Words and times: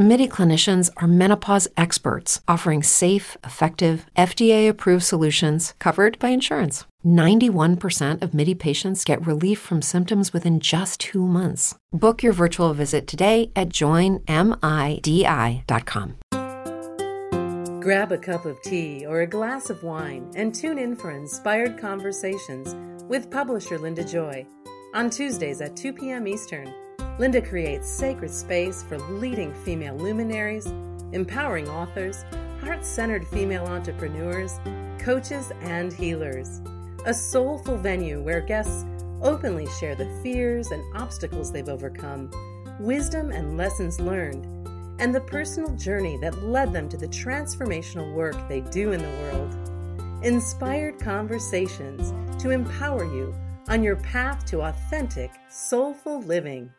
MIDI 0.00 0.26
clinicians 0.26 0.88
are 0.96 1.06
menopause 1.06 1.68
experts 1.76 2.40
offering 2.48 2.82
safe, 2.82 3.36
effective, 3.44 4.06
FDA 4.16 4.66
approved 4.66 5.04
solutions 5.04 5.74
covered 5.78 6.18
by 6.18 6.30
insurance. 6.30 6.86
91% 7.04 8.22
of 8.22 8.32
MIDI 8.32 8.54
patients 8.54 9.04
get 9.04 9.26
relief 9.26 9.60
from 9.60 9.82
symptoms 9.82 10.32
within 10.32 10.58
just 10.58 11.00
two 11.00 11.26
months. 11.26 11.74
Book 11.92 12.22
your 12.22 12.32
virtual 12.32 12.72
visit 12.72 13.06
today 13.06 13.52
at 13.54 13.68
joinmidi.com. 13.68 14.24
Grab 17.82 18.12
a 18.12 18.18
cup 18.18 18.46
of 18.46 18.62
tea 18.62 19.04
or 19.04 19.20
a 19.20 19.26
glass 19.26 19.68
of 19.68 19.82
wine 19.82 20.32
and 20.34 20.54
tune 20.54 20.78
in 20.78 20.96
for 20.96 21.10
inspired 21.10 21.76
conversations 21.78 22.74
with 23.06 23.30
publisher 23.30 23.78
Linda 23.78 24.02
Joy. 24.04 24.46
On 24.94 25.10
Tuesdays 25.10 25.60
at 25.60 25.76
2 25.76 25.92
p.m. 25.92 26.26
Eastern, 26.26 26.72
Linda 27.20 27.42
creates 27.42 27.86
sacred 27.86 28.30
space 28.30 28.82
for 28.82 28.96
leading 28.96 29.52
female 29.52 29.94
luminaries, 29.94 30.64
empowering 31.12 31.68
authors, 31.68 32.24
heart 32.62 32.82
centered 32.82 33.28
female 33.28 33.66
entrepreneurs, 33.66 34.58
coaches, 34.98 35.52
and 35.60 35.92
healers. 35.92 36.62
A 37.04 37.12
soulful 37.12 37.76
venue 37.76 38.22
where 38.22 38.40
guests 38.40 38.86
openly 39.20 39.66
share 39.78 39.94
the 39.94 40.08
fears 40.22 40.70
and 40.70 40.82
obstacles 40.96 41.52
they've 41.52 41.68
overcome, 41.68 42.30
wisdom 42.80 43.32
and 43.32 43.58
lessons 43.58 44.00
learned 44.00 44.46
and 44.98 45.14
the 45.14 45.20
personal 45.20 45.76
journey 45.76 46.16
that 46.22 46.42
led 46.42 46.72
them 46.72 46.88
to 46.88 46.96
the 46.96 47.08
transformational 47.08 48.14
work 48.14 48.48
they 48.48 48.62
do 48.62 48.92
in 48.92 49.02
the 49.02 49.22
world. 49.24 50.24
Inspired 50.24 50.98
conversations 50.98 52.14
to 52.42 52.48
empower 52.48 53.04
you 53.04 53.34
on 53.68 53.82
your 53.82 53.96
path 53.96 54.46
to 54.46 54.62
authentic, 54.62 55.30
soulful 55.50 56.22
living. 56.22 56.72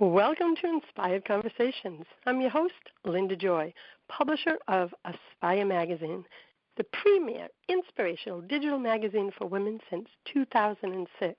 Welcome 0.00 0.56
to 0.62 0.66
Inspired 0.66 1.26
Conversations. 1.26 2.06
I'm 2.24 2.40
your 2.40 2.48
host, 2.48 2.72
Linda 3.04 3.36
Joy, 3.36 3.74
publisher 4.08 4.56
of 4.66 4.94
Aspire 5.04 5.66
Magazine, 5.66 6.24
the 6.78 6.84
premier 6.84 7.48
inspirational 7.68 8.40
digital 8.40 8.78
magazine 8.78 9.30
for 9.36 9.46
women 9.46 9.78
since 9.90 10.08
2006. 10.32 11.34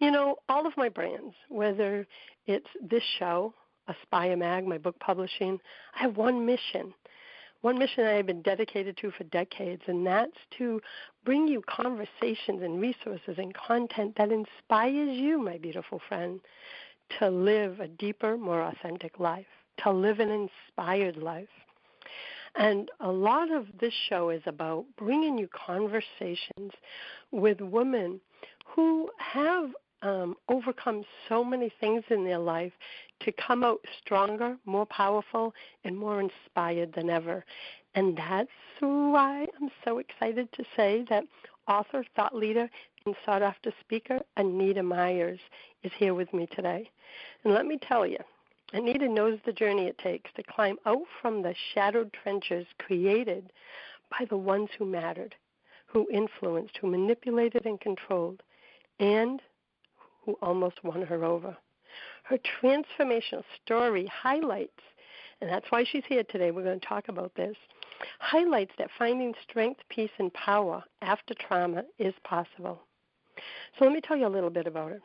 You 0.00 0.10
know, 0.10 0.38
all 0.48 0.66
of 0.66 0.76
my 0.76 0.88
brands, 0.88 1.36
whether 1.48 2.04
it's 2.46 2.66
this 2.82 3.04
show 3.20 3.54
Aspire 3.86 4.36
Mag, 4.36 4.66
my 4.66 4.78
book 4.78 4.98
publishing, 4.98 5.60
I 5.94 6.02
have 6.02 6.16
one 6.16 6.44
mission. 6.44 6.92
One 7.60 7.78
mission 7.78 8.06
I 8.06 8.14
have 8.14 8.26
been 8.26 8.42
dedicated 8.42 8.96
to 9.02 9.12
for 9.12 9.22
decades, 9.24 9.82
and 9.86 10.04
that's 10.04 10.32
to 10.58 10.80
bring 11.24 11.46
you 11.46 11.62
conversations 11.68 12.62
and 12.62 12.80
resources 12.80 13.36
and 13.38 13.54
content 13.54 14.16
that 14.16 14.32
inspires 14.32 15.16
you, 15.16 15.40
my 15.40 15.58
beautiful 15.58 16.00
friend, 16.08 16.40
to 17.18 17.28
live 17.28 17.80
a 17.80 17.88
deeper, 17.88 18.36
more 18.36 18.62
authentic 18.62 19.18
life, 19.18 19.46
to 19.82 19.90
live 19.90 20.20
an 20.20 20.30
inspired 20.76 21.16
life. 21.16 21.48
And 22.56 22.90
a 23.00 23.10
lot 23.10 23.50
of 23.52 23.66
this 23.80 23.94
show 24.08 24.30
is 24.30 24.42
about 24.46 24.84
bringing 24.96 25.38
you 25.38 25.48
conversations 25.48 26.72
with 27.30 27.60
women 27.60 28.20
who 28.66 29.10
have 29.18 29.70
um, 30.02 30.34
overcome 30.48 31.04
so 31.28 31.44
many 31.44 31.70
things 31.80 32.02
in 32.10 32.24
their 32.24 32.38
life 32.38 32.72
to 33.20 33.32
come 33.32 33.62
out 33.62 33.80
stronger, 34.00 34.56
more 34.64 34.86
powerful, 34.86 35.52
and 35.84 35.96
more 35.96 36.20
inspired 36.20 36.92
than 36.94 37.10
ever. 37.10 37.44
And 37.94 38.16
that's 38.16 38.48
why 38.80 39.46
I'm 39.60 39.70
so 39.84 39.98
excited 39.98 40.48
to 40.52 40.64
say 40.76 41.04
that 41.10 41.24
author, 41.68 42.04
thought 42.16 42.34
leader, 42.34 42.68
and 43.06 43.14
sought 43.24 43.42
after 43.42 43.72
speaker 43.80 44.20
Anita 44.36 44.82
Myers 44.82 45.40
is 45.82 45.92
here 45.96 46.14
with 46.14 46.32
me 46.34 46.46
today. 46.54 46.90
And 47.44 47.54
let 47.54 47.66
me 47.66 47.78
tell 47.78 48.06
you, 48.06 48.18
Anita 48.72 49.08
knows 49.08 49.38
the 49.44 49.52
journey 49.52 49.86
it 49.86 49.98
takes 49.98 50.30
to 50.34 50.42
climb 50.42 50.76
out 50.86 51.02
from 51.20 51.42
the 51.42 51.54
shadowed 51.74 52.12
trenches 52.12 52.66
created 52.78 53.52
by 54.10 54.26
the 54.26 54.36
ones 54.36 54.68
who 54.78 54.84
mattered, 54.84 55.34
who 55.86 56.06
influenced, 56.12 56.76
who 56.76 56.88
manipulated 56.88 57.66
and 57.66 57.80
controlled, 57.80 58.42
and 59.00 59.40
who 60.24 60.34
almost 60.42 60.84
won 60.84 61.02
her 61.02 61.24
over. 61.24 61.56
Her 62.24 62.38
transformational 62.62 63.42
story 63.64 64.06
highlights, 64.06 64.82
and 65.40 65.50
that's 65.50 65.70
why 65.70 65.84
she's 65.84 66.04
here 66.08 66.24
today, 66.24 66.50
we're 66.50 66.62
going 66.62 66.78
to 66.78 66.86
talk 66.86 67.08
about 67.08 67.34
this, 67.34 67.56
highlights 68.20 68.72
that 68.78 68.90
finding 68.96 69.34
strength, 69.42 69.80
peace, 69.88 70.10
and 70.18 70.32
power 70.32 70.84
after 71.02 71.34
trauma 71.34 71.82
is 71.98 72.14
possible. 72.22 72.82
So 73.78 73.84
let 73.84 73.94
me 73.94 74.00
tell 74.00 74.16
you 74.16 74.26
a 74.26 74.28
little 74.28 74.50
bit 74.50 74.66
about 74.66 74.90
her. 74.90 75.00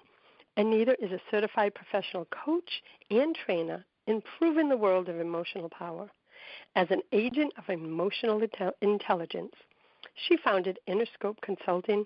Anita 0.58 0.96
is 1.04 1.12
a 1.12 1.22
certified 1.30 1.74
professional 1.76 2.26
coach 2.26 2.82
and 3.10 3.36
trainer 3.36 3.86
improving 4.08 4.70
the 4.70 4.78
world 4.78 5.10
of 5.10 5.20
emotional 5.20 5.70
power. 5.70 6.10
As 6.76 6.88
an 6.92 7.02
agent 7.12 7.54
of 7.58 7.70
emotional 7.70 8.42
intelligence, 8.82 9.54
she 10.16 10.38
founded 10.38 10.80
InnerScope 10.88 11.42
Consulting 11.42 12.06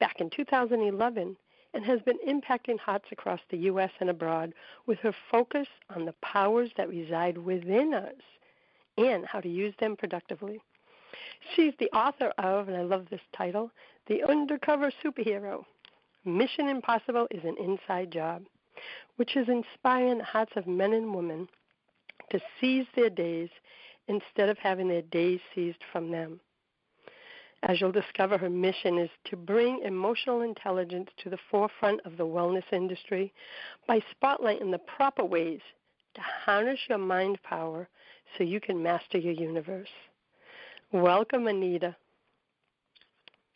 back 0.00 0.20
in 0.20 0.30
2011 0.30 1.36
and 1.74 1.84
has 1.84 2.00
been 2.02 2.18
impacting 2.26 2.78
hearts 2.78 3.06
across 3.12 3.40
the 3.50 3.58
U.S. 3.58 3.90
and 4.00 4.10
abroad 4.10 4.54
with 4.86 4.98
her 5.00 5.14
focus 5.30 5.68
on 5.94 6.04
the 6.04 6.14
powers 6.22 6.70
that 6.76 6.88
reside 6.88 7.38
within 7.38 7.94
us 7.94 8.14
and 8.98 9.24
how 9.26 9.40
to 9.40 9.48
use 9.48 9.74
them 9.78 9.96
productively. 9.96 10.60
She's 11.54 11.74
the 11.78 11.90
author 11.92 12.32
of, 12.38 12.68
and 12.68 12.76
I 12.76 12.82
love 12.82 13.06
this 13.10 13.20
title, 13.36 13.70
The 14.06 14.24
Undercover 14.24 14.90
Superhero 15.04 15.64
Mission 16.26 16.66
Impossible 16.68 17.28
is 17.30 17.44
an 17.44 17.56
Inside 17.56 18.10
Job, 18.10 18.42
which 19.14 19.36
is 19.36 19.48
inspiring 19.48 20.18
the 20.18 20.24
hearts 20.24 20.50
of 20.56 20.66
men 20.66 20.92
and 20.92 21.14
women 21.14 21.48
to 22.30 22.40
seize 22.60 22.86
their 22.96 23.10
days 23.10 23.48
instead 24.08 24.48
of 24.48 24.58
having 24.58 24.88
their 24.88 25.02
days 25.02 25.38
seized 25.54 25.84
from 25.92 26.10
them. 26.10 26.40
As 27.62 27.80
you'll 27.80 27.92
discover, 27.92 28.36
her 28.38 28.50
mission 28.50 28.98
is 28.98 29.10
to 29.26 29.36
bring 29.36 29.82
emotional 29.82 30.40
intelligence 30.40 31.10
to 31.18 31.30
the 31.30 31.38
forefront 31.48 32.00
of 32.04 32.16
the 32.16 32.26
wellness 32.26 32.72
industry 32.72 33.32
by 33.86 34.00
spotlighting 34.12 34.72
the 34.72 34.78
proper 34.78 35.24
ways 35.24 35.60
to 36.14 36.20
harness 36.20 36.80
your 36.88 36.98
mind 36.98 37.40
power 37.44 37.88
so 38.36 38.42
you 38.42 38.60
can 38.60 38.82
master 38.82 39.18
your 39.18 39.32
universe. 39.32 39.88
Welcome, 40.90 41.46
Anita. 41.46 41.94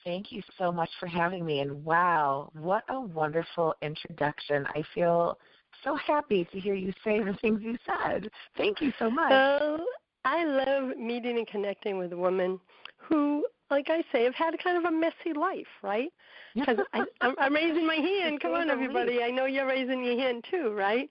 Thank 0.04 0.32
you 0.32 0.42
so 0.58 0.72
much 0.72 0.90
for 0.98 1.06
having 1.06 1.44
me. 1.44 1.60
And 1.60 1.84
wow, 1.84 2.50
what 2.54 2.84
a 2.88 3.00
wonderful 3.00 3.74
introduction. 3.82 4.66
I 4.74 4.82
feel 4.94 5.38
so 5.84 5.96
happy 5.96 6.48
to 6.52 6.60
hear 6.60 6.74
you 6.74 6.92
say 7.04 7.22
the 7.22 7.34
things 7.40 7.60
you 7.62 7.76
said. 7.86 8.28
Thank 8.56 8.80
you 8.80 8.92
so 8.98 9.10
much. 9.10 9.30
Well, 9.30 9.84
I 10.24 10.44
love 10.44 10.96
meeting 10.96 11.38
and 11.38 11.46
connecting 11.46 11.98
with 11.98 12.12
women 12.12 12.58
who 12.96 13.44
like 13.70 13.88
I 13.88 14.02
say, 14.12 14.24
have 14.24 14.34
had 14.34 14.58
kind 14.62 14.76
of 14.76 14.84
a 14.84 14.90
messy 14.90 15.32
life, 15.34 15.66
right? 15.82 16.12
Because 16.54 16.78
I'm, 16.92 17.06
I'm 17.20 17.54
raising 17.54 17.86
my 17.86 17.94
hand. 18.22 18.40
Come 18.40 18.54
on, 18.54 18.68
everybody. 18.68 19.22
I 19.22 19.30
know 19.30 19.46
you're 19.46 19.66
raising 19.66 20.04
your 20.04 20.18
hand 20.18 20.44
too, 20.50 20.72
right? 20.72 21.08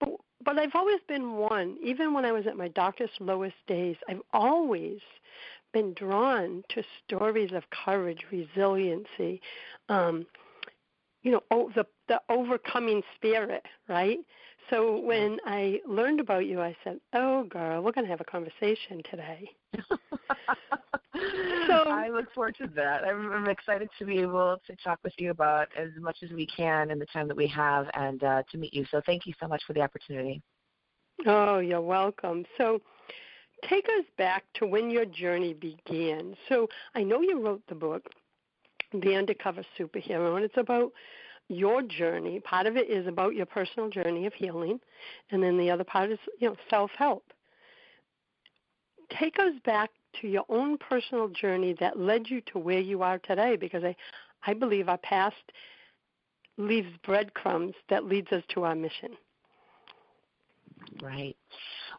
But 0.00 0.10
but 0.44 0.58
I've 0.58 0.74
always 0.74 1.00
been 1.06 1.34
one. 1.34 1.76
Even 1.82 2.12
when 2.12 2.24
I 2.24 2.32
was 2.32 2.46
at 2.46 2.56
my 2.56 2.68
darkest, 2.68 3.12
lowest 3.20 3.56
days, 3.66 3.96
I've 4.08 4.22
always 4.32 4.98
been 5.72 5.94
drawn 5.94 6.62
to 6.70 6.82
stories 7.04 7.52
of 7.52 7.62
courage, 7.70 8.24
resiliency, 8.30 9.40
um, 9.88 10.26
you 11.22 11.32
know, 11.32 11.42
oh, 11.50 11.70
the 11.74 11.86
the 12.08 12.20
overcoming 12.28 13.02
spirit, 13.14 13.64
right? 13.88 14.18
So 14.68 14.98
when 15.00 15.38
I 15.46 15.80
learned 15.86 16.20
about 16.20 16.46
you, 16.46 16.60
I 16.60 16.76
said, 16.82 17.00
"Oh, 17.12 17.44
girl, 17.44 17.82
we're 17.82 17.92
going 17.92 18.06
to 18.06 18.10
have 18.10 18.20
a 18.20 18.24
conversation 18.24 19.02
today." 19.10 19.50
so 19.76 19.82
I 21.14 22.08
look 22.12 22.32
forward 22.34 22.56
to 22.60 22.68
that. 22.74 23.04
I'm, 23.04 23.30
I'm, 23.32 23.48
excited 23.48 23.88
to 23.98 24.04
be 24.04 24.18
able 24.18 24.56
to 24.66 24.76
talk 24.82 24.98
with 25.04 25.12
you 25.18 25.30
about 25.30 25.68
as 25.76 25.90
much 25.98 26.18
as 26.22 26.30
we 26.30 26.46
can 26.46 26.90
in 26.90 26.98
the 26.98 27.06
time 27.06 27.28
that 27.28 27.36
we 27.36 27.46
have, 27.48 27.86
and 27.94 28.22
uh, 28.22 28.42
to 28.50 28.58
meet 28.58 28.72
you. 28.72 28.84
So 28.90 29.00
thank 29.04 29.26
you 29.26 29.34
so 29.40 29.46
much 29.46 29.62
for 29.66 29.72
the 29.72 29.80
opportunity. 29.80 30.42
Oh, 31.26 31.58
you're 31.58 31.80
welcome. 31.82 32.44
So 32.56 32.80
take 33.68 33.86
us 33.86 34.04
back 34.16 34.44
to 34.54 34.66
when 34.66 34.90
your 34.90 35.04
journey 35.04 35.54
began. 35.54 36.36
So 36.48 36.68
I 36.94 37.02
know 37.02 37.20
you 37.20 37.40
wrote 37.40 37.62
the 37.68 37.74
book, 37.74 38.10
The 38.92 39.14
Undercover 39.16 39.64
Superhero, 39.78 40.36
and 40.36 40.44
it's 40.44 40.56
about 40.56 40.92
your 41.48 41.82
journey. 41.82 42.40
Part 42.40 42.66
of 42.66 42.76
it 42.76 42.88
is 42.88 43.06
about 43.06 43.34
your 43.34 43.46
personal 43.46 43.90
journey 43.90 44.26
of 44.26 44.34
healing, 44.34 44.80
and 45.30 45.42
then 45.42 45.58
the 45.58 45.70
other 45.70 45.84
part 45.84 46.10
is, 46.10 46.18
you 46.38 46.48
know, 46.48 46.56
self-help. 46.68 47.24
Take 49.18 49.38
us 49.38 49.54
back 49.64 49.90
to 50.20 50.28
your 50.28 50.44
own 50.48 50.78
personal 50.78 51.28
journey 51.28 51.74
that 51.80 51.98
led 51.98 52.28
you 52.28 52.40
to 52.52 52.58
where 52.58 52.80
you 52.80 53.02
are 53.02 53.18
today 53.18 53.56
because 53.56 53.84
I 53.84 53.96
I 54.46 54.54
believe 54.54 54.88
our 54.88 54.98
past 54.98 55.52
leaves 56.56 56.96
breadcrumbs 57.04 57.74
that 57.88 58.04
leads 58.04 58.32
us 58.32 58.42
to 58.54 58.64
our 58.64 58.74
mission. 58.74 59.16
Right. 61.02 61.36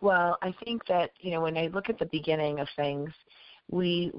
Well, 0.02 0.38
I 0.42 0.54
think 0.64 0.86
that 0.88 1.12
you 1.20 1.32
know 1.32 1.42
when 1.42 1.58
I 1.58 1.68
look 1.68 1.90
at 1.90 2.00
the 2.00 2.06
beginning 2.06 2.60
of 2.60 2.68
things, 2.76 3.12
we 3.70 4.12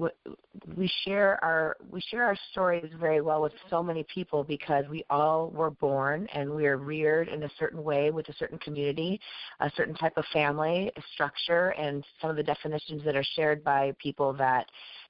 we 0.75 0.91
share 1.05 1.41
our 1.43 1.77
we 1.89 2.01
share 2.01 2.23
our 2.25 2.37
stories 2.51 2.91
very 2.99 3.21
well 3.21 3.41
with 3.41 3.53
so 3.69 3.83
many 3.83 4.05
people 4.13 4.43
because 4.43 4.85
we 4.89 5.03
all 5.09 5.49
were 5.51 5.69
born 5.69 6.27
and 6.33 6.49
we 6.49 6.65
are 6.65 6.77
reared 6.77 7.27
in 7.27 7.43
a 7.43 7.49
certain 7.59 7.83
way 7.83 8.09
with 8.09 8.27
a 8.29 8.33
certain 8.33 8.57
community, 8.59 9.19
a 9.59 9.71
certain 9.75 9.95
type 9.95 10.17
of 10.17 10.25
family 10.33 10.91
structure, 11.13 11.69
and 11.69 12.03
some 12.19 12.29
of 12.31 12.35
the 12.35 12.43
definitions 12.43 13.03
that 13.05 13.15
are 13.15 13.25
shared 13.35 13.63
by 13.63 13.93
people 13.99 14.33
that 14.33 14.65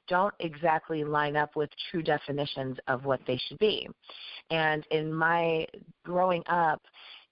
don't 0.10 0.34
exactly 0.40 1.04
line 1.06 1.38
up 1.38 1.56
with 1.56 1.70
true 1.90 2.04
definitions 2.04 2.78
of 2.88 3.06
what 3.06 3.22
they 3.26 3.40
should 3.48 3.60
be. 3.60 3.88
And 4.50 4.86
in 4.92 5.14
my 5.14 5.66
growing 6.04 6.44
up, 6.48 6.82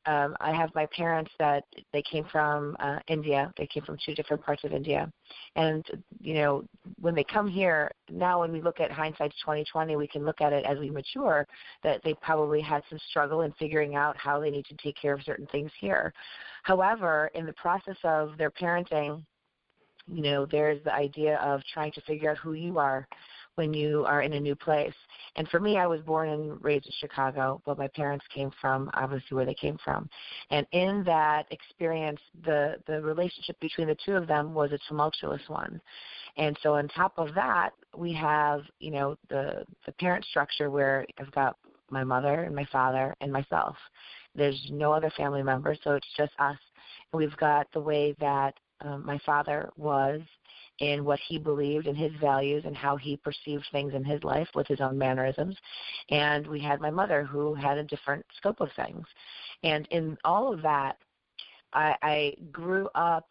um, 0.05 0.35
I 0.39 0.51
have 0.51 0.73
my 0.73 0.87
parents 0.87 1.31
that 1.37 1.63
they 1.93 2.01
came 2.01 2.25
from 2.31 2.75
uh, 2.79 2.99
India. 3.07 3.53
They 3.57 3.67
came 3.67 3.83
from 3.83 3.97
two 4.03 4.15
different 4.15 4.43
parts 4.43 4.63
of 4.63 4.73
India, 4.73 5.11
and 5.55 5.85
you 6.19 6.33
know 6.35 6.63
when 6.99 7.13
they 7.13 7.23
come 7.23 7.47
here 7.47 7.91
now, 8.09 8.39
when 8.41 8.51
we 8.51 8.61
look 8.61 8.79
at 8.79 8.91
hindsight's 8.91 9.35
2020, 9.41 9.95
we 9.95 10.07
can 10.07 10.25
look 10.25 10.41
at 10.41 10.53
it 10.53 10.65
as 10.65 10.79
we 10.79 10.89
mature 10.89 11.45
that 11.83 12.01
they 12.03 12.15
probably 12.15 12.61
had 12.61 12.81
some 12.89 12.99
struggle 13.09 13.41
in 13.41 13.51
figuring 13.53 13.95
out 13.95 14.17
how 14.17 14.39
they 14.39 14.49
need 14.49 14.65
to 14.65 14.75
take 14.77 14.95
care 14.99 15.13
of 15.13 15.21
certain 15.23 15.47
things 15.47 15.71
here. 15.79 16.13
However, 16.63 17.29
in 17.35 17.45
the 17.45 17.53
process 17.53 17.97
of 18.03 18.37
their 18.37 18.51
parenting, 18.51 19.23
you 20.07 20.21
know, 20.23 20.45
there's 20.45 20.83
the 20.83 20.93
idea 20.93 21.37
of 21.37 21.61
trying 21.73 21.91
to 21.93 22.01
figure 22.01 22.31
out 22.31 22.37
who 22.37 22.53
you 22.53 22.79
are 22.79 23.07
when 23.55 23.73
you 23.73 24.05
are 24.05 24.21
in 24.21 24.33
a 24.33 24.39
new 24.39 24.55
place. 24.55 24.93
And 25.35 25.47
for 25.49 25.59
me, 25.59 25.77
I 25.77 25.87
was 25.87 26.01
born 26.01 26.29
and 26.29 26.63
raised 26.63 26.85
in 26.85 26.91
Chicago, 26.99 27.61
but 27.65 27.77
my 27.77 27.87
parents 27.87 28.25
came 28.33 28.51
from 28.59 28.89
obviously 28.93 29.35
where 29.35 29.45
they 29.45 29.53
came 29.53 29.77
from. 29.83 30.09
And 30.49 30.65
in 30.71 31.03
that 31.05 31.45
experience, 31.51 32.19
the 32.45 32.75
the 32.87 33.01
relationship 33.01 33.59
between 33.59 33.87
the 33.87 33.97
two 34.05 34.15
of 34.15 34.27
them 34.27 34.53
was 34.53 34.71
a 34.71 34.79
tumultuous 34.87 35.41
one. 35.47 35.81
And 36.37 36.57
so 36.63 36.75
on 36.75 36.87
top 36.89 37.13
of 37.17 37.33
that, 37.35 37.71
we 37.95 38.13
have 38.13 38.61
you 38.79 38.91
know 38.91 39.17
the 39.29 39.65
the 39.85 39.91
parent 39.93 40.25
structure 40.25 40.69
where 40.69 41.05
I've 41.19 41.31
got 41.31 41.57
my 41.89 42.03
mother 42.03 42.43
and 42.43 42.55
my 42.55 42.65
father 42.71 43.15
and 43.21 43.31
myself. 43.31 43.75
There's 44.33 44.59
no 44.71 44.93
other 44.93 45.11
family 45.17 45.43
member, 45.43 45.75
so 45.83 45.91
it's 45.95 46.07
just 46.15 46.31
us. 46.39 46.57
And 47.11 47.19
we've 47.19 47.35
got 47.37 47.67
the 47.73 47.81
way 47.81 48.15
that 48.19 48.53
um, 48.81 49.05
my 49.05 49.19
father 49.25 49.69
was 49.77 50.21
in 50.81 51.05
what 51.05 51.19
he 51.27 51.37
believed 51.37 51.85
and 51.85 51.95
his 51.95 52.11
values 52.19 52.63
and 52.65 52.75
how 52.75 52.97
he 52.97 53.15
perceived 53.15 53.63
things 53.71 53.93
in 53.93 54.03
his 54.03 54.21
life 54.23 54.47
with 54.55 54.65
his 54.67 54.81
own 54.81 54.97
mannerisms. 54.97 55.55
And 56.09 56.45
we 56.47 56.59
had 56.59 56.81
my 56.81 56.89
mother 56.89 57.23
who 57.23 57.53
had 57.53 57.77
a 57.77 57.83
different 57.83 58.25
scope 58.35 58.59
of 58.59 58.69
things. 58.75 59.05
And 59.63 59.87
in 59.91 60.17
all 60.25 60.51
of 60.51 60.63
that, 60.63 60.97
I, 61.71 61.95
I 62.01 62.33
grew 62.51 62.89
up 62.95 63.27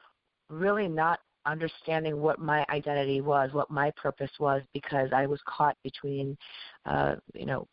really 0.49 0.87
not 0.87 1.19
understanding 1.44 2.20
what 2.20 2.38
my 2.38 2.64
identity 2.70 3.20
was, 3.20 3.52
what 3.52 3.69
my 3.69 3.91
purpose 3.97 4.31
was, 4.38 4.62
because 4.73 5.08
I 5.12 5.26
was 5.26 5.41
caught 5.44 5.76
between, 5.82 6.38
uh, 6.87 7.17
you 7.35 7.47
know, 7.47 7.67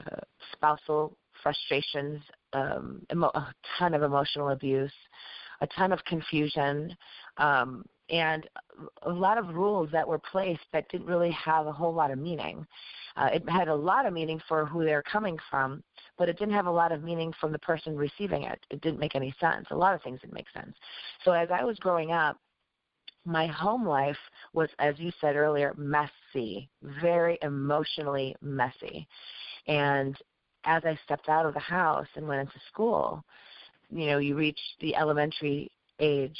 uh, 0.00 0.20
spousal 0.52 1.14
frustrations, 1.42 2.22
um, 2.54 3.02
emo- 3.12 3.32
a 3.34 3.52
ton 3.78 3.92
of 3.92 4.02
emotional 4.02 4.48
abuse, 4.48 4.92
a 5.60 5.66
ton 5.66 5.92
of 5.92 6.02
confusion, 6.06 6.96
um, 7.36 7.84
and 8.10 8.48
a 9.02 9.10
lot 9.10 9.38
of 9.38 9.54
rules 9.54 9.88
that 9.92 10.06
were 10.06 10.18
placed 10.18 10.64
that 10.72 10.88
didn't 10.88 11.06
really 11.06 11.30
have 11.30 11.66
a 11.66 11.72
whole 11.72 11.94
lot 11.94 12.10
of 12.10 12.18
meaning. 12.18 12.66
Uh, 13.16 13.30
it 13.32 13.48
had 13.48 13.68
a 13.68 13.74
lot 13.74 14.06
of 14.06 14.12
meaning 14.12 14.40
for 14.48 14.66
who 14.66 14.84
they're 14.84 15.02
coming 15.02 15.38
from, 15.50 15.82
but 16.18 16.28
it 16.28 16.38
didn't 16.38 16.54
have 16.54 16.66
a 16.66 16.70
lot 16.70 16.92
of 16.92 17.02
meaning 17.02 17.32
from 17.40 17.52
the 17.52 17.58
person 17.60 17.96
receiving 17.96 18.42
it. 18.42 18.58
It 18.70 18.80
didn't 18.80 18.98
make 18.98 19.14
any 19.14 19.34
sense. 19.40 19.66
A 19.70 19.76
lot 19.76 19.94
of 19.94 20.02
things 20.02 20.20
didn't 20.20 20.34
make 20.34 20.50
sense. 20.50 20.74
So 21.24 21.32
as 21.32 21.48
I 21.50 21.64
was 21.64 21.78
growing 21.78 22.12
up, 22.12 22.36
my 23.24 23.46
home 23.46 23.86
life 23.86 24.18
was, 24.52 24.68
as 24.78 24.98
you 24.98 25.10
said 25.20 25.36
earlier, 25.36 25.74
messy, 25.78 26.68
very 26.82 27.38
emotionally 27.42 28.36
messy. 28.42 29.08
And 29.66 30.16
as 30.64 30.82
I 30.84 30.98
stepped 31.04 31.28
out 31.28 31.46
of 31.46 31.54
the 31.54 31.60
house 31.60 32.08
and 32.16 32.28
went 32.28 32.40
into 32.40 32.60
school, 32.68 33.24
you 33.90 34.06
know, 34.06 34.18
you 34.18 34.34
reach 34.36 34.58
the 34.80 34.94
elementary 34.94 35.70
age 36.00 36.38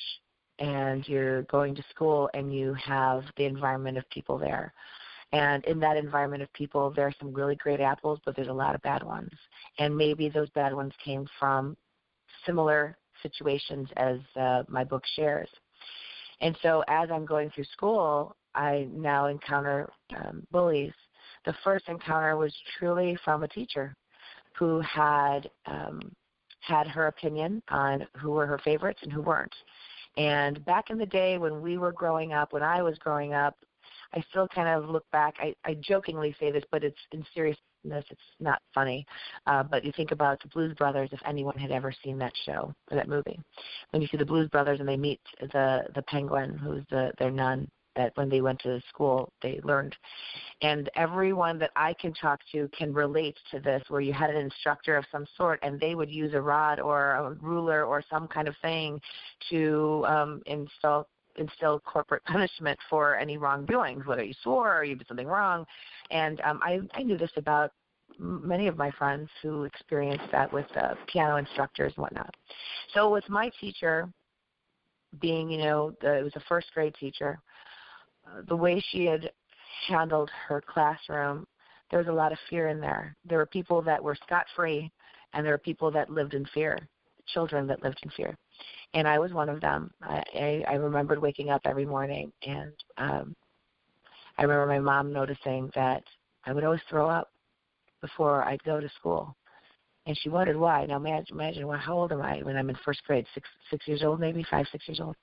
and 0.59 1.07
you're 1.09 1.43
going 1.43 1.75
to 1.75 1.85
school 1.91 2.31
and 2.35 2.55
you 2.55 2.75
have 2.75 3.25
the 3.37 3.45
environment 3.45 3.99
of 3.99 4.09
people 4.11 4.39
there. 4.39 4.73
And 5.33 5.65
in 5.65 5.81
that 5.81 5.97
environment 5.97 6.43
of 6.43 6.53
people, 6.53 6.93
there 6.95 7.07
are 7.07 7.15
some 7.19 7.33
really 7.33 7.57
great 7.57 7.81
apples, 7.81 8.21
but 8.25 8.37
there's 8.37 8.49
a 8.49 8.53
lot 8.53 8.75
of 8.75 8.83
bad 8.83 9.03
ones. 9.03 9.33
And 9.79 9.97
maybe 9.97 10.29
those 10.29 10.51
bad 10.51 10.73
ones 10.73 10.93
came 11.05 11.27
from 11.41 11.77
similar 12.47 12.97
situations 13.23 13.89
as 13.97 14.19
uh, 14.37 14.63
my 14.69 14.85
book 14.85 15.03
shares. 15.17 15.49
And 16.41 16.57
so 16.63 16.85
as 16.89 17.11
I'm 17.11 17.25
going 17.25 17.51
through 17.51 17.65
school, 17.65 18.37
I 18.55 18.87
now 18.93 19.27
encounter 19.27 19.91
um, 20.17 20.47
bullies. 20.53 20.93
The 21.47 21.55
first 21.65 21.89
encounter 21.89 22.37
was 22.37 22.55
truly 22.79 23.19
from 23.25 23.43
a 23.43 23.49
teacher 23.49 23.97
who 24.57 24.81
had 24.81 25.51
um, 25.67 26.01
had 26.61 26.87
her 26.87 27.09
opinion 27.09 27.63
on 27.69 28.07
who 28.17 28.31
were 28.31 28.47
her 28.47 28.59
favorites 28.59 29.01
and 29.03 29.13
who 29.13 29.21
weren't. 29.21 29.55
And 30.17 30.65
back 30.65 30.91
in 30.91 30.99
the 30.99 31.07
day 31.07 31.39
when 31.39 31.61
we 31.61 31.79
were 31.79 31.93
growing 31.93 32.33
up, 32.33 32.53
when 32.53 32.63
I 32.63 32.83
was 32.83 32.99
growing 32.99 33.35
up, 33.35 33.57
I 34.13 34.23
still 34.31 34.47
kind 34.49 34.69
of 34.69 34.89
look 34.89 35.11
back. 35.11 35.35
I, 35.41 35.55
I 35.65 35.75
jokingly 35.75 36.35
say 36.39 36.53
this, 36.53 36.65
but 36.71 36.85
it's 36.85 36.99
in 37.13 37.25
seriousness, 37.35 37.61
it's 37.85 38.21
not 38.39 38.63
funny. 38.73 39.05
Uh, 39.47 39.65
but 39.65 39.85
you 39.85 39.93
think 39.93 40.13
about 40.13 40.41
the 40.41 40.49
Blues 40.49 40.75
Brothers, 40.75 41.11
if 41.13 41.21
anyone 41.27 41.59
had 41.59 41.73
ever 41.73 41.93
seen 42.05 42.19
that 42.19 42.33
show 42.47 42.73
or 42.91 42.97
that 42.97 43.09
movie, 43.09 43.41
when 43.91 44.03
you 44.03 44.09
see 44.09 44.17
the 44.17 44.25
Blues 44.25 44.49
Brothers 44.49 44.81
and 44.81 44.89
they 44.89 44.97
meet 44.97 45.21
the 45.41 45.85
the 45.95 46.03
Penguin, 46.03 46.57
who's 46.57 46.85
the 46.91 47.13
their 47.19 47.31
nun, 47.31 47.69
that 47.97 48.17
when 48.17 48.29
they 48.29 48.41
went 48.41 48.61
to 48.61 48.81
school 48.89 49.33
they 49.43 49.61
learned. 49.65 49.95
And 50.63 50.91
everyone 50.97 51.59
that 51.59 51.71
I 51.77 51.95
can 51.95 52.15
talk 52.15 52.41
to 52.53 52.69
can 52.77 52.93
relate 52.93 53.37
to 53.51 53.61
this 53.61 53.83
where 53.89 54.01
you 54.01 54.13
had 54.13 54.31
an 54.31 54.37
instructor 54.37 54.97
of 54.97 55.05
some 55.11 55.27
sort 55.37 55.59
and 55.63 55.79
they 55.81 55.95
would 55.95 56.11
use 56.11 56.35
a 56.35 56.41
rod 56.41 56.81
or 56.81 57.13
a 57.13 57.35
ruler 57.35 57.85
or 57.85 58.03
some 58.11 58.29
kind 58.29 58.49
of 58.49 58.55
thing 58.63 59.01
to 59.51 60.05
um, 60.07 60.43
install 60.47 61.07
instill 61.37 61.81
corporate 61.81 62.25
punishment 62.27 62.79
for 62.89 63.17
any 63.17 63.37
wrongdoings, 63.37 64.07
whether 64.07 64.23
you 64.23 64.35
swore 64.43 64.79
or 64.79 64.85
you 64.85 64.95
did 64.95 65.07
something 65.09 65.27
wrong. 65.27 65.65
And 66.11 66.41
um, 66.43 66.61
I, 66.63 66.81
I 66.95 67.03
knew 67.03 67.19
this 67.19 67.33
about 67.37 67.73
many 68.19 68.69
of 68.69 68.77
my 68.77 68.91
friends 68.93 69.29
who 69.43 69.65
experienced 69.65 70.31
that 70.33 70.53
with 70.53 70.67
uh, 70.77 70.95
piano 71.13 71.37
instructors 71.37 71.93
and 71.97 72.03
whatnot. 72.03 72.35
So 72.93 73.11
with 73.11 73.29
my 73.29 73.51
teacher 73.61 74.09
being, 75.21 75.51
you 75.51 75.59
know, 75.59 75.93
the, 76.01 76.19
it 76.19 76.23
was 76.23 76.37
a 76.37 76.43
first 76.49 76.69
grade 76.75 76.95
teacher, 76.99 77.41
the 78.49 78.57
way 78.57 78.83
she 78.91 79.05
had 79.07 79.31
handled 79.89 80.31
her 80.49 80.63
classroom, 80.67 81.47
there 81.91 81.99
was 81.99 82.09
a 82.09 82.13
lot 82.13 82.33
of 82.33 82.39
fear 82.51 82.69
in 82.69 82.81
there. 82.81 83.17
There 83.25 83.39
were 83.39 83.47
people 83.47 83.83
that 83.83 84.03
were 84.03 84.17
scot 84.27 84.47
free, 84.57 84.91
and 85.33 85.45
there 85.45 85.53
were 85.53 85.59
people 85.59 85.91
that 85.93 86.11
lived 86.11 86.35
in 86.35 86.45
fear, 86.47 86.79
children 87.27 87.67
that 87.67 87.83
lived 87.83 88.01
in 88.03 88.11
fear. 88.11 88.37
And 88.95 89.07
I 89.07 89.19
was 89.19 89.33
one 89.33 89.49
of 89.49 89.61
them. 89.61 89.91
I, 90.03 90.23
I, 90.35 90.65
I 90.71 90.75
remembered 90.75 91.21
waking 91.21 91.51
up 91.51 91.63
every 91.65 91.85
morning, 91.85 92.33
and 92.47 92.73
um, 92.99 93.37
I 94.39 94.43
remember 94.43 94.67
my 94.67 94.79
mom 94.79 95.13
noticing 95.13 95.71
that 95.75 96.03
I 96.45 96.53
would 96.53 96.65
always 96.65 96.81
throw 96.89 97.09
up 97.09 97.31
before 98.01 98.45
I'd 98.45 98.63
go 98.65 98.81
to 98.81 98.89
school. 98.99 99.37
And 100.07 100.19
she 100.19 100.29
wondered 100.29 100.57
why. 100.57 100.85
Now 100.85 100.97
imagine, 100.97 101.27
imagine 101.31 101.67
well, 101.67 101.79
how 101.79 101.95
old 101.95 102.13
am 102.13 102.21
I 102.21 102.41
when 102.43 102.57
I'm 102.57 102.69
in 102.69 102.77
first 102.85 103.03
grade? 103.05 103.25
Six, 103.33 103.49
six 103.71 103.89
years 103.89 104.03
old, 104.03 104.21
maybe 104.21 104.45
five, 104.51 104.67
six 104.71 104.87
years 104.87 105.01
old. 105.01 105.17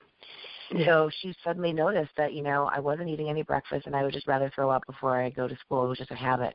So 0.84 1.10
she 1.20 1.34
suddenly 1.44 1.72
noticed 1.72 2.12
that, 2.16 2.32
you 2.32 2.42
know, 2.42 2.70
I 2.72 2.80
wasn't 2.80 3.08
eating 3.08 3.28
any 3.28 3.42
breakfast 3.42 3.86
and 3.86 3.96
I 3.96 4.02
would 4.02 4.12
just 4.12 4.26
rather 4.26 4.50
throw 4.54 4.70
up 4.70 4.82
before 4.86 5.20
I 5.20 5.30
go 5.30 5.48
to 5.48 5.56
school. 5.56 5.84
It 5.84 5.88
was 5.88 5.98
just 5.98 6.10
a 6.10 6.16
habit. 6.16 6.54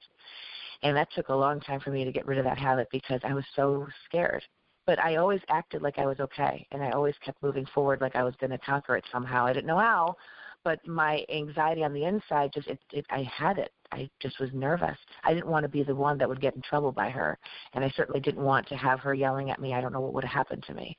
And 0.84 0.96
that 0.96 1.10
took 1.16 1.30
a 1.30 1.36
long 1.36 1.60
time 1.60 1.80
for 1.80 1.92
me 1.92 2.06
to 2.06 2.12
get 2.12 2.26
rid 2.26 2.38
of 2.38 2.46
that 2.46 2.58
habit 2.58 2.88
because 2.92 3.22
I 3.24 3.34
was 3.34 3.46
so 3.56 3.88
scared. 4.06 4.44
But 4.86 5.00
I 5.00 5.18
always 5.18 5.42
acted 5.50 5.82
like 5.82 6.00
I 6.00 6.06
was 6.06 6.20
okay 6.20 6.66
and 6.72 6.82
I 6.82 6.92
always 6.92 7.16
kept 7.24 7.44
moving 7.44 7.66
forward 7.74 8.00
like 8.00 8.16
I 8.16 8.24
was 8.24 8.36
going 8.40 8.52
to 8.52 8.58
conquer 8.60 8.96
it 8.96 9.04
somehow. 9.12 9.46
I 9.46 9.54
didn't 9.54 9.68
know 9.68 9.80
how, 9.80 10.16
but 10.64 10.86
my 10.88 11.26
anxiety 11.34 11.84
on 11.84 11.94
the 11.94 12.06
inside 12.06 12.52
just 12.54 12.68
it, 12.68 12.80
it 12.92 13.06
I 13.10 13.24
had 13.24 13.58
it. 13.58 13.72
I 13.92 14.10
just 14.22 14.40
was 14.40 14.50
nervous. 14.54 14.98
I 15.24 15.34
didn't 15.34 15.50
want 15.50 15.64
to 15.64 15.70
be 15.70 15.84
the 15.84 15.96
one 15.96 16.18
that 16.18 16.28
would 16.28 16.42
get 16.42 16.56
in 16.56 16.62
trouble 16.62 16.92
by 16.92 17.10
her, 17.10 17.38
and 17.74 17.86
I 17.86 17.94
certainly 17.96 18.20
didn't 18.20 18.44
want 18.44 18.68
to 18.68 18.76
have 18.76 19.00
her 19.00 19.14
yelling 19.14 19.50
at 19.50 19.62
me. 19.62 19.74
I 19.74 19.80
don't 19.80 19.94
know 19.94 20.02
what 20.02 20.14
would 20.14 20.26
have 20.26 20.34
happened 20.34 20.64
to 20.68 20.74
me. 20.74 20.98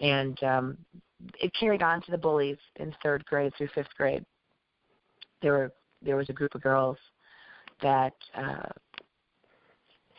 And 0.00 0.42
um 0.42 0.78
it 1.40 1.52
carried 1.58 1.82
on 1.82 2.02
to 2.02 2.10
the 2.10 2.18
bullies 2.18 2.58
in 2.76 2.94
third 3.02 3.24
grade 3.26 3.52
through 3.56 3.68
fifth 3.74 3.94
grade. 3.96 4.24
There 5.42 5.52
were 5.52 5.72
there 6.02 6.16
was 6.16 6.28
a 6.28 6.34
group 6.34 6.54
of 6.54 6.62
girls 6.62 6.98
that 7.82 8.12
uh, 8.34 8.68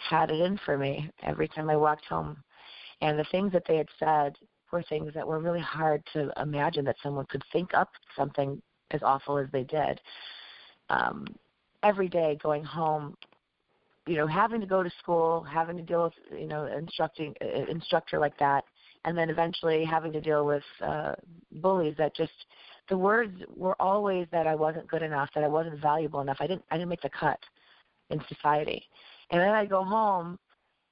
had 0.10 0.32
it 0.32 0.42
in 0.42 0.60
for 0.66 0.78
me 0.78 1.10
every 1.24 1.48
time 1.48 1.70
I 1.70 1.76
walked 1.76 2.06
home, 2.06 2.38
and 3.02 3.18
the 3.18 3.26
things 3.32 3.52
that 3.54 3.64
they 3.68 3.78
had 3.78 3.90
said 4.00 4.36
were 4.72 4.84
things 4.84 5.14
that 5.14 5.28
were 5.28 5.40
really 5.40 5.62
hard 5.62 6.04
to 6.14 6.32
imagine 6.42 6.84
that 6.86 6.98
someone 7.02 7.26
could 7.30 7.44
think 7.54 7.74
up 7.74 7.90
something 8.16 8.62
as 8.92 9.02
awful 9.04 9.38
as 9.38 9.48
they 9.52 9.64
did. 9.64 10.00
Um, 10.90 11.26
every 11.84 12.08
day 12.10 12.38
going 12.42 12.64
home, 12.64 13.16
you 14.08 14.16
know, 14.16 14.28
having 14.28 14.62
to 14.62 14.68
go 14.68 14.84
to 14.84 14.92
school, 15.02 15.42
having 15.44 15.78
to 15.78 15.84
deal 15.84 16.04
with 16.04 16.14
you 16.40 16.48
know 16.48 16.66
instructing 16.66 17.36
uh, 17.42 17.66
instructor 17.70 18.20
like 18.20 18.38
that, 18.40 18.64
and 19.06 19.18
then 19.18 19.30
eventually 19.30 19.86
having 19.86 20.12
to 20.14 20.22
deal 20.22 20.46
with 20.46 20.64
uh, 20.86 21.14
bullies 21.52 21.96
that 21.98 22.16
just 22.16 22.32
the 22.90 22.98
words 22.98 23.34
were 23.56 23.80
always 23.82 24.28
that 24.32 24.48
I 24.48 24.56
wasn't 24.56 24.88
good 24.88 25.02
enough, 25.02 25.30
that 25.36 25.44
I 25.44 25.48
wasn't 25.48 25.80
valuable 25.82 26.22
enough. 26.22 26.38
I 26.40 26.48
didn't 26.48 26.64
I 26.72 26.76
didn't 26.78 26.90
make 26.90 27.02
the 27.02 27.10
cut 27.10 27.40
in 28.10 28.22
society. 28.28 28.84
And 29.32 29.42
then 29.42 29.50
I'd 29.50 29.70
go 29.70 29.84
home 29.84 30.40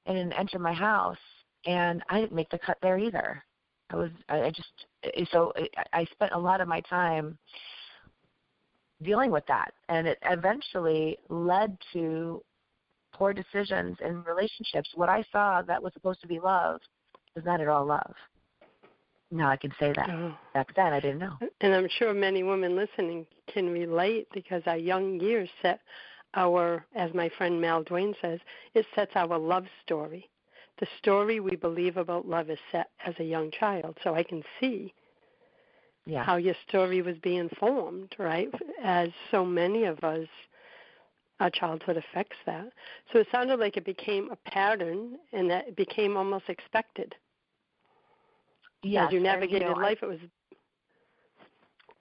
and 0.05 0.33
enter 0.33 0.59
my 0.59 0.73
house, 0.73 1.17
and 1.65 2.03
I 2.09 2.19
didn't 2.19 2.35
make 2.35 2.49
the 2.49 2.59
cut 2.59 2.77
there 2.81 2.97
either. 2.97 3.43
I 3.89 3.95
was 3.95 4.09
I 4.29 4.51
just 4.51 5.31
so 5.31 5.53
I 5.93 6.05
spent 6.11 6.33
a 6.33 6.39
lot 6.39 6.61
of 6.61 6.67
my 6.67 6.81
time 6.81 7.37
dealing 9.01 9.31
with 9.31 9.45
that, 9.47 9.73
and 9.89 10.07
it 10.07 10.17
eventually 10.23 11.17
led 11.29 11.77
to 11.93 12.41
poor 13.13 13.33
decisions 13.33 13.97
in 14.03 14.23
relationships. 14.23 14.89
What 14.95 15.09
I 15.09 15.23
saw 15.31 15.61
that 15.61 15.81
was 15.81 15.93
supposed 15.93 16.21
to 16.21 16.27
be 16.27 16.39
love 16.39 16.81
was 17.35 17.45
not 17.45 17.61
at 17.61 17.67
all 17.67 17.85
love. 17.85 18.13
Now 19.31 19.49
I 19.49 19.57
can 19.57 19.71
say 19.79 19.91
that. 19.95 20.09
Oh. 20.09 20.33
Back 20.53 20.73
then, 20.75 20.93
I 20.93 20.99
didn't 20.99 21.19
know. 21.19 21.37
And 21.61 21.73
I'm 21.73 21.89
sure 21.97 22.13
many 22.13 22.43
women 22.43 22.75
listening 22.75 23.25
can 23.51 23.69
relate 23.69 24.27
because 24.33 24.61
our 24.65 24.77
young 24.77 25.19
years 25.19 25.49
set 25.61 25.81
our, 26.35 26.85
as 26.95 27.13
my 27.13 27.29
friend 27.37 27.59
Mal 27.59 27.83
Duane 27.83 28.13
says, 28.21 28.39
it 28.73 28.85
sets 28.93 29.11
our 29.15 29.37
love 29.37 29.65
story. 29.83 30.29
The 30.79 30.87
story 30.99 31.39
we 31.39 31.55
believe 31.55 31.97
about 31.97 32.27
love 32.27 32.49
is 32.49 32.59
set 32.71 32.89
as 33.05 33.15
a 33.19 33.23
young 33.23 33.51
child. 33.51 33.97
So 34.03 34.13
I 34.13 34.23
can 34.23 34.43
see 34.59 34.93
yeah. 36.05 36.23
how 36.23 36.35
your 36.35 36.55
story 36.67 37.01
was 37.01 37.17
being 37.23 37.49
formed, 37.59 38.13
right? 38.19 38.49
As 38.83 39.09
so 39.31 39.45
many 39.45 39.85
of 39.85 40.03
us, 40.03 40.27
our 41.39 41.49
childhood 41.49 41.97
affects 41.97 42.37
that. 42.45 42.69
So 43.11 43.19
it 43.19 43.27
sounded 43.31 43.59
like 43.59 43.77
it 43.77 43.85
became 43.85 44.29
a 44.31 44.49
pattern 44.49 45.17
and 45.33 45.49
that 45.49 45.69
it 45.69 45.75
became 45.75 46.15
almost 46.17 46.45
expected. 46.49 47.15
Yes, 48.85 49.07
As 49.07 49.13
you 49.13 49.19
navigated 49.19 49.63
you 49.63 49.73
know, 49.73 49.81
life, 49.81 49.97
it 50.03 50.05
was 50.05 50.19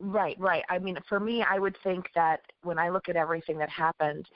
Right, 0.00 0.38
right. 0.38 0.62
I 0.68 0.78
mean, 0.78 0.98
for 1.08 1.18
me, 1.18 1.42
I 1.48 1.58
would 1.58 1.76
think 1.82 2.06
that 2.14 2.40
when 2.62 2.78
I 2.78 2.90
look 2.90 3.08
at 3.08 3.16
everything 3.16 3.56
that 3.58 3.70
happened, 3.70 4.26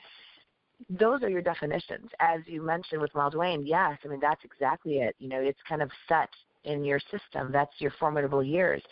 those 0.88 1.22
are 1.22 1.28
your 1.28 1.42
definitions. 1.42 2.08
As 2.20 2.40
you 2.46 2.62
mentioned 2.62 3.02
with 3.02 3.14
Mal 3.14 3.28
Duane, 3.28 3.66
yes, 3.66 3.98
I 4.02 4.08
mean, 4.08 4.20
that's 4.20 4.42
exactly 4.44 4.98
it. 4.98 5.14
You 5.18 5.28
know, 5.28 5.40
it's 5.40 5.58
kind 5.68 5.82
of 5.82 5.90
set 6.08 6.30
in 6.64 6.84
your 6.84 7.00
system. 7.10 7.50
That's 7.52 7.72
your 7.78 7.92
formidable 7.98 8.42
years. 8.42 8.82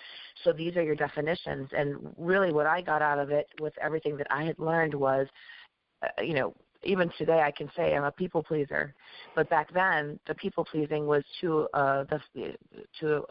So 0.44 0.52
these 0.52 0.76
are 0.76 0.82
your 0.82 0.96
definitions. 0.96 1.70
And 1.74 2.14
really, 2.18 2.52
what 2.52 2.66
I 2.66 2.82
got 2.82 3.00
out 3.00 3.18
of 3.18 3.30
it 3.30 3.46
with 3.60 3.72
everything 3.80 4.16
that 4.18 4.26
I 4.30 4.44
had 4.44 4.58
learned 4.58 4.94
was, 4.94 5.28
uh, 6.02 6.22
you 6.22 6.34
know, 6.34 6.54
even 6.82 7.10
today 7.16 7.40
I 7.40 7.52
can 7.52 7.70
say 7.76 7.94
I'm 7.94 8.04
a 8.04 8.12
people 8.12 8.42
pleaser, 8.42 8.94
but 9.34 9.48
back 9.48 9.72
then 9.72 10.18
the 10.26 10.34
people 10.34 10.64
pleasing 10.64 11.06
was 11.06 11.24
to 11.40 11.68
uh, 11.74 12.04
the 12.04 12.54
to 13.00 13.24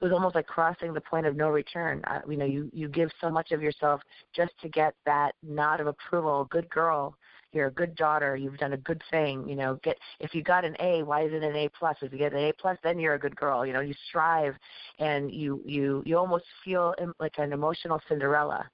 it 0.00 0.04
was 0.04 0.12
almost 0.12 0.34
like 0.34 0.46
crossing 0.46 0.92
the 0.92 1.00
point 1.00 1.26
of 1.26 1.36
no 1.36 1.48
return. 1.48 2.02
Uh, 2.06 2.20
you 2.28 2.36
know, 2.36 2.44
you 2.44 2.70
you 2.72 2.88
give 2.88 3.10
so 3.20 3.30
much 3.30 3.52
of 3.52 3.62
yourself 3.62 4.00
just 4.34 4.52
to 4.62 4.68
get 4.68 4.94
that 5.06 5.32
nod 5.42 5.80
of 5.80 5.86
approval. 5.86 6.46
Good 6.50 6.68
girl, 6.70 7.16
you're 7.52 7.68
a 7.68 7.72
good 7.72 7.94
daughter. 7.94 8.36
You've 8.36 8.58
done 8.58 8.74
a 8.74 8.78
good 8.78 9.02
thing. 9.10 9.48
You 9.48 9.56
know, 9.56 9.78
get 9.82 9.96
if 10.20 10.34
you 10.34 10.42
got 10.42 10.64
an 10.64 10.76
A, 10.80 11.02
why 11.02 11.24
is 11.24 11.32
it 11.32 11.42
an 11.42 11.56
A 11.56 11.68
plus? 11.68 11.96
If 12.02 12.12
you 12.12 12.18
get 12.18 12.32
an 12.32 12.38
A 12.38 12.52
plus, 12.52 12.76
then 12.82 12.98
you're 12.98 13.14
a 13.14 13.18
good 13.18 13.36
girl. 13.36 13.64
You 13.64 13.72
know, 13.72 13.80
you 13.80 13.94
strive, 14.08 14.54
and 14.98 15.32
you 15.32 15.62
you 15.64 16.02
you 16.04 16.18
almost 16.18 16.44
feel 16.64 16.94
like 17.18 17.34
an 17.38 17.52
emotional 17.52 18.00
Cinderella 18.08 18.68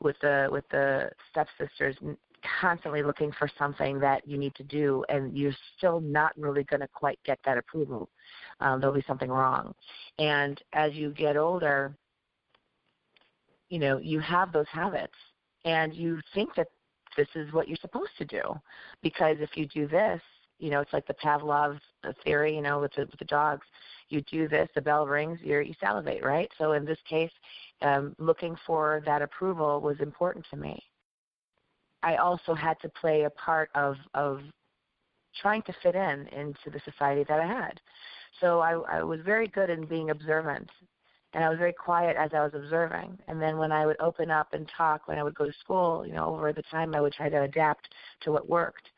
with 0.00 0.16
the 0.20 0.48
with 0.50 0.64
the 0.70 1.10
stepsisters 1.30 1.96
constantly 2.60 3.02
looking 3.02 3.32
for 3.38 3.48
something 3.58 3.98
that 4.00 4.26
you 4.26 4.38
need 4.38 4.54
to 4.54 4.62
do 4.62 5.04
and 5.08 5.36
you're 5.36 5.54
still 5.76 6.00
not 6.00 6.32
really 6.36 6.64
going 6.64 6.80
to 6.80 6.88
quite 6.88 7.18
get 7.24 7.38
that 7.44 7.58
approval 7.58 8.08
um, 8.60 8.80
there'll 8.80 8.94
be 8.94 9.04
something 9.06 9.30
wrong. 9.30 9.74
And 10.18 10.60
as 10.72 10.94
you 10.94 11.10
get 11.12 11.36
older 11.36 11.96
you 13.68 13.78
know 13.78 13.98
you 13.98 14.20
have 14.20 14.52
those 14.52 14.68
habits 14.70 15.14
and 15.64 15.94
you 15.94 16.20
think 16.34 16.54
that 16.54 16.68
this 17.16 17.28
is 17.34 17.52
what 17.52 17.66
you're 17.66 17.78
supposed 17.80 18.12
to 18.18 18.24
do. 18.24 18.42
Because 19.02 19.36
if 19.40 19.50
you 19.56 19.66
do 19.66 19.86
this 19.86 20.20
you 20.58 20.70
know 20.70 20.80
it's 20.80 20.92
like 20.92 21.06
the 21.06 21.14
pavlov's 21.14 21.80
theory 22.24 22.54
you 22.54 22.62
know 22.62 22.80
with 22.80 22.92
the 22.94 23.02
with 23.02 23.18
the 23.18 23.24
dogs. 23.26 23.66
You 24.08 24.22
do 24.22 24.46
this 24.46 24.68
the 24.74 24.80
bell 24.80 25.06
rings 25.06 25.40
you 25.42 25.58
you 25.60 25.74
salivate 25.80 26.24
right? 26.24 26.50
So 26.58 26.72
in 26.72 26.84
this 26.84 26.98
case 27.08 27.32
um, 27.82 28.14
looking 28.18 28.56
for 28.66 29.02
that 29.04 29.20
approval 29.20 29.80
was 29.80 30.00
important 30.00 30.46
to 30.50 30.56
me 30.56 30.82
I 32.06 32.16
also 32.16 32.54
had 32.54 32.78
to 32.82 32.88
play 32.88 33.24
a 33.24 33.30
part 33.30 33.68
of 33.74 33.96
of 34.14 34.40
trying 35.42 35.62
to 35.62 35.74
fit 35.82 35.96
in 35.96 36.28
into 36.28 36.70
the 36.72 36.80
society 36.84 37.24
that 37.28 37.40
I 37.40 37.46
had. 37.46 37.80
So 38.40 38.60
I, 38.60 38.98
I 38.98 39.02
was 39.02 39.20
very 39.24 39.48
good 39.48 39.70
in 39.70 39.86
being 39.86 40.10
observant, 40.10 40.70
and 41.34 41.42
I 41.42 41.48
was 41.48 41.58
very 41.58 41.72
quiet 41.72 42.16
as 42.16 42.30
I 42.32 42.44
was 42.44 42.52
observing. 42.54 43.18
And 43.26 43.42
then 43.42 43.58
when 43.58 43.72
I 43.72 43.86
would 43.86 44.00
open 44.00 44.30
up 44.30 44.52
and 44.52 44.70
talk, 44.76 45.08
when 45.08 45.18
I 45.18 45.24
would 45.24 45.34
go 45.34 45.46
to 45.46 45.52
school, 45.60 46.06
you 46.06 46.12
know, 46.12 46.26
over 46.26 46.52
the 46.52 46.62
time 46.70 46.94
I 46.94 47.00
would 47.00 47.12
try 47.12 47.28
to 47.28 47.42
adapt 47.42 47.88
to 48.20 48.30
what 48.30 48.48
worked. 48.48 48.88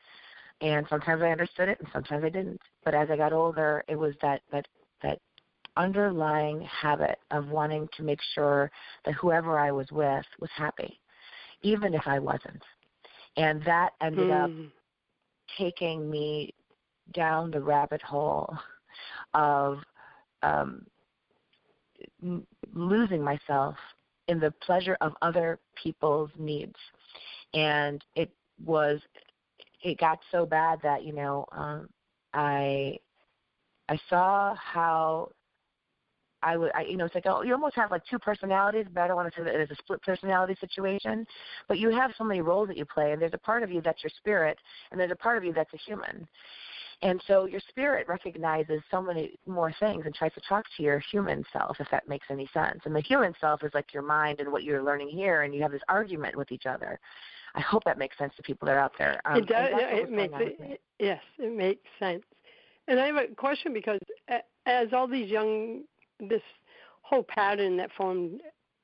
And 0.60 0.86
sometimes 0.90 1.22
I 1.22 1.30
understood 1.30 1.70
it, 1.70 1.80
and 1.80 1.88
sometimes 1.94 2.24
I 2.24 2.28
didn't. 2.28 2.60
But 2.84 2.94
as 2.94 3.08
I 3.10 3.16
got 3.16 3.32
older, 3.32 3.84
it 3.88 3.96
was 3.96 4.14
that 4.20 4.42
that 4.52 4.68
that 5.02 5.18
underlying 5.78 6.60
habit 6.60 7.18
of 7.30 7.48
wanting 7.48 7.88
to 7.96 8.02
make 8.02 8.20
sure 8.34 8.70
that 9.06 9.14
whoever 9.14 9.58
I 9.58 9.70
was 9.70 9.90
with 9.90 10.26
was 10.40 10.50
happy, 10.54 11.00
even 11.62 11.94
if 11.94 12.06
I 12.06 12.18
wasn't 12.18 12.62
and 13.38 13.62
that 13.64 13.90
ended 14.02 14.28
mm. 14.28 14.44
up 14.44 14.50
hmm. 14.50 14.64
taking 15.56 16.10
me 16.10 16.52
down 17.14 17.50
the 17.50 17.60
rabbit 17.60 18.02
hole 18.02 18.54
of 19.34 19.78
um, 20.42 20.84
losing 22.74 23.22
myself 23.22 23.76
in 24.26 24.38
the 24.38 24.52
pleasure 24.62 24.96
of 25.00 25.12
other 25.22 25.58
people's 25.82 26.30
needs 26.38 26.76
and 27.54 28.04
it 28.14 28.30
was 28.64 29.00
it 29.82 29.98
got 29.98 30.18
so 30.30 30.44
bad 30.44 30.78
that 30.82 31.02
you 31.02 31.12
know 31.12 31.46
um 31.52 31.88
i 32.34 32.96
i 33.88 33.98
saw 34.10 34.54
how 34.54 35.30
I 36.42 36.56
would, 36.56 36.70
I, 36.74 36.82
you 36.82 36.96
know, 36.96 37.04
it's 37.04 37.14
like 37.14 37.26
oh, 37.26 37.42
you 37.42 37.52
almost 37.52 37.74
have 37.76 37.90
like 37.90 38.02
two 38.08 38.18
personalities, 38.18 38.86
but 38.92 39.02
I 39.02 39.06
don't 39.08 39.16
want 39.16 39.32
to 39.32 39.38
say 39.38 39.44
that 39.44 39.54
it's 39.54 39.72
a 39.72 39.76
split 39.76 40.02
personality 40.02 40.56
situation. 40.60 41.26
But 41.66 41.78
you 41.78 41.90
have 41.90 42.12
so 42.16 42.24
many 42.24 42.40
roles 42.40 42.68
that 42.68 42.76
you 42.76 42.84
play, 42.84 43.12
and 43.12 43.20
there's 43.20 43.34
a 43.34 43.38
part 43.38 43.62
of 43.62 43.70
you 43.70 43.80
that's 43.80 44.02
your 44.02 44.12
spirit, 44.16 44.58
and 44.90 45.00
there's 45.00 45.10
a 45.10 45.16
part 45.16 45.36
of 45.36 45.44
you 45.44 45.52
that's 45.52 45.72
a 45.74 45.78
human. 45.78 46.26
And 47.02 47.22
so 47.28 47.46
your 47.46 47.60
spirit 47.68 48.08
recognizes 48.08 48.82
so 48.90 49.00
many 49.00 49.38
more 49.46 49.72
things 49.78 50.04
and 50.04 50.14
tries 50.14 50.34
to 50.34 50.40
talk 50.48 50.64
to 50.76 50.82
your 50.82 50.98
human 50.98 51.44
self, 51.52 51.76
if 51.78 51.88
that 51.92 52.08
makes 52.08 52.26
any 52.28 52.48
sense. 52.52 52.80
And 52.84 52.94
the 52.94 53.00
human 53.00 53.34
self 53.40 53.62
is 53.62 53.70
like 53.72 53.94
your 53.94 54.02
mind 54.02 54.40
and 54.40 54.50
what 54.50 54.64
you're 54.64 54.82
learning 54.82 55.08
here, 55.08 55.42
and 55.42 55.54
you 55.54 55.62
have 55.62 55.70
this 55.70 55.82
argument 55.88 56.36
with 56.36 56.50
each 56.50 56.66
other. 56.66 56.98
I 57.54 57.60
hope 57.60 57.84
that 57.84 57.98
makes 57.98 58.18
sense 58.18 58.32
to 58.36 58.42
people 58.42 58.66
that 58.66 58.72
are 58.72 58.80
out 58.80 58.92
there. 58.98 59.20
Um, 59.24 59.38
it 59.38 59.46
does. 59.46 59.70
It 59.72 60.10
makes 60.10 60.34
it, 60.38 60.80
yes, 60.98 61.20
it 61.38 61.56
makes 61.56 61.82
sense. 61.98 62.22
And 62.88 62.98
I 62.98 63.06
have 63.06 63.16
a 63.16 63.26
question 63.34 63.72
because 63.72 64.00
as 64.66 64.88
all 64.92 65.06
these 65.06 65.30
young 65.30 65.82
this 66.20 66.42
whole 67.02 67.22
pattern 67.22 67.76
that 67.78 67.90
formed 67.96 68.40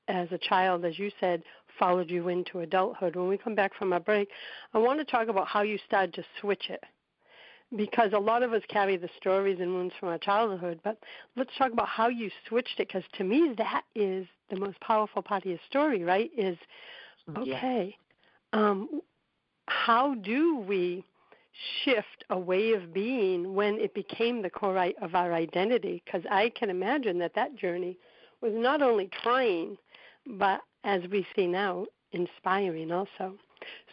as 0.09 0.29
a 0.33 0.39
child, 0.39 0.85
as 0.85 0.99
you 0.99 1.11
said, 1.21 1.43
followed 1.79 2.11
you 2.11 2.29
into 2.29 2.61
adulthood. 2.61 3.17
When 3.17 3.29
we 3.29 3.39
come 3.39 3.55
back 3.55 3.75
from 3.75 3.93
our 3.93 4.01
break, 4.01 4.29
I 4.73 4.79
want 4.79 4.99
to 5.01 5.05
talk 5.05 5.29
about 5.29 5.49
how 5.49 5.63
you 5.63 5.79
started 5.87 6.15
to 6.15 6.25
switch 6.41 6.71
it. 6.71 6.83
Because 7.75 8.13
a 8.13 8.19
lot 8.19 8.43
of 8.43 8.53
us 8.53 8.63
carry 8.69 8.97
the 8.97 9.09
stories 9.17 9.59
and 9.61 9.73
wounds 9.73 9.95
from 9.99 10.11
our 10.11 10.19
childhood, 10.19 10.81
but 10.85 10.99
let's 11.35 11.51
talk 11.59 11.73
about 11.73 11.89
how 11.89 12.09
you 12.09 12.31
switched 12.47 12.79
it. 12.79 12.89
Because 12.89 13.03
to 13.15 13.25
me, 13.25 13.55
that 13.59 13.83
is 13.95 14.27
the 14.51 14.57
most 14.57 14.79
powerful 14.81 15.23
part 15.23 15.45
of 15.45 15.51
your 15.51 15.59
story, 15.69 16.05
right? 16.05 16.31
Is 16.37 16.57
okay, 17.37 17.97
yeah. 18.53 18.61
um, 18.61 19.01
how 19.67 20.15
do 20.15 20.59
we 20.59 21.05
shift 21.85 22.25
a 22.31 22.39
way 22.39 22.73
of 22.73 22.93
being 22.93 23.55
when 23.55 23.79
it 23.79 23.95
became 23.95 24.43
the 24.43 24.51
core 24.51 24.93
of 25.01 25.15
our 25.15 25.33
identity 25.33 26.03
because 26.05 26.23
i 26.31 26.51
can 26.59 26.69
imagine 26.69 27.19
that 27.19 27.35
that 27.35 27.57
journey 27.57 27.97
was 28.41 28.53
not 28.55 28.83
only 28.83 29.09
trying 29.23 29.77
but 30.39 30.61
as 30.85 31.03
we 31.11 31.27
see 31.35 31.47
now 31.47 31.87
inspiring 32.13 32.93
also. 32.93 33.35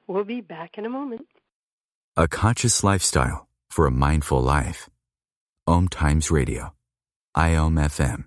we'll 0.08 0.24
be 0.24 0.42
back 0.42 0.78
in 0.78 0.86
a 0.86 0.90
moment. 0.90 1.28
A 2.16 2.28
conscious 2.28 2.84
lifestyle 2.84 3.47
for 3.78 3.86
a 3.86 3.92
mindful 3.92 4.42
life. 4.42 4.90
Om 5.68 5.88
Times 5.88 6.32
Radio. 6.32 6.74
IOM 7.38 7.78
FM. 7.78 8.24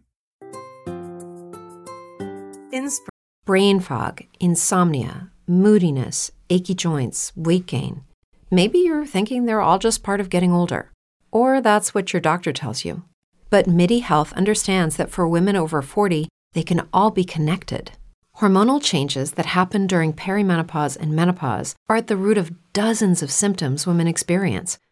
Brain 3.45 3.81
fog, 3.81 4.23
insomnia, 4.39 5.33
moodiness, 5.49 6.31
achy 6.51 6.73
joints, 6.73 7.33
weight 7.35 7.67
gain. 7.67 8.05
Maybe 8.49 8.79
you're 8.79 9.05
thinking 9.05 9.45
they're 9.45 9.61
all 9.61 9.81
just 9.81 10.05
part 10.05 10.21
of 10.21 10.31
getting 10.31 10.53
older. 10.53 10.93
Or 11.33 11.61
that's 11.61 11.93
what 11.93 12.13
your 12.13 12.21
doctor 12.21 12.53
tells 12.53 12.85
you. 12.85 13.03
But 13.49 13.67
MIDI 13.67 13.99
Health 13.99 14.33
understands 14.35 14.97
that 14.99 15.11
for 15.11 15.27
women 15.27 15.57
over 15.57 15.83
40, 15.83 16.29
they 16.53 16.63
can 16.63 16.87
all 16.93 17.11
be 17.11 17.25
connected. 17.25 17.91
Hormonal 18.37 18.81
changes 18.81 19.33
that 19.33 19.47
happen 19.47 19.89
during 19.89 20.13
perimenopause 20.13 20.97
and 20.97 21.11
menopause 21.17 21.75
are 21.89 21.97
at 21.97 22.07
the 22.07 22.17
root 22.17 22.39
of 22.39 22.53
dozens 22.73 23.21
of 23.21 23.33
symptoms 23.33 23.85
women 23.85 24.07
experience, 24.07 24.79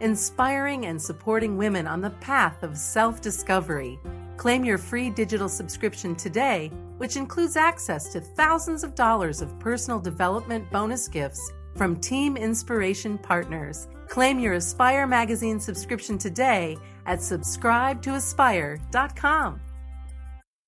inspiring 0.00 0.86
and 0.86 1.00
supporting 1.00 1.56
women 1.56 1.86
on 1.86 2.00
the 2.00 2.10
path 2.10 2.62
of 2.62 2.76
self 2.76 3.20
discovery. 3.20 3.98
Claim 4.36 4.64
your 4.64 4.78
free 4.78 5.10
digital 5.10 5.48
subscription 5.48 6.16
today, 6.16 6.72
which 6.98 7.16
includes 7.16 7.56
access 7.56 8.12
to 8.12 8.20
thousands 8.20 8.84
of 8.84 8.94
dollars 8.94 9.40
of 9.40 9.58
personal 9.58 9.98
development 10.00 10.70
bonus 10.70 11.08
gifts 11.08 11.52
from 11.76 12.00
Team 12.00 12.36
Inspiration 12.36 13.16
partners. 13.18 13.88
Claim 14.08 14.38
your 14.38 14.52
Aspire 14.54 15.06
Magazine 15.06 15.60
subscription 15.60 16.18
today 16.18 16.76
at 17.06 17.20
subscribetoaspire.com. 17.20 19.60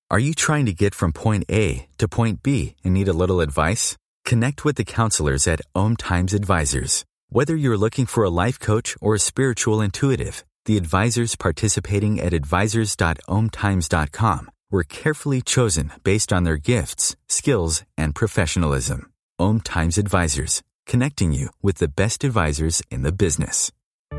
Are 0.08 0.20
you 0.20 0.34
trying 0.34 0.66
to 0.66 0.72
get 0.72 0.94
from 0.94 1.12
point 1.12 1.44
A 1.50 1.88
to 1.98 2.06
point 2.06 2.40
B 2.42 2.76
and 2.84 2.94
need 2.94 3.08
a 3.08 3.12
little 3.12 3.40
advice? 3.40 3.96
Connect 4.24 4.64
with 4.64 4.76
the 4.76 4.84
counselors 4.84 5.48
at 5.48 5.60
Om 5.74 5.96
Times 5.96 6.32
Advisors. 6.32 7.04
Whether 7.28 7.56
you're 7.56 7.76
looking 7.76 8.06
for 8.06 8.22
a 8.22 8.30
life 8.30 8.60
coach 8.60 8.96
or 9.00 9.16
a 9.16 9.18
spiritual 9.18 9.80
intuitive, 9.80 10.44
the 10.64 10.76
advisors 10.76 11.34
participating 11.34 12.20
at 12.20 12.32
advisors.omtimes.com 12.32 14.50
were 14.70 14.84
carefully 14.84 15.42
chosen 15.42 15.90
based 16.04 16.32
on 16.32 16.44
their 16.44 16.56
gifts, 16.56 17.16
skills, 17.28 17.82
and 17.98 18.14
professionalism. 18.14 19.10
Om 19.40 19.60
Times 19.60 19.98
Advisors, 19.98 20.62
connecting 20.86 21.32
you 21.32 21.50
with 21.62 21.78
the 21.78 21.88
best 21.88 22.22
advisors 22.22 22.80
in 22.90 23.02
the 23.02 23.10
business. 23.12 23.72
Do 24.12 24.18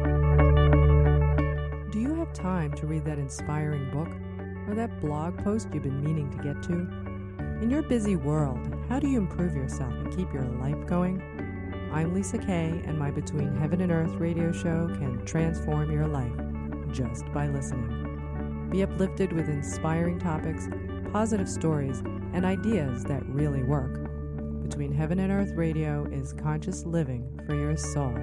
you 1.99 2.13
have 2.15 2.33
time 2.33 2.73
to 2.73 2.85
read 2.85 3.05
that 3.05 3.19
inspiring 3.19 3.89
book 3.91 4.09
or 4.67 4.75
that 4.75 4.99
blog 4.99 5.41
post 5.43 5.69
you've 5.73 5.83
been 5.83 6.03
meaning 6.03 6.29
to 6.31 6.37
get 6.43 6.61
to? 6.63 6.73
In 7.61 7.69
your 7.69 7.83
busy 7.83 8.17
world, 8.17 8.59
how 8.89 8.99
do 8.99 9.07
you 9.07 9.17
improve 9.17 9.55
yourself 9.55 9.93
and 9.93 10.13
keep 10.15 10.33
your 10.33 10.43
life 10.43 10.85
going? 10.87 11.21
I'm 11.91 12.13
Lisa 12.13 12.37
Kay, 12.37 12.81
and 12.85 12.99
my 12.99 13.11
Between 13.11 13.55
Heaven 13.55 13.81
and 13.81 13.91
Earth 13.91 14.13
radio 14.15 14.51
show 14.51 14.87
can 14.99 15.25
transform 15.25 15.89
your 15.91 16.05
life 16.05 16.31
just 16.91 17.25
by 17.33 17.47
listening. 17.47 18.67
Be 18.69 18.83
uplifted 18.83 19.31
with 19.31 19.47
inspiring 19.47 20.19
topics, 20.19 20.67
positive 21.11 21.47
stories, 21.47 21.99
and 22.33 22.45
ideas 22.45 23.03
that 23.05 23.25
really 23.27 23.63
work. 23.63 24.09
Between 24.61 24.91
Heaven 24.91 25.19
and 25.19 25.31
Earth 25.31 25.53
Radio 25.55 26.05
is 26.11 26.33
conscious 26.33 26.85
living 26.85 27.39
for 27.45 27.55
your 27.55 27.77
soul 27.77 28.15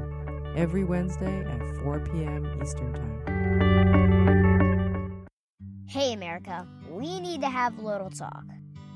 every 0.54 0.84
Wednesday 0.84 1.44
at 1.44 1.76
4 1.78 2.00
p.m. 2.00 2.60
Eastern 2.62 2.92
Time. 2.92 3.14
Hey, 5.86 6.12
America, 6.12 6.68
we 6.90 7.18
need 7.18 7.40
to 7.40 7.48
have 7.48 7.78
a 7.78 7.82
little 7.82 8.10
talk. 8.10 8.44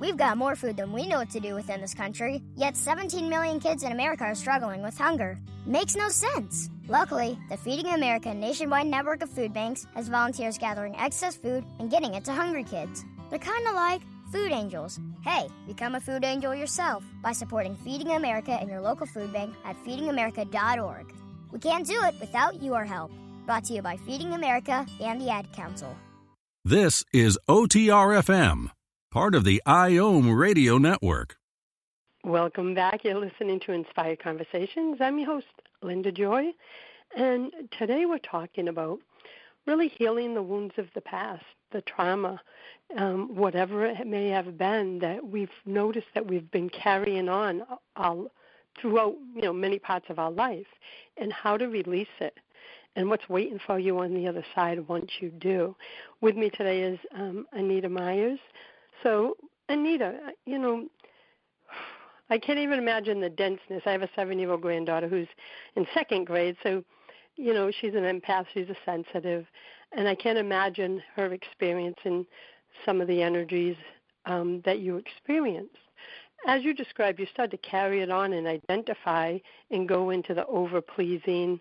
We've 0.01 0.17
got 0.17 0.39
more 0.39 0.55
food 0.55 0.77
than 0.77 0.93
we 0.93 1.07
know 1.07 1.19
what 1.19 1.31
to 1.31 1.41
do 1.41 1.55
with 1.55 1.69
in 1.71 1.81
this 1.81 1.95
country, 1.95 2.41
yet 2.55 2.77
17 2.77 3.29
million 3.29 3.59
kids 3.59 3.83
in 3.83 3.91
America 3.91 4.25
are 4.25 4.35
struggling 4.35 4.81
with 4.81 4.97
hunger. 4.97 5.39
Makes 5.67 5.97
no 5.97 6.09
sense. 6.09 6.71
Luckily, 6.87 7.37
the 7.51 7.57
Feeding 7.57 7.93
America 7.93 8.33
nationwide 8.33 8.87
network 8.87 9.23
of 9.23 9.31
food 9.31 9.53
banks 9.53 9.87
has 9.97 10.09
volunteers 10.09 10.57
gathering 10.57 10.95
excess 10.97 11.37
food 11.37 11.65
and 11.81 11.91
getting 11.91 12.15
it 12.15 12.25
to 12.27 12.33
hungry 12.33 12.63
kids. 12.63 13.05
They're 13.29 13.41
kind 13.41 13.67
of 13.67 13.75
like 13.75 14.03
food 14.31 14.53
angels. 14.53 15.01
Hey, 15.25 15.49
become 15.67 15.97
a 15.97 16.01
food 16.01 16.25
angel 16.25 16.55
yourself 16.55 17.05
by 17.21 17.33
supporting 17.33 17.77
Feeding 17.77 18.13
America 18.13 18.53
and 18.53 18.71
your 18.71 18.81
local 18.81 19.07
food 19.07 19.33
bank 19.33 19.55
at 19.65 19.77
feedingamerica.org. 19.85 21.13
We 21.51 21.59
can't 21.59 21.87
do 21.87 22.01
it 22.05 22.15
without 22.21 22.63
your 22.63 22.85
help. 22.85 23.11
Brought 23.47 23.65
to 23.65 23.75
you 23.75 23.83
by 23.83 23.97
Feeding 23.97 24.33
America 24.35 24.87
and 25.01 25.21
the 25.21 25.31
Ad 25.31 25.53
Council. 25.53 25.97
This 26.65 27.03
is 27.13 27.39
OTRFM 27.49 28.71
part 29.11 29.35
of 29.35 29.45
the 29.45 29.63
IOM 29.67 30.37
radio 30.39 30.77
network. 30.77 31.37
Welcome 32.25 32.75
back. 32.75 33.05
You're 33.05 33.19
listening 33.19 33.59
to 33.61 33.73
Inspired 33.73 34.23
Conversations. 34.23 34.99
I'm 35.01 35.19
your 35.19 35.29
host, 35.29 35.47
Linda 35.83 36.13
Joy, 36.13 36.53
and 37.17 37.51
today 37.79 38.05
we're 38.05 38.19
talking 38.19 38.69
about 38.69 38.99
really 39.67 39.89
healing 39.89 40.35
the 40.35 40.43
wounds 40.43 40.75
of 40.77 40.89
the 40.95 41.01
past, 41.01 41.45
the 41.73 41.81
trauma, 41.81 42.39
um, 42.99 43.35
whatever 43.35 43.87
it 43.87 44.07
may 44.07 44.29
have 44.29 44.59
been 44.59 44.99
that 44.99 45.27
we've 45.27 45.49
noticed 45.65 46.09
that 46.15 46.27
we've 46.27 46.51
been 46.51 46.69
carrying 46.69 47.31
on 47.31 47.63
all, 47.97 48.31
throughout 48.79 49.17
you 49.35 49.43
know 49.43 49.55
many 49.55 49.79
parts 49.79 50.07
of 50.11 50.19
our 50.19 50.31
life, 50.31 50.67
and 51.17 51.33
how 51.33 51.57
to 51.57 51.67
release 51.67 52.09
it 52.21 52.37
and 52.95 53.09
what's 53.09 53.29
waiting 53.29 53.61
for 53.65 53.79
you 53.79 53.99
on 54.01 54.13
the 54.13 54.29
other 54.29 54.45
side 54.55 54.87
once 54.87 55.13
you 55.21 55.31
do. 55.31 55.75
With 56.21 56.37
me 56.37 56.51
today 56.51 56.83
is 56.83 56.99
um, 57.15 57.47
Anita 57.53 57.89
Myers. 57.89 58.41
So, 59.03 59.37
Anita, 59.69 60.19
you 60.47 60.59
know, 60.59 60.87
I 62.31 62.39
can't 62.39 62.59
even 62.59 62.79
imagine 62.79 63.21
the 63.21 63.31
denseness. 63.31 63.83
I 63.87 63.93
have 63.93 64.03
a 64.03 64.11
seven 64.15 64.39
year 64.39 64.51
old 64.51 64.63
granddaughter 64.63 65.09
who's 65.09 65.29
in 65.77 65.87
second 65.95 66.27
grade, 66.27 66.57
so, 66.63 66.85
you 67.37 67.55
know, 67.55 67.71
she's 67.71 67.95
an 67.95 68.03
empath, 68.03 68.47
she's 68.53 68.69
a 68.69 68.77
sensitive, 68.85 69.47
and 69.93 70.09
I 70.09 70.15
can't 70.15 70.39
imagine 70.39 71.03
her 71.17 71.33
experiencing 71.33 72.27
some 72.85 73.01
of 73.01 73.09
the 73.09 73.23
energies 73.23 73.77
um, 74.27 74.61
that 74.65 74.81
you 74.81 74.97
experience. 74.97 75.71
As 76.47 76.63
you 76.63 76.75
described, 76.75 77.19
you 77.19 77.27
start 77.27 77.51
to 77.51 77.57
carry 77.59 78.01
it 78.01 78.11
on 78.11 78.33
and 78.33 78.47
identify 78.47 79.39
and 79.71 79.89
go 79.89 80.11
into 80.11 80.35
the 80.35 80.47
over 80.47 80.81
pleasing 80.81 81.59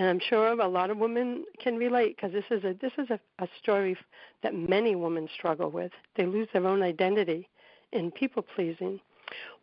and 0.00 0.08
I'm 0.08 0.18
sure 0.18 0.58
a 0.58 0.66
lot 0.66 0.88
of 0.88 0.96
women 0.96 1.44
can 1.62 1.76
relate 1.76 2.16
because 2.16 2.32
this 2.32 2.46
is 2.50 2.64
a 2.64 2.74
this 2.80 2.92
is 2.96 3.10
a, 3.10 3.20
a 3.38 3.46
story 3.62 3.94
that 4.42 4.54
many 4.54 4.94
women 4.94 5.28
struggle 5.34 5.70
with. 5.70 5.92
They 6.16 6.24
lose 6.24 6.48
their 6.54 6.66
own 6.66 6.82
identity 6.82 7.46
in 7.92 8.10
people 8.10 8.42
pleasing. 8.42 8.98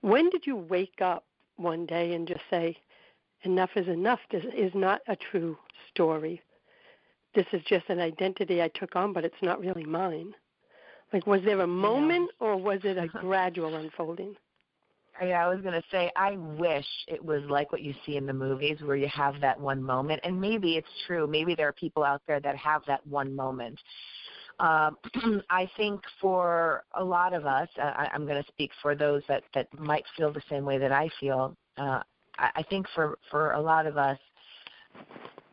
When 0.01 0.29
did 0.29 0.45
you 0.45 0.55
wake 0.55 1.01
up 1.01 1.23
one 1.55 1.87
day 1.87 2.13
and 2.13 2.27
just 2.27 2.41
say, 2.51 2.77
"Enough 3.41 3.71
is 3.75 3.87
enough"? 3.87 4.19
This 4.29 4.45
is 4.55 4.71
not 4.75 5.01
a 5.07 5.15
true 5.15 5.57
story. 5.89 6.39
This 7.33 7.47
is 7.51 7.63
just 7.67 7.89
an 7.89 7.99
identity 7.99 8.61
I 8.61 8.67
took 8.67 8.95
on, 8.95 9.13
but 9.13 9.25
it's 9.25 9.41
not 9.41 9.59
really 9.59 9.85
mine. 9.85 10.35
Like, 11.13 11.25
was 11.25 11.41
there 11.45 11.61
a 11.61 11.67
moment, 11.67 12.29
or 12.39 12.57
was 12.57 12.81
it 12.83 12.99
a 12.99 13.07
gradual 13.21 13.73
unfolding? 13.73 14.35
Yeah, 15.21 15.45
I 15.45 15.49
was 15.49 15.61
going 15.61 15.73
to 15.73 15.83
say, 15.91 16.11
I 16.15 16.37
wish 16.37 16.85
it 17.07 17.23
was 17.23 17.41
like 17.49 17.71
what 17.71 17.81
you 17.81 17.93
see 18.05 18.17
in 18.17 18.25
the 18.25 18.33
movies 18.33 18.77
where 18.81 18.95
you 18.95 19.07
have 19.07 19.41
that 19.41 19.59
one 19.59 19.81
moment. 19.81 20.21
And 20.23 20.39
maybe 20.39 20.77
it's 20.77 20.87
true. 21.07 21.25
Maybe 21.27 21.55
there 21.55 21.67
are 21.67 21.73
people 21.73 22.03
out 22.03 22.21
there 22.27 22.39
that 22.39 22.55
have 22.55 22.83
that 22.87 23.05
one 23.07 23.35
moment. 23.35 23.79
Um, 24.59 24.97
I 25.49 25.69
think 25.77 26.01
for 26.21 26.83
a 26.93 27.03
lot 27.03 27.33
of 27.33 27.45
us, 27.45 27.69
uh, 27.79 27.85
I, 27.85 28.09
I'm 28.13 28.25
going 28.25 28.41
to 28.41 28.47
speak 28.47 28.71
for 28.81 28.95
those 28.95 29.23
that, 29.27 29.43
that 29.53 29.67
might 29.79 30.03
feel 30.15 30.31
the 30.31 30.41
same 30.49 30.65
way 30.65 30.77
that 30.77 30.91
I 30.91 31.09
feel. 31.19 31.55
Uh, 31.77 32.01
I, 32.37 32.49
I 32.57 32.63
think 32.63 32.85
for, 32.93 33.17
for 33.29 33.51
a 33.51 33.61
lot 33.61 33.85
of 33.87 33.97
us, 33.97 34.17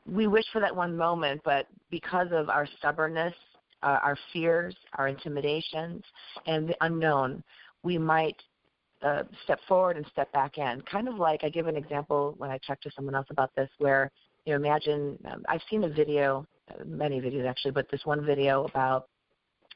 we 0.06 0.26
wish 0.26 0.44
for 0.52 0.60
that 0.60 0.74
one 0.74 0.96
moment, 0.96 1.40
but 1.44 1.66
because 1.90 2.28
of 2.32 2.50
our 2.50 2.66
stubbornness, 2.78 3.34
uh, 3.82 3.98
our 4.02 4.18
fears, 4.32 4.74
our 4.94 5.08
intimidations, 5.08 6.02
and 6.46 6.68
the 6.68 6.76
unknown, 6.80 7.42
we 7.82 7.98
might 7.98 8.36
uh, 9.04 9.22
step 9.44 9.60
forward 9.68 9.96
and 9.96 10.06
step 10.10 10.32
back 10.32 10.58
in. 10.58 10.80
Kind 10.90 11.08
of 11.08 11.16
like 11.16 11.44
I 11.44 11.48
give 11.48 11.66
an 11.66 11.76
example 11.76 12.34
when 12.38 12.50
I 12.50 12.58
talk 12.66 12.80
to 12.80 12.90
someone 12.96 13.14
else 13.14 13.26
about 13.30 13.54
this, 13.54 13.68
where 13.78 14.10
you 14.44 14.52
know, 14.52 14.56
imagine 14.56 15.18
um, 15.30 15.44
I've 15.48 15.62
seen 15.70 15.84
a 15.84 15.88
video, 15.88 16.46
uh, 16.70 16.84
many 16.84 17.20
videos 17.20 17.46
actually, 17.46 17.72
but 17.72 17.86
this 17.90 18.00
one 18.04 18.24
video 18.24 18.64
about 18.64 19.08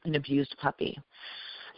an 0.04 0.14
abused 0.14 0.54
puppy 0.60 0.96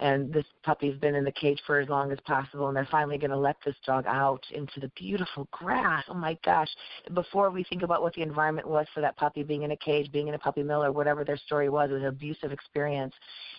and 0.00 0.32
this 0.32 0.46
puppy's 0.64 0.98
been 0.98 1.14
in 1.14 1.24
the 1.24 1.32
cage 1.32 1.60
for 1.66 1.78
as 1.78 1.88
long 1.88 2.10
as 2.10 2.18
possible 2.26 2.68
and 2.68 2.76
they're 2.76 2.88
finally 2.90 3.18
going 3.18 3.30
to 3.30 3.36
let 3.36 3.56
this 3.64 3.76
dog 3.86 4.04
out 4.06 4.42
into 4.52 4.80
the 4.80 4.90
beautiful 4.96 5.46
grass. 5.52 6.02
Oh 6.08 6.14
my 6.14 6.36
gosh. 6.44 6.68
Before 7.14 7.50
we 7.50 7.64
think 7.64 7.82
about 7.82 8.02
what 8.02 8.14
the 8.14 8.22
environment 8.22 8.68
was 8.68 8.86
for 8.94 9.00
that 9.02 9.16
puppy 9.16 9.42
being 9.42 9.62
in 9.62 9.70
a 9.70 9.76
cage 9.76 10.10
being 10.10 10.28
in 10.28 10.34
a 10.34 10.38
puppy 10.38 10.62
mill 10.62 10.82
or 10.82 10.90
whatever 10.90 11.24
their 11.24 11.36
story 11.36 11.68
was 11.68 11.90
it 11.90 11.94
was 11.94 12.02
an 12.02 12.08
abusive 12.08 12.50
experience. 12.50 13.14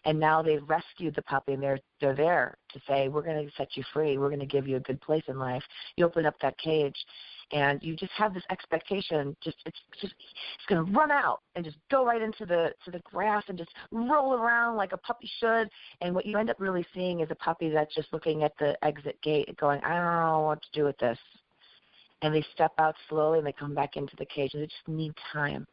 And 0.06 0.20
now 0.20 0.42
they've 0.42 0.68
rescued 0.68 1.16
the 1.16 1.22
puppy 1.22 1.54
and 1.54 1.64
they're 1.64 1.80
they're 2.00 2.16
there 2.16 2.58
to 2.74 2.82
say 2.88 3.08
we're 3.08 3.22
going 3.22 3.46
to 3.46 3.54
set 3.56 3.78
you 3.78 3.84
free. 3.94 4.18
We're 4.18 4.30
going 4.30 4.40
to 4.40 4.46
give 4.46 4.68
you 4.68 4.78
a 4.78 4.82
good 4.82 5.00
place 5.02 5.24
in 5.28 5.38
life. 5.38 5.64
You 5.96 6.06
open 6.06 6.26
up 6.26 6.36
that 6.42 6.58
cage 6.58 6.96
and 7.52 7.82
you 7.84 7.96
just 7.96 8.12
have 8.14 8.34
this 8.34 8.44
expectation 8.50 9.36
just 9.44 9.58
it's 9.66 9.80
just 10.00 10.14
it's 10.14 10.66
going 10.68 10.86
to 10.86 10.92
run 10.92 11.12
out 11.12 11.42
and 11.56 11.66
just 11.66 11.78
go 11.90 12.06
right 12.06 12.22
into 12.22 12.46
the 12.46 12.74
to 12.86 12.92
the 12.92 13.00
grass 13.00 13.44
and 13.48 13.58
just 13.58 13.72
roll 13.92 14.34
around 14.34 14.78
like 14.78 14.94
a 14.94 14.98
puppy 14.98 15.30
should. 15.40 15.70
And 16.02 16.16
what 16.16 16.26
you 16.26 16.38
end 16.38 16.50
up 16.50 16.60
really 16.60 16.86
seeing 16.94 17.20
is 17.20 17.30
a 17.32 17.36
puppy 17.36 17.70
that's 17.70 17.94
just 17.94 18.12
looking 18.14 18.44
at 18.44 18.54
the 18.60 18.78
exit 18.84 19.22
gate 19.22 19.56
going 19.58 19.82
i 19.84 19.96
don't 19.96 20.30
know 20.30 20.46
what 20.48 20.62
to 20.62 20.68
do 20.74 20.86
with 20.86 20.98
this. 20.98 21.18
And 22.24 22.36
they 22.36 22.46
step 22.54 22.72
out 22.78 22.94
slowly 23.10 23.40
and 23.40 23.48
they 23.48 23.52
come 23.52 23.74
back 23.74 23.98
into 23.98 24.16
the 24.18 24.28
cage 24.28 24.54
and 24.54 24.62
they 24.62 24.68
just 24.68 24.88
need 24.88 25.12
time. 25.34 25.66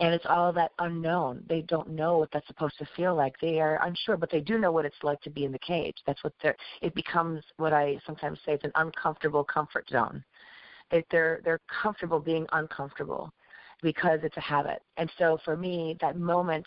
And 0.00 0.12
it's 0.12 0.26
all 0.28 0.52
that 0.52 0.72
unknown. 0.80 1.44
They 1.48 1.60
don't 1.62 1.90
know 1.90 2.18
what 2.18 2.30
that's 2.32 2.48
supposed 2.48 2.76
to 2.78 2.88
feel 2.96 3.14
like. 3.14 3.34
They 3.40 3.60
are 3.60 3.80
unsure 3.86 4.16
but 4.16 4.30
they 4.30 4.40
do 4.40 4.58
know 4.58 4.72
what 4.72 4.84
it's 4.84 4.96
like 5.04 5.20
to 5.22 5.30
be 5.30 5.44
in 5.44 5.52
the 5.52 5.58
cage. 5.60 5.96
That's 6.04 6.22
what 6.24 6.32
they're 6.42 6.56
it 6.82 6.94
becomes 6.94 7.42
what 7.56 7.72
i 7.72 7.98
sometimes 8.04 8.38
say 8.44 8.52
it's 8.52 8.64
an 8.64 8.72
uncomfortable 8.74 9.44
comfort 9.44 9.88
zone 9.88 10.24
it, 10.94 11.06
they're 11.10 11.40
they're 11.44 11.60
comfortable 11.82 12.20
being 12.20 12.46
uncomfortable 12.52 13.32
because 13.82 14.20
it's 14.22 14.36
a 14.36 14.40
habit. 14.40 14.80
And 14.96 15.10
so 15.18 15.38
for 15.44 15.56
me, 15.56 15.96
that 16.00 16.16
moment, 16.16 16.64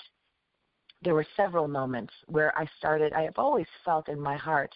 there 1.02 1.16
were 1.16 1.26
several 1.36 1.68
moments 1.68 2.14
where 2.28 2.56
I 2.58 2.68
started. 2.78 3.14
I 3.14 3.22
have 3.24 3.38
always 3.38 3.66
felt 3.86 4.10
in 4.10 4.20
my 4.20 4.36
heart, 4.36 4.74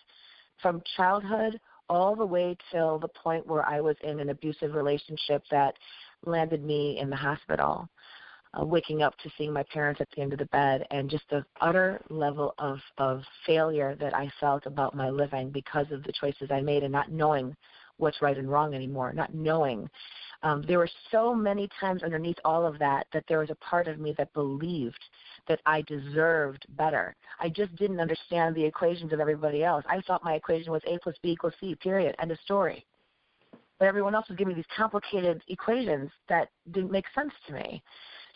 from 0.61 0.81
childhood 0.95 1.59
all 1.89 2.15
the 2.15 2.25
way 2.25 2.55
till 2.71 2.97
the 2.97 3.09
point 3.09 3.45
where 3.45 3.67
I 3.67 3.81
was 3.81 3.97
in 4.03 4.21
an 4.21 4.29
abusive 4.29 4.73
relationship 4.73 5.43
that 5.51 5.75
landed 6.25 6.63
me 6.63 6.97
in 6.99 7.09
the 7.09 7.15
hospital. 7.15 7.89
Uh, 8.59 8.65
waking 8.65 9.01
up 9.01 9.17
to 9.19 9.31
seeing 9.37 9.53
my 9.53 9.63
parents 9.63 10.01
at 10.01 10.09
the 10.13 10.21
end 10.21 10.33
of 10.33 10.39
the 10.39 10.45
bed 10.47 10.85
and 10.91 11.09
just 11.09 11.23
the 11.29 11.45
utter 11.61 12.01
level 12.09 12.53
of 12.57 12.79
of 12.97 13.21
failure 13.45 13.95
that 13.95 14.13
I 14.13 14.29
felt 14.41 14.65
about 14.65 14.93
my 14.93 15.09
living 15.09 15.51
because 15.51 15.85
of 15.89 16.03
the 16.03 16.11
choices 16.11 16.51
I 16.51 16.59
made 16.59 16.83
and 16.83 16.91
not 16.91 17.09
knowing 17.09 17.55
what's 18.01 18.21
right 18.21 18.37
and 18.37 18.49
wrong 18.49 18.73
anymore, 18.73 19.13
not 19.13 19.33
knowing. 19.33 19.89
Um, 20.43 20.63
there 20.67 20.79
were 20.79 20.89
so 21.11 21.35
many 21.35 21.69
times 21.79 22.01
underneath 22.03 22.37
all 22.43 22.65
of 22.65 22.79
that 22.79 23.05
that 23.13 23.23
there 23.27 23.39
was 23.39 23.51
a 23.51 23.55
part 23.55 23.87
of 23.87 23.99
me 23.99 24.15
that 24.17 24.33
believed 24.33 24.99
that 25.47 25.59
I 25.65 25.81
deserved 25.83 26.65
better. 26.69 27.15
I 27.39 27.49
just 27.49 27.75
didn't 27.75 27.99
understand 27.99 28.55
the 28.55 28.65
equations 28.65 29.13
of 29.13 29.19
everybody 29.19 29.63
else. 29.63 29.85
I 29.87 30.01
thought 30.01 30.23
my 30.23 30.33
equation 30.33 30.71
was 30.71 30.81
A 30.87 30.97
plus 30.99 31.15
B 31.21 31.29
equals 31.29 31.53
C, 31.59 31.75
period, 31.75 32.15
end 32.19 32.31
of 32.31 32.39
story. 32.39 32.85
But 33.77 33.87
everyone 33.87 34.15
else 34.15 34.29
was 34.29 34.37
giving 34.37 34.53
me 34.53 34.55
these 34.55 34.75
complicated 34.75 35.43
equations 35.47 36.09
that 36.29 36.49
didn't 36.71 36.91
make 36.91 37.05
sense 37.13 37.33
to 37.47 37.53
me. 37.53 37.83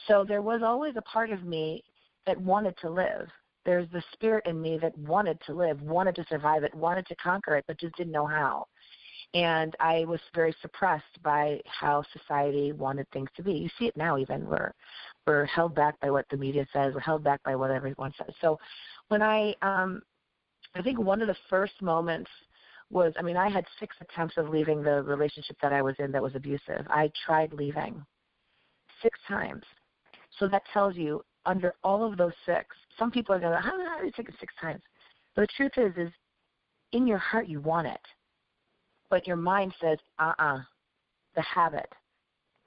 So 0.08 0.24
there 0.28 0.42
was 0.42 0.62
always 0.64 0.96
a 0.98 1.02
part 1.02 1.32
of 1.32 1.44
me 1.44 1.84
that 2.28 2.40
wanted 2.40 2.76
to 2.82 2.90
live. 2.90 3.30
There's 3.66 3.90
the 3.92 4.04
spirit 4.14 4.46
in 4.46 4.62
me 4.62 4.78
that 4.80 4.96
wanted 4.98 5.40
to 5.48 5.54
live, 5.54 5.82
wanted 5.82 6.16
to 6.16 6.26
survive 6.30 6.64
it, 6.64 6.74
wanted 6.76 7.08
to 7.08 7.16
conquer 7.16 7.56
it, 7.56 7.66
but 7.68 7.80
just 7.80 7.96
didn't 7.96 8.12
know 8.12 8.28
how 8.28 8.68
and 9.34 9.76
I 9.80 10.06
was 10.06 10.20
very 10.34 10.56
suppressed 10.62 11.22
by 11.24 11.60
how 11.66 12.04
society 12.14 12.72
wanted 12.72 13.08
things 13.12 13.30
to 13.36 13.44
be. 13.44 13.54
You 13.54 13.70
see 13.78 13.86
it 13.86 13.98
now 13.98 14.18
even 14.18 14.46
we're 14.48 14.72
we're 15.26 15.46
held 15.46 15.76
back 15.76 16.00
by 16.00 16.12
what 16.12 16.26
the 16.30 16.38
media 16.38 16.68
says, 16.72 16.94
we're 16.94 17.00
held 17.00 17.24
back 17.24 17.42
by 17.44 17.56
what 17.56 17.72
everyone 17.72 18.14
says. 18.18 18.34
So 18.42 18.60
when 19.10 19.22
I 19.22 19.56
um 19.62 20.02
I 20.76 20.82
think 20.82 21.00
one 21.00 21.22
of 21.22 21.28
the 21.28 21.36
first 21.50 21.82
moments 21.82 22.30
was 22.90 23.14
I 23.18 23.22
mean 23.22 23.38
I 23.38 23.50
had 23.50 23.66
six 23.80 23.96
attempts 24.02 24.38
of 24.38 24.50
leaving 24.50 24.84
the 24.84 25.04
relationship 25.04 25.58
that 25.62 25.74
I 25.74 25.82
was 25.82 25.96
in 26.00 26.12
that 26.12 26.24
was 26.24 26.36
abusive. 26.36 26.86
I 26.90 27.12
tried 27.26 27.54
leaving 27.54 28.06
six 29.02 29.20
times. 29.28 29.64
So 30.40 30.48
that 30.48 30.64
tells 30.74 30.96
you 30.96 31.24
under 31.46 31.74
all 31.84 32.04
of 32.04 32.18
those 32.18 32.34
six, 32.46 32.68
some 32.98 33.12
people 33.12 33.36
are 33.36 33.40
going, 33.40 33.52
to, 33.52 33.60
how 33.60 34.00
did 34.00 34.06
you 34.06 34.12
take 34.16 34.30
it 34.30 34.36
six 34.40 34.54
times? 34.60 34.82
But 35.36 35.44
the 35.44 35.48
truth 35.56 35.72
is, 35.78 36.08
is 36.08 36.12
in 36.92 37.08
your 37.08 37.18
heart 37.18 37.48
you 37.48 37.62
want 37.62 37.88
it 37.88 38.00
but 39.10 39.28
your 39.28 39.36
mind 39.36 39.74
says, 39.82 39.98
uh 40.20 40.34
uh-uh, 40.38 40.56
uh, 40.56 40.60
the 41.36 41.42
habit. 41.42 41.90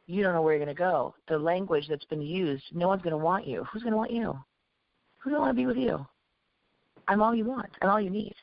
You 0.06 0.22
don't 0.22 0.34
know 0.34 0.42
where 0.42 0.54
you're 0.54 0.64
going 0.64 0.74
to 0.74 0.78
go. 0.78 1.14
The 1.28 1.38
language 1.38 1.86
that's 1.88 2.04
been 2.06 2.22
used, 2.22 2.64
no 2.72 2.88
one's 2.88 3.02
going 3.02 3.12
to 3.12 3.18
want 3.18 3.46
you. 3.46 3.64
Who's 3.64 3.82
going 3.82 3.92
to 3.92 3.98
want 3.98 4.12
you? 4.12 4.38
Who's 5.18 5.32
going 5.32 5.36
to 5.36 5.40
want 5.40 5.56
to 5.56 5.62
be 5.62 5.66
with 5.66 5.76
you? 5.76 6.06
I'm 7.08 7.22
all 7.22 7.34
you 7.34 7.44
want. 7.44 7.70
I'm 7.82 7.90
all 7.90 8.00
you 8.00 8.10
need. 8.10 8.34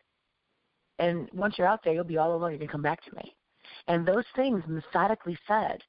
And 0.99 1.29
once 1.33 1.55
you're 1.57 1.67
out 1.67 1.81
there, 1.83 1.93
you'll 1.93 2.03
be 2.03 2.17
all 2.17 2.35
alone. 2.35 2.53
You 2.53 2.59
can 2.59 2.67
come 2.67 2.81
back 2.81 3.03
to 3.05 3.15
me. 3.15 3.35
And 3.87 4.05
those 4.05 4.23
things, 4.35 4.63
methodically 4.67 5.37
said, 5.47 5.81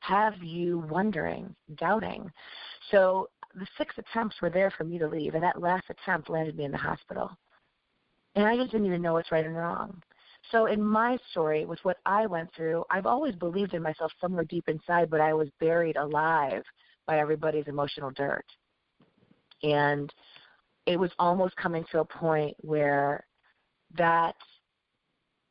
have 0.00 0.42
you 0.42 0.78
wondering, 0.90 1.54
doubting. 1.76 2.30
So 2.90 3.28
the 3.54 3.66
six 3.78 3.94
attempts 3.98 4.36
were 4.40 4.50
there 4.50 4.72
for 4.76 4.84
me 4.84 4.98
to 4.98 5.06
leave, 5.06 5.34
and 5.34 5.42
that 5.42 5.60
last 5.60 5.84
attempt 5.90 6.30
landed 6.30 6.56
me 6.56 6.64
in 6.64 6.72
the 6.72 6.78
hospital. 6.78 7.30
And 8.34 8.46
I 8.46 8.56
just 8.56 8.70
didn't 8.70 8.86
even 8.86 9.02
know 9.02 9.14
what's 9.14 9.32
right 9.32 9.44
and 9.44 9.56
wrong. 9.56 10.02
So 10.50 10.66
in 10.66 10.82
my 10.82 11.18
story, 11.30 11.64
with 11.64 11.78
what 11.82 11.98
I 12.06 12.26
went 12.26 12.50
through, 12.54 12.84
I've 12.90 13.06
always 13.06 13.34
believed 13.34 13.74
in 13.74 13.82
myself 13.82 14.10
somewhere 14.20 14.44
deep 14.44 14.68
inside, 14.68 15.10
but 15.10 15.20
I 15.20 15.32
was 15.32 15.48
buried 15.60 15.96
alive 15.96 16.62
by 17.06 17.18
everybody's 17.18 17.68
emotional 17.68 18.10
dirt. 18.10 18.46
And 19.62 20.12
it 20.86 20.98
was 20.98 21.10
almost 21.18 21.54
coming 21.56 21.84
to 21.92 22.00
a 22.00 22.04
point 22.04 22.56
where 22.60 23.26
that 23.96 24.34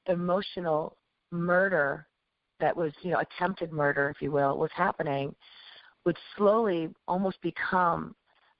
emotional 0.07 0.97
murder 1.31 2.07
that 2.59 2.75
was, 2.75 2.91
you 3.01 3.11
know, 3.11 3.19
attempted 3.19 3.71
murder, 3.71 4.09
if 4.09 4.21
you 4.21 4.31
will, 4.31 4.57
was 4.57 4.71
happening 4.75 5.33
would 6.05 6.17
slowly 6.37 6.89
almost 7.07 7.41
become 7.41 8.15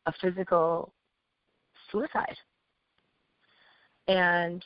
a 0.06 0.14
physical 0.22 0.94
suicide. 1.92 2.36
And 4.08 4.64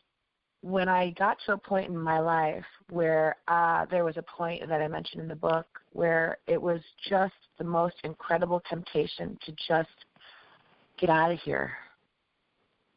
when 0.64 0.88
I 0.88 1.10
got 1.12 1.38
to 1.46 1.54
a 1.54 1.58
point 1.58 1.90
in 1.90 1.98
my 1.98 2.20
life 2.20 2.64
where 2.90 3.36
uh, 3.50 3.86
there 3.92 4.06
was 4.06 4.16
a 4.16 4.22
point 4.22 4.68
that 4.70 4.82
I 4.82 4.88
mentioned 4.88 5.22
in 5.22 5.28
the 5.28 5.36
book 5.36 5.68
where 5.92 6.38
it 6.48 6.60
was 6.60 6.80
just 7.10 7.34
the 7.58 7.66
most 7.66 7.96
incredible 8.06 8.62
temptation 8.70 9.38
to 9.46 9.52
just 9.68 9.90
get 10.98 11.10
out 11.10 11.34
of 11.34 11.40
here. 11.40 11.74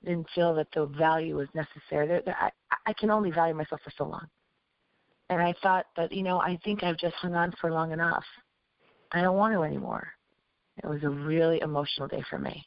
Didn't 0.04 0.28
feel 0.32 0.54
that 0.54 0.68
the 0.76 0.86
value 0.86 1.34
was 1.34 1.48
necessary. 1.54 2.22
I, 2.28 2.50
I 2.86 2.92
can 2.92 3.10
only 3.10 3.32
value 3.32 3.54
myself 3.54 3.80
for 3.82 3.92
so 3.98 4.04
long. 4.04 4.28
And 5.28 5.42
I 5.42 5.52
thought 5.60 5.86
that, 5.96 6.12
you 6.12 6.22
know, 6.22 6.38
I 6.38 6.60
think 6.64 6.84
I've 6.84 6.98
just 6.98 7.16
hung 7.16 7.34
on 7.34 7.52
for 7.60 7.72
long 7.72 7.90
enough. 7.90 8.24
I 9.10 9.22
don't 9.22 9.36
want 9.36 9.54
to 9.54 9.64
anymore. 9.64 10.06
It 10.84 10.88
was 10.88 11.02
a 11.02 11.10
really 11.10 11.60
emotional 11.62 12.06
day 12.06 12.22
for 12.30 12.38
me. 12.38 12.64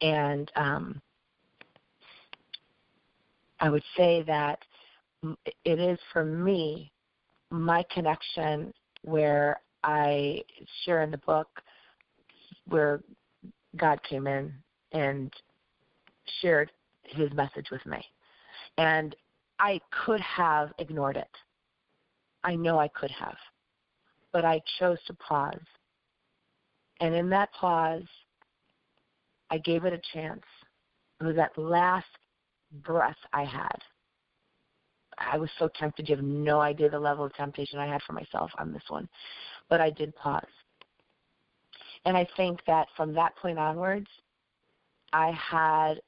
And 0.00 0.50
um, 0.56 1.00
I 3.60 3.68
would 3.68 3.84
say 3.96 4.22
that 4.22 4.58
it 5.64 5.78
is 5.78 5.98
for 6.12 6.24
me 6.24 6.90
my 7.50 7.84
connection 7.92 8.72
where 9.02 9.60
I 9.84 10.42
share 10.84 11.02
in 11.02 11.10
the 11.10 11.18
book 11.18 11.48
where 12.68 13.00
God 13.76 14.00
came 14.08 14.26
in 14.26 14.52
and 14.92 15.32
shared 16.40 16.70
his 17.02 17.32
message 17.32 17.70
with 17.70 17.84
me. 17.86 18.02
And 18.78 19.14
I 19.58 19.80
could 20.04 20.20
have 20.20 20.72
ignored 20.78 21.16
it. 21.16 21.30
I 22.44 22.54
know 22.54 22.78
I 22.78 22.88
could 22.88 23.10
have. 23.10 23.36
But 24.32 24.44
I 24.44 24.60
chose 24.78 24.98
to 25.06 25.14
pause. 25.14 25.54
And 27.00 27.14
in 27.14 27.28
that 27.30 27.52
pause, 27.52 28.04
I 29.50 29.58
gave 29.58 29.84
it 29.84 29.92
a 29.92 30.00
chance. 30.16 30.44
It 31.20 31.24
was 31.24 31.36
that 31.36 31.56
last 31.58 32.06
breath 32.72 33.16
I 33.32 33.44
had. 33.44 33.78
I 35.18 35.36
was 35.36 35.50
so 35.58 35.68
tempted. 35.78 36.08
You 36.08 36.16
have 36.16 36.24
no 36.24 36.60
idea 36.60 36.88
the 36.88 36.98
level 36.98 37.24
of 37.24 37.34
temptation 37.34 37.78
I 37.78 37.86
had 37.86 38.02
for 38.02 38.14
myself 38.14 38.50
on 38.58 38.72
this 38.72 38.82
one. 38.88 39.08
But 39.68 39.80
I 39.80 39.90
did 39.90 40.14
pause. 40.16 40.42
And 42.04 42.16
I 42.16 42.26
think 42.36 42.60
that 42.66 42.88
from 42.96 43.12
that 43.14 43.36
point 43.36 43.58
onwards, 43.58 44.06
I 45.12 45.32
had 45.32 46.00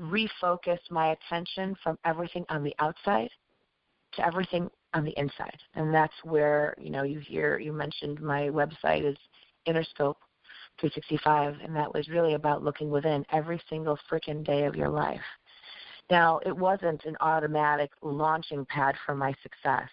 refocused 0.00 0.90
my 0.90 1.12
attention 1.12 1.76
from 1.82 1.98
everything 2.04 2.44
on 2.48 2.62
the 2.62 2.74
outside 2.78 3.30
to 4.14 4.26
everything 4.26 4.70
on 4.94 5.04
the 5.04 5.18
inside. 5.18 5.58
And 5.74 5.92
that's 5.92 6.14
where, 6.24 6.74
you 6.78 6.90
know, 6.90 7.02
you 7.02 7.18
hear 7.18 7.58
you 7.58 7.72
mentioned 7.72 8.20
my 8.20 8.48
website 8.48 9.04
is 9.04 9.16
InnerScope 9.66 10.16
365, 10.80 11.56
and 11.62 11.74
that 11.74 11.92
was 11.92 12.08
really 12.08 12.34
about 12.34 12.62
looking 12.62 12.90
within 12.90 13.24
every 13.32 13.60
single 13.68 13.98
freaking 14.10 14.44
day 14.44 14.64
of 14.64 14.76
your 14.76 14.88
life. 14.88 15.20
Now, 16.10 16.40
it 16.44 16.56
wasn't 16.56 17.04
an 17.04 17.16
automatic 17.20 17.90
launching 18.02 18.64
pad 18.66 18.94
for 19.04 19.14
my 19.14 19.34
success. 19.42 19.88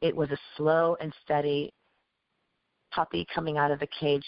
It 0.00 0.14
was 0.14 0.30
a 0.30 0.38
slow 0.56 0.96
and 1.00 1.12
steady 1.24 1.72
puppy 2.92 3.26
coming 3.34 3.58
out 3.58 3.70
of 3.70 3.80
the 3.80 3.88
cage, 4.00 4.24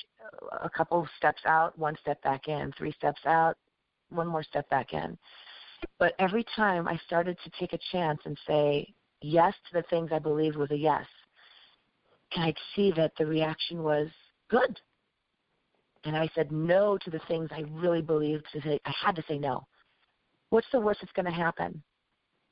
a 0.63 0.71
couple 0.71 1.07
steps 1.17 1.43
out, 1.47 1.79
one 1.79 1.97
step 2.01 2.23
back 2.23 2.49
in, 2.49 2.73
three 2.77 2.93
steps 2.93 3.21
out, 3.27 3.57
one 4.11 4.27
more 4.27 4.43
step 4.43 4.69
back 4.71 4.93
in. 4.93 5.19
But 5.99 6.15
every 6.19 6.45
time 6.57 6.87
I 6.87 6.99
started 7.07 7.39
to 7.43 7.51
take 7.59 7.73
a 7.73 7.79
chance 7.91 8.21
and 8.25 8.39
say 8.47 8.93
yes 9.23 9.55
to 9.71 9.81
the 9.81 9.89
things 9.89 10.11
I 10.13 10.19
believed 10.19 10.57
was 10.57 10.71
a 10.71 10.77
yes, 10.77 11.07
and 12.35 12.45
I'd 12.45 12.57
see 12.77 12.93
that 12.97 13.13
the 13.19 13.27
reaction 13.27 13.83
was 13.83 14.09
good. 14.49 14.79
And 16.05 16.17
I 16.17 16.31
said 16.35 16.51
no 16.51 16.97
to 16.99 17.11
the 17.11 17.21
things 17.29 17.51
I 17.53 17.65
really 17.71 18.03
believed 18.03 18.47
to 18.53 18.61
say. 18.63 18.81
I 18.87 18.93
had 19.05 19.17
to 19.17 19.25
say 19.29 19.39
no. 19.39 19.67
What's 20.49 20.71
the 20.73 20.81
worst 20.81 21.01
that's 21.03 21.13
going 21.13 21.27
to 21.27 21.33
happen? 21.33 21.83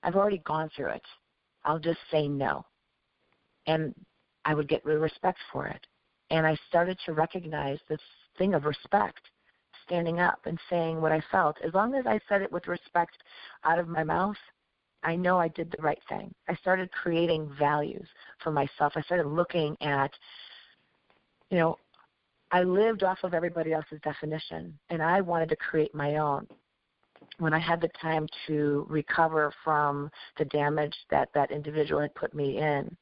I've 0.03 0.17
already 0.17 0.39
gone 0.39 0.71
through 0.77 0.91
it. 0.91 1.03
I'll 1.65 1.79
just 1.79 1.99
say 2.11 2.29
no. 2.29 2.65
And 3.67 3.95
I 4.45 4.55
would 4.55 4.69
get 4.69 4.85
real 4.85 4.99
respect 4.99 5.39
for 5.53 5.67
it. 5.67 5.87
And 6.31 6.47
I 6.47 6.57
started 6.69 6.99
to 7.07 7.13
recognize 7.13 7.79
this 7.89 8.01
thing 8.37 8.55
of 8.55 8.65
respect, 8.65 9.21
standing 9.85 10.21
up 10.21 10.41
and 10.45 10.59
saying 10.71 11.01
what 11.01 11.13
I 11.13 11.23
felt. 11.31 11.57
As 11.65 11.75
long 11.75 11.95
as 11.95 12.07
I 12.07 12.21
said 12.29 12.43
it 12.43 12.53
with 12.53 12.69
respect 12.69 13.17
out 13.65 13.79
of 13.79 13.89
my 13.89 14.05
mouth, 14.05 14.37
I 15.03 15.17
know 15.17 15.39
I 15.39 15.49
did 15.49 15.71
the 15.71 15.83
right 15.83 16.01
thing. 16.09 16.35
I 16.49 16.55
started 16.57 16.91
creating 16.93 17.51
values 17.59 18.07
for 18.43 18.51
myself. 18.51 18.93
I 18.97 19.03
started 19.03 19.27
looking 19.27 19.77
at, 19.81 20.11
you 21.51 21.59
know, 21.59 21.77
I 22.51 22.63
lived 22.63 23.03
off 23.03 23.19
of 23.25 23.35
everybody 23.35 23.73
else's 23.73 24.01
definition, 24.03 24.79
and 24.89 25.03
I 25.03 25.21
wanted 25.21 25.51
to 25.51 25.57
create 25.57 25.95
my 25.95 26.17
own. 26.17 26.47
When 27.39 27.53
I 27.53 27.59
had 27.59 27.81
the 27.81 27.91
time 28.01 28.27
to 28.47 28.87
recover 28.89 29.53
from 29.63 30.11
the 30.39 30.47
damage 30.47 30.97
that 31.11 31.29
that 31.35 31.51
individual 31.51 32.01
had 32.01 32.15
put 32.15 32.35
me 32.35 32.59
in 32.59 32.97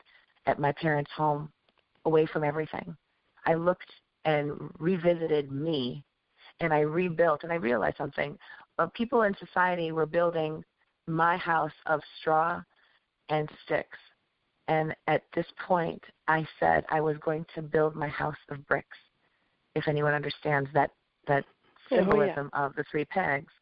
at 0.47 0.59
my 0.59 0.73
parents' 0.73 1.11
home, 1.17 1.51
away 2.05 2.27
from 2.27 2.45
everything, 2.45 2.97
I 3.47 3.55
looked 3.55 3.91
and 4.25 4.53
revisited 4.79 5.53
me, 5.53 6.05
and 6.61 6.73
I 6.75 6.81
rebuilt, 6.81 7.45
and 7.45 7.53
I 7.53 7.57
realized 7.57 7.99
something. 7.99 8.37
Uh, 8.79 8.87
people 8.95 9.23
in 9.23 9.37
society 9.37 9.93
were 9.93 10.07
building 10.07 10.65
my 11.07 11.37
house 11.37 11.73
of 11.87 12.01
straw 12.21 12.61
and 13.29 13.49
sticks. 13.65 13.99
And 14.69 14.95
at 15.07 15.23
this 15.35 15.47
point, 15.67 16.03
I 16.27 16.47
said 16.59 16.85
I 16.91 17.01
was 17.01 17.17
going 17.19 17.47
to 17.55 17.63
build 17.63 17.95
my 17.95 18.09
house 18.09 18.37
of 18.51 18.67
bricks. 18.67 18.97
If 19.77 19.89
anyone 19.89 20.15
understands 20.15 20.69
that 20.75 20.91
that 21.29 21.45
symbolism 21.89 22.51
oh, 22.53 22.59
yeah. 22.59 22.67
of 22.67 22.75
the 22.75 22.85
three 22.91 23.05
pegs, 23.05 23.53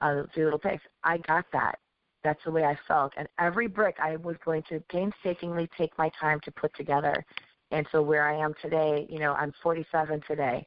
uh, 0.00 0.14
the 0.14 0.26
three 0.34 0.44
little 0.44 0.58
pegs, 0.58 0.82
I 1.04 1.18
got 1.18 1.44
that. 1.52 1.78
That's 2.24 2.42
the 2.44 2.50
way 2.50 2.64
I 2.64 2.78
felt. 2.88 3.12
And 3.16 3.28
every 3.38 3.66
brick 3.66 3.96
I 4.02 4.16
was 4.16 4.36
going 4.44 4.62
to 4.68 4.80
painstakingly 4.90 5.68
take 5.76 5.96
my 5.98 6.10
time 6.20 6.40
to 6.44 6.52
put 6.52 6.74
together. 6.74 7.24
And 7.70 7.86
so 7.92 8.02
where 8.02 8.26
I 8.26 8.36
am 8.36 8.54
today, 8.60 9.06
you 9.08 9.18
know, 9.18 9.32
I'm 9.34 9.52
47 9.62 10.22
today, 10.26 10.66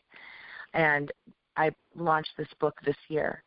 and 0.74 1.12
I 1.58 1.72
launched 1.96 2.32
this 2.38 2.48
book 2.60 2.76
this 2.86 2.96
year 3.10 3.44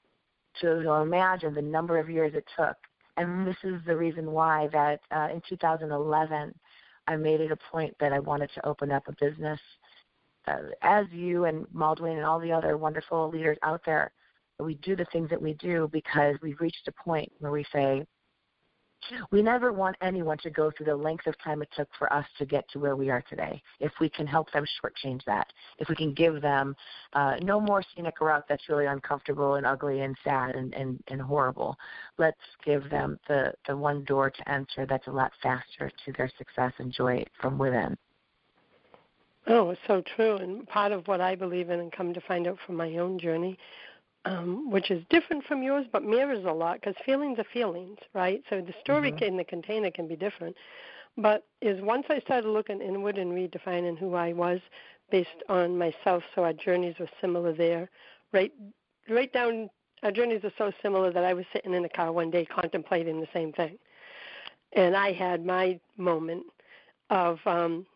to 0.61 0.91
imagine 0.91 1.55
the 1.55 1.63
number 1.63 1.99
of 1.99 2.11
years 2.11 2.33
it 2.35 2.45
took. 2.57 2.77
And 3.17 3.47
this 3.47 3.57
is 3.65 3.81
the 3.87 3.97
reason 3.97 4.31
why 4.31 4.69
that 4.73 5.01
uh, 5.11 5.29
in 5.33 5.41
2011 5.49 6.55
I 7.09 7.17
made 7.17 7.41
it 7.41 7.53
a 7.53 7.59
point 7.71 7.95
that 8.01 8.13
I 8.13 8.19
wanted 8.19 8.51
to 8.55 8.67
open 8.67 8.91
up 8.91 9.05
a 9.09 9.13
business. 9.25 9.61
Uh, 10.47 10.59
as 10.83 11.07
you 11.11 11.45
and 11.45 11.67
Mal 11.73 11.95
Duane 11.95 12.17
and 12.17 12.27
all 12.27 12.41
the 12.41 12.53
other 12.53 12.77
wonderful 12.77 13.29
leaders 13.31 13.59
out 13.63 13.81
there, 13.85 14.13
we 14.59 14.75
do 14.77 14.97
the 14.97 15.07
things 15.13 15.29
that 15.31 15.41
we 15.41 15.55
do 15.55 15.89
because 15.93 16.37
we've 16.43 16.61
reached 16.61 16.89
a 16.89 16.93
point 16.93 17.31
where 17.41 17.53
we 17.53 17.65
say, 17.73 18.07
we 19.31 19.43
never 19.43 19.73
want 19.73 19.97
anyone 20.01 20.39
to 20.39 20.51
go 20.51 20.71
through 20.71 20.87
the 20.87 20.97
length 20.97 21.27
of 21.27 21.35
time 21.43 21.63
it 21.63 21.69
took 21.77 21.89
for 21.99 22.13
us 22.13 22.25
to 22.39 22.47
get 22.47 22.69
to 22.71 22.79
where 22.79 22.97
we 22.97 23.11
are 23.11 23.23
today. 23.29 23.63
If 23.79 23.93
we 24.01 24.09
can 24.09 24.27
help 24.27 24.51
them 24.53 24.65
shortchange 24.83 25.25
that, 25.27 25.47
if 25.79 25.89
we 25.89 25.95
can 25.95 26.13
give 26.13 26.41
them 26.43 26.75
uh, 27.13 27.37
no 27.43 27.61
more 27.61 27.83
scenic 27.95 28.21
route 28.21 28.45
that's 28.49 28.69
really 28.69 28.87
uncomfortable 28.87 29.55
and 29.55 29.67
ugly 29.67 30.01
and 30.01 30.17
sad 30.25 30.57
and, 30.57 30.75
and, 30.75 30.99
and 31.09 31.21
horrible, 31.21 31.77
let's 32.19 32.41
give 32.65 32.89
them 32.91 33.19
the, 33.29 33.53
the 33.69 33.77
one 33.77 34.05
door 34.05 34.31
to 34.31 34.51
enter 34.51 34.87
that's 34.87 35.07
a 35.07 35.13
lot 35.13 35.33
faster 35.43 35.91
to 36.05 36.13
their 36.17 36.31
success 36.39 36.73
and 36.79 36.93
joy 36.93 37.23
from 37.41 37.59
within. 37.59 37.97
Oh, 39.49 39.71
it's 39.71 39.81
so 39.87 40.03
true. 40.17 40.37
And 40.37 40.67
part 40.67 40.93
of 40.93 41.07
what 41.07 41.21
I 41.21 41.35
believe 41.35 41.71
in 41.71 41.81
and 41.81 41.93
come 41.93 42.13
to 42.15 42.21
find 42.21 42.47
out 42.47 42.59
from 42.67 42.77
my 42.77 42.97
own 42.97 43.19
journey 43.19 43.59
um, 44.27 44.71
which 44.71 44.91
is 44.91 45.03
different 45.09 45.45
from 45.45 45.63
yours, 45.63 45.87
but 45.93 46.03
mirrors 46.03 46.45
a 46.45 46.53
lot 46.53 46.81
because 46.81 46.97
feelings 47.07 47.39
are 47.39 47.47
feelings, 47.53 47.97
right? 48.13 48.43
So 48.51 48.61
the 48.61 48.75
story 48.81 49.13
mm-hmm. 49.13 49.25
in 49.25 49.37
the 49.37 49.45
container 49.45 49.91
can 49.91 50.09
be 50.09 50.17
different. 50.17 50.57
But 51.17 51.47
is 51.63 51.81
once 51.81 52.07
I 52.11 52.19
started 52.21 52.49
looking 52.49 52.83
inward 52.83 53.17
and 53.17 53.33
redefining 53.33 53.97
who 53.97 54.15
I 54.15 54.33
was 54.33 54.61
based 55.11 55.31
on 55.49 55.79
myself, 55.79 56.25
so 56.35 56.43
our 56.45 56.53
journeys 56.53 56.97
were 56.99 57.09
similar 57.21 57.55
there. 57.55 57.89
Right, 58.33 58.53
right 59.09 59.33
down. 59.33 59.71
Our 60.03 60.11
journeys 60.11 60.45
are 60.45 60.53
so 60.59 60.73
similar 60.83 61.13
that 61.13 61.25
I 61.25 61.33
was 61.33 61.47
sitting 61.53 61.73
in 61.73 61.85
a 61.85 61.89
car 61.89 62.13
one 62.13 62.31
day 62.31 62.45
contemplating 62.45 63.21
the 63.21 63.29
same 63.33 63.53
thing, 63.53 63.79
and 64.73 64.95
I 64.95 65.13
had 65.13 65.47
my 65.47 65.81
moment 65.97 66.45
of 67.09 67.39
um, 67.47 67.87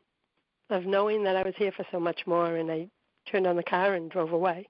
of 0.71 0.87
knowing 0.87 1.25
that 1.25 1.37
I 1.37 1.43
was 1.43 1.55
here 1.57 1.73
for 1.73 1.85
so 1.91 2.01
much 2.01 2.27
more, 2.27 2.57
and 2.57 2.71
I 2.71 2.89
turned 3.31 3.47
on 3.47 3.57
the 3.57 3.63
car 3.63 3.95
and 3.95 4.11
drove 4.11 4.33
away 4.33 4.69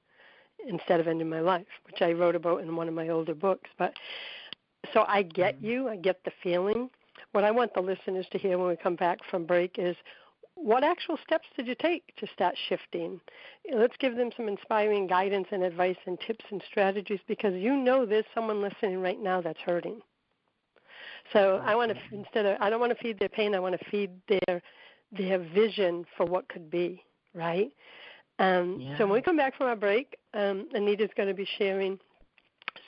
instead 0.66 1.00
of 1.00 1.08
ending 1.08 1.28
my 1.28 1.40
life, 1.40 1.66
which 1.86 2.02
I 2.02 2.12
wrote 2.12 2.34
about 2.34 2.62
in 2.62 2.76
one 2.76 2.88
of 2.88 2.94
my 2.94 3.08
older 3.08 3.34
books. 3.34 3.70
But 3.78 3.94
so 4.92 5.04
I 5.06 5.22
get 5.22 5.56
mm-hmm. 5.56 5.66
you, 5.66 5.88
I 5.88 5.96
get 5.96 6.22
the 6.24 6.32
feeling. 6.42 6.90
What 7.32 7.44
I 7.44 7.50
want 7.50 7.74
the 7.74 7.80
listeners 7.80 8.26
to 8.32 8.38
hear 8.38 8.58
when 8.58 8.68
we 8.68 8.76
come 8.76 8.96
back 8.96 9.18
from 9.30 9.44
break 9.44 9.76
is 9.78 9.96
what 10.54 10.84
actual 10.84 11.16
steps 11.24 11.46
did 11.56 11.66
you 11.66 11.74
take 11.74 12.14
to 12.16 12.26
start 12.34 12.54
shifting? 12.68 13.20
Let's 13.72 13.96
give 13.98 14.16
them 14.16 14.30
some 14.36 14.48
inspiring 14.48 15.06
guidance 15.06 15.48
and 15.52 15.62
advice 15.62 15.96
and 16.06 16.18
tips 16.26 16.44
and 16.50 16.62
strategies 16.70 17.20
because 17.26 17.54
you 17.54 17.76
know 17.76 18.04
there's 18.04 18.26
someone 18.34 18.60
listening 18.60 19.00
right 19.00 19.20
now 19.20 19.40
that's 19.40 19.60
hurting. 19.60 20.00
So 21.32 21.62
I 21.64 21.74
want 21.74 21.92
to 21.92 21.98
instead 22.12 22.46
of 22.46 22.56
I 22.60 22.68
don't 22.68 22.80
want 22.80 22.96
to 22.96 23.02
feed 23.02 23.18
their 23.18 23.28
pain, 23.28 23.54
I 23.54 23.60
want 23.60 23.78
to 23.78 23.90
feed 23.90 24.10
their 24.28 24.60
their 25.12 25.38
vision 25.38 26.04
for 26.16 26.26
what 26.26 26.48
could 26.48 26.70
be, 26.70 27.02
right? 27.34 27.70
Um, 28.38 28.78
yeah. 28.80 28.96
So 28.98 29.06
when 29.06 29.14
we 29.14 29.22
come 29.22 29.36
back 29.36 29.56
from 29.56 29.66
our 29.66 29.74
break, 29.76 30.16
um, 30.34 30.68
Anita's 30.74 31.10
going 31.16 31.28
to 31.28 31.34
be 31.34 31.48
sharing 31.58 31.98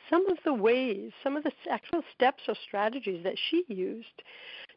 some 0.09 0.29
of 0.31 0.39
the 0.45 0.55
ways, 0.55 1.11
some 1.23 1.37
of 1.37 1.45
the 1.45 1.53
actual 1.71 2.03
steps 2.15 2.43
or 2.49 2.55
strategies 2.67 3.23
that 3.25 3.37
she 3.51 3.65
used 3.69 4.23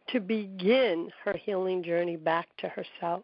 to 0.09 0.19
begin 0.19 1.09
her 1.23 1.33
healing 1.33 1.81
journey 1.83 2.17
back 2.17 2.47
to 2.57 2.67
herself. 2.69 3.23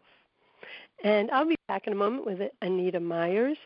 And 1.04 1.30
I'll 1.30 1.46
be 1.46 1.54
back 1.68 1.86
in 1.86 1.92
a 1.92 1.96
moment 1.96 2.26
with 2.26 2.40
Anita 2.60 2.98
Myers 3.00 3.56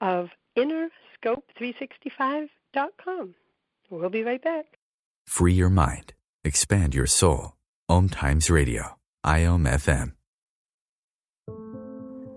of 0.00 0.28
InnerScope365.com. 0.56 3.34
We'll 3.90 4.08
be 4.08 4.22
right 4.22 4.42
back. 4.42 4.64
Free 5.26 5.52
your 5.52 5.68
mind. 5.68 6.14
Expand 6.44 6.94
your 6.94 7.06
soul. 7.06 7.56
Om 7.88 8.08
Times 8.08 8.50
Radio. 8.50 8.99
IOM 9.26 9.68
FM. 9.68 10.12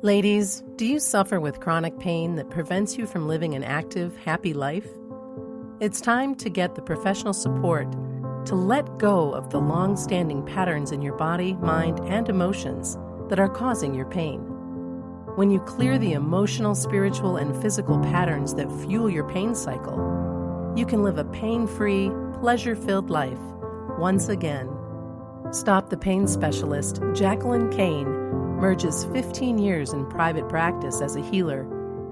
Ladies, 0.02 0.62
do 0.76 0.86
you 0.86 1.00
suffer 1.00 1.39
with 1.39 1.62
chronic 1.62 1.98
pain 1.98 2.36
that 2.36 2.50
prevents 2.50 2.98
you 2.98 3.06
from 3.06 3.26
living 3.26 3.54
an 3.54 3.63
active, 3.63 4.17
happy 4.17 4.54
life? 4.54 4.88
It's 5.80 6.02
time 6.02 6.36
to 6.36 6.50
get 6.50 6.76
the 6.76 6.82
professional 6.82 7.32
support 7.32 7.89
to 8.48 8.56
let 8.56 8.98
go 8.98 9.34
of 9.34 9.50
the 9.50 9.62
long 9.62 9.96
standing 9.96 10.46
patterns 10.46 10.91
in 10.91 11.02
your 11.02 11.15
body, 11.15 11.54
mind, 11.54 12.02
and 12.02 12.28
emotions 12.28 12.98
that 13.30 13.39
are 13.39 13.48
causing 13.48 13.96
your 13.96 14.10
pain. 14.10 14.41
When 15.36 15.52
you 15.52 15.62
clear 15.62 15.98
the 15.98 16.12
emotional, 16.12 16.76
spiritual, 16.76 17.38
and 17.38 17.62
physical 17.62 17.98
patterns 18.02 18.56
that 18.56 18.69
fuel 18.82 19.10
your 19.10 19.30
pain 19.30 19.56
cycle, 19.56 20.74
you 20.76 20.86
can 20.86 21.02
live 21.02 21.17
a 21.17 21.24
pain 21.24 21.65
free, 21.65 22.12
pleasure 22.41 22.76
filled 22.76 23.10
life 23.10 23.39
once 23.98 24.28
again. 24.28 24.73
Stop 25.54 25.92
the 25.92 25.98
Pain 25.98 26.28
specialist, 26.28 27.00
Jacqueline 27.13 27.70
Kane 27.70 28.08
merges 28.58 29.06
15 29.13 29.60
years 29.60 29.94
in 29.94 30.04
private 30.08 30.50
practice 30.50 31.00
as 31.00 31.16
a 31.16 31.22
healer 31.22 31.62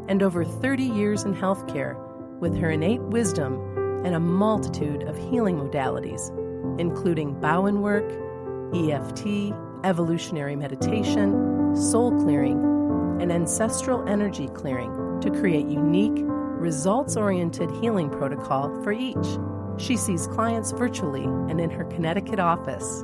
and 0.08 0.22
over 0.22 0.46
30 0.46 0.84
years 0.84 1.24
in 1.24 1.34
healthcare 1.34 1.98
with 2.40 2.56
her 2.56 2.70
innate 2.70 3.02
wisdom 3.02 3.60
and 4.06 4.14
a 4.14 4.20
multitude 4.20 5.02
of 5.08 5.18
healing 5.18 5.58
modalities, 5.58 6.30
including 6.80 7.34
Bowen 7.42 7.82
work, 7.82 8.06
EFT, 8.76 9.56
evolutionary 9.84 10.56
meditation, 10.56 11.76
soul 11.76 12.12
clearing, 12.22 12.62
and 13.20 13.32
ancestral 13.32 14.08
energy 14.08 14.50
clearing 14.50 15.20
to 15.20 15.32
create 15.32 15.66
unique, 15.66 16.24
results 16.60 17.18
oriented 17.18 17.72
healing 17.82 18.12
protocol 18.12 18.70
for 18.84 18.92
each. 18.92 19.18
She 19.78 19.98
sees 19.98 20.28
clients 20.28 20.74
virtually 20.74 21.24
and 21.24 21.60
in 21.60 21.72
her 21.72 21.86
Connecticut 21.86 22.40
office. 22.40 23.04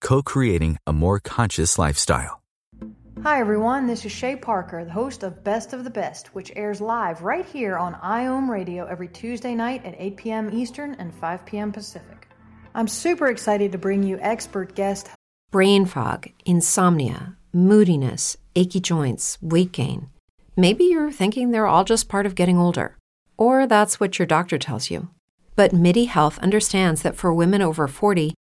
co 0.00 0.22
creating 0.22 0.78
a 0.86 0.92
more 0.92 1.20
conscious 1.20 1.78
lifestyle. 1.78 2.42
Hi, 3.22 3.40
everyone. 3.40 3.86
This 3.86 4.04
is 4.04 4.12
Shay 4.12 4.36
Parker, 4.36 4.84
the 4.84 4.92
host 4.92 5.22
of 5.22 5.42
Best 5.42 5.72
of 5.72 5.84
the 5.84 5.90
Best, 5.90 6.34
which 6.34 6.52
airs 6.54 6.80
live 6.80 7.22
right 7.22 7.44
here 7.44 7.76
on 7.76 7.94
IOM 7.94 8.48
Radio 8.48 8.84
every 8.86 9.08
Tuesday 9.08 9.54
night 9.54 9.84
at 9.84 9.96
8 9.98 10.16
p.m. 10.16 10.50
Eastern 10.52 10.94
and 10.94 11.14
5 11.14 11.44
p.m. 11.46 11.72
Pacific. 11.72 12.28
I'm 12.74 12.86
super 12.86 13.28
excited 13.28 13.72
to 13.72 13.78
bring 13.78 14.02
you 14.02 14.18
expert 14.20 14.74
guest 14.74 15.08
brain 15.50 15.86
fog, 15.86 16.28
insomnia, 16.44 17.36
moodiness, 17.52 18.36
achy 18.54 18.80
joints, 18.80 19.38
weight 19.40 19.72
gain. 19.72 20.10
Maybe 20.56 20.84
you're 20.84 21.10
thinking 21.10 21.50
they're 21.50 21.66
all 21.66 21.84
just 21.84 22.08
part 22.08 22.26
of 22.26 22.34
getting 22.34 22.58
older, 22.58 22.96
or 23.38 23.66
that's 23.66 23.98
what 23.98 24.18
your 24.18 24.26
doctor 24.26 24.58
tells 24.58 24.90
you. 24.90 25.08
But 25.54 25.72
MIDI 25.72 26.04
Health 26.04 26.38
understands 26.40 27.00
that 27.02 27.16
for 27.16 27.32
women 27.32 27.62
over 27.62 27.88
40, 27.88 28.34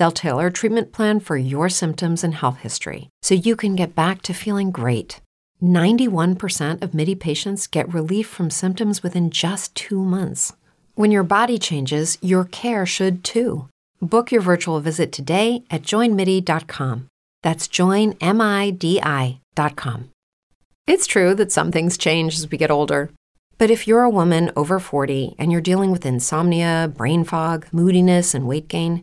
They'll 0.00 0.10
tailor 0.10 0.46
a 0.46 0.52
treatment 0.52 0.92
plan 0.92 1.20
for 1.20 1.36
your 1.36 1.68
symptoms 1.68 2.24
and 2.24 2.34
health 2.34 2.60
history 2.60 3.10
so 3.20 3.34
you 3.34 3.54
can 3.54 3.76
get 3.76 3.94
back 3.94 4.22
to 4.22 4.32
feeling 4.32 4.70
great. 4.70 5.20
91% 5.62 6.82
of 6.82 6.94
MIDI 6.94 7.14
patients 7.14 7.66
get 7.66 7.92
relief 7.92 8.26
from 8.26 8.48
symptoms 8.48 9.02
within 9.02 9.28
just 9.28 9.74
two 9.74 10.02
months. 10.02 10.54
When 10.94 11.10
your 11.10 11.22
body 11.22 11.58
changes, 11.58 12.16
your 12.22 12.46
care 12.46 12.86
should 12.86 13.22
too. 13.22 13.68
Book 14.00 14.32
your 14.32 14.40
virtual 14.40 14.80
visit 14.80 15.12
today 15.12 15.64
at 15.70 15.82
joinmidi.com. 15.82 17.06
That's 17.42 17.68
joinmidi.com. 17.68 18.18
It's 20.86 21.06
true 21.06 21.34
that 21.34 21.52
some 21.52 21.70
things 21.70 21.98
change 21.98 22.38
as 22.38 22.50
we 22.50 22.56
get 22.56 22.70
older. 22.70 23.10
But 23.58 23.70
if 23.70 23.86
you're 23.86 24.04
a 24.04 24.08
woman 24.08 24.50
over 24.56 24.80
40 24.80 25.34
and 25.38 25.52
you're 25.52 25.60
dealing 25.60 25.90
with 25.90 26.06
insomnia, 26.06 26.90
brain 26.96 27.22
fog, 27.22 27.66
moodiness, 27.70 28.32
and 28.32 28.48
weight 28.48 28.66
gain, 28.68 29.02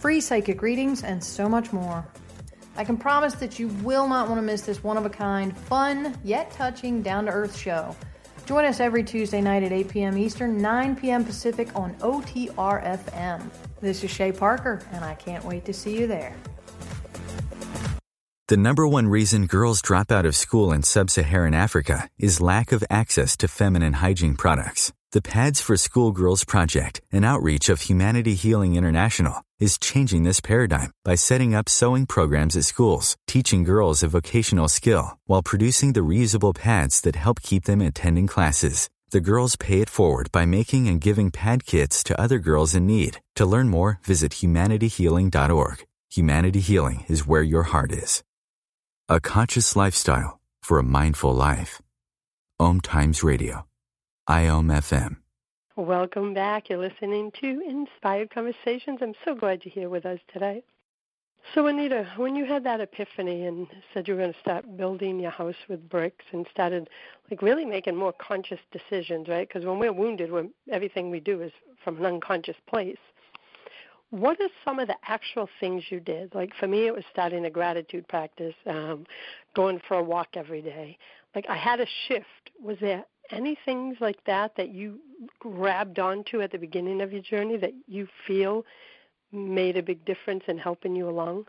free 0.00 0.20
psychic 0.20 0.62
readings, 0.62 1.04
and 1.04 1.22
so 1.22 1.48
much 1.48 1.72
more. 1.72 2.06
I 2.76 2.84
can 2.84 2.96
promise 2.96 3.34
that 3.34 3.58
you 3.58 3.68
will 3.84 4.08
not 4.08 4.28
want 4.28 4.38
to 4.38 4.42
miss 4.42 4.62
this 4.62 4.82
one 4.82 4.96
of 4.96 5.04
a 5.04 5.10
kind, 5.10 5.54
fun, 5.54 6.18
yet 6.24 6.50
touching, 6.52 7.02
down 7.02 7.26
to 7.26 7.30
earth 7.30 7.54
show. 7.54 7.94
Join 8.46 8.64
us 8.64 8.80
every 8.80 9.04
Tuesday 9.04 9.42
night 9.42 9.62
at 9.62 9.72
8 9.72 9.88
p.m. 9.88 10.16
Eastern, 10.16 10.56
9 10.56 10.96
p.m. 10.96 11.24
Pacific 11.24 11.68
on 11.76 11.94
OTR 11.96 12.82
FM. 12.82 13.42
This 13.82 14.02
is 14.02 14.10
Shay 14.10 14.32
Parker, 14.32 14.80
and 14.92 15.04
I 15.04 15.14
can't 15.14 15.44
wait 15.44 15.66
to 15.66 15.74
see 15.74 16.00
you 16.00 16.06
there. 16.06 16.34
The 18.50 18.56
number 18.56 18.84
one 18.84 19.06
reason 19.06 19.46
girls 19.46 19.80
drop 19.80 20.10
out 20.10 20.26
of 20.26 20.34
school 20.34 20.72
in 20.72 20.82
sub 20.82 21.08
Saharan 21.08 21.54
Africa 21.54 22.10
is 22.18 22.40
lack 22.40 22.72
of 22.72 22.82
access 22.90 23.36
to 23.36 23.46
feminine 23.46 23.92
hygiene 23.92 24.34
products. 24.34 24.92
The 25.12 25.22
Pads 25.22 25.60
for 25.60 25.76
Schoolgirls 25.76 26.42
Project, 26.42 27.00
an 27.12 27.22
outreach 27.22 27.68
of 27.68 27.82
Humanity 27.82 28.34
Healing 28.34 28.74
International, 28.74 29.44
is 29.60 29.78
changing 29.78 30.24
this 30.24 30.40
paradigm 30.40 30.90
by 31.04 31.14
setting 31.14 31.54
up 31.54 31.68
sewing 31.68 32.06
programs 32.06 32.56
at 32.56 32.64
schools, 32.64 33.16
teaching 33.28 33.62
girls 33.62 34.02
a 34.02 34.08
vocational 34.08 34.66
skill 34.66 35.16
while 35.26 35.42
producing 35.42 35.92
the 35.92 36.00
reusable 36.00 36.52
pads 36.52 37.02
that 37.02 37.14
help 37.14 37.40
keep 37.42 37.66
them 37.66 37.80
attending 37.80 38.26
classes. 38.26 38.90
The 39.10 39.20
girls 39.20 39.54
pay 39.54 39.80
it 39.80 39.88
forward 39.88 40.32
by 40.32 40.44
making 40.44 40.88
and 40.88 41.00
giving 41.00 41.30
pad 41.30 41.66
kits 41.66 42.02
to 42.02 42.20
other 42.20 42.40
girls 42.40 42.74
in 42.74 42.84
need. 42.84 43.20
To 43.36 43.46
learn 43.46 43.68
more, 43.68 44.00
visit 44.02 44.32
humanityhealing.org. 44.32 45.86
Humanity 46.10 46.58
Healing 46.58 47.04
is 47.06 47.24
where 47.24 47.44
your 47.44 47.62
heart 47.62 47.92
is. 47.92 48.24
A 49.12 49.18
conscious 49.18 49.74
lifestyle 49.74 50.38
for 50.62 50.78
a 50.78 50.84
mindful 50.84 51.34
life. 51.34 51.82
Om 52.60 52.80
Times 52.80 53.24
Radio. 53.24 53.66
IOM 54.28 54.70
FM. 54.70 55.16
Welcome 55.74 56.32
back. 56.32 56.70
You're 56.70 56.78
listening 56.78 57.32
to 57.40 57.60
Inspired 57.68 58.30
Conversations. 58.30 59.00
I'm 59.02 59.14
so 59.24 59.34
glad 59.34 59.64
you're 59.64 59.74
here 59.74 59.88
with 59.88 60.06
us 60.06 60.20
today. 60.32 60.62
So, 61.52 61.66
Anita, 61.66 62.06
when 62.18 62.36
you 62.36 62.44
had 62.44 62.62
that 62.62 62.80
epiphany 62.80 63.46
and 63.46 63.66
said 63.92 64.06
you 64.06 64.14
were 64.14 64.20
going 64.20 64.32
to 64.32 64.38
start 64.38 64.76
building 64.76 65.18
your 65.18 65.32
house 65.32 65.58
with 65.68 65.88
bricks 65.88 66.26
and 66.30 66.46
started 66.48 66.88
like 67.32 67.42
really 67.42 67.64
making 67.64 67.96
more 67.96 68.12
conscious 68.12 68.60
decisions, 68.70 69.26
right? 69.26 69.48
Because 69.48 69.66
when 69.66 69.80
we're 69.80 69.92
wounded, 69.92 70.30
we're, 70.30 70.46
everything 70.70 71.10
we 71.10 71.18
do 71.18 71.42
is 71.42 71.50
from 71.82 71.96
an 71.96 72.06
unconscious 72.06 72.58
place. 72.68 72.96
What 74.10 74.40
are 74.40 74.48
some 74.64 74.78
of 74.80 74.88
the 74.88 74.96
actual 75.06 75.48
things 75.60 75.84
you 75.88 76.00
did? 76.00 76.34
Like 76.34 76.50
for 76.58 76.66
me, 76.66 76.86
it 76.86 76.94
was 76.94 77.04
starting 77.12 77.44
a 77.44 77.50
gratitude 77.50 78.06
practice, 78.08 78.54
um, 78.66 79.06
going 79.54 79.80
for 79.86 79.98
a 79.98 80.02
walk 80.02 80.28
every 80.34 80.62
day. 80.62 80.98
Like 81.34 81.46
I 81.48 81.56
had 81.56 81.80
a 81.80 81.86
shift. 82.08 82.50
Was 82.60 82.76
there 82.80 83.04
any 83.30 83.56
things 83.64 83.96
like 84.00 84.22
that 84.26 84.56
that 84.56 84.70
you 84.70 85.00
grabbed 85.38 85.98
onto 86.00 86.40
at 86.40 86.50
the 86.50 86.58
beginning 86.58 87.00
of 87.00 87.12
your 87.12 87.22
journey 87.22 87.56
that 87.58 87.72
you 87.86 88.08
feel 88.26 88.64
made 89.32 89.76
a 89.76 89.82
big 89.82 90.04
difference 90.04 90.42
in 90.48 90.58
helping 90.58 90.96
you 90.96 91.08
along? 91.08 91.46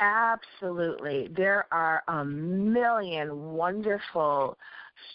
Absolutely. 0.00 1.28
There 1.36 1.66
are 1.72 2.02
a 2.08 2.24
million 2.24 3.52
wonderful 3.52 4.56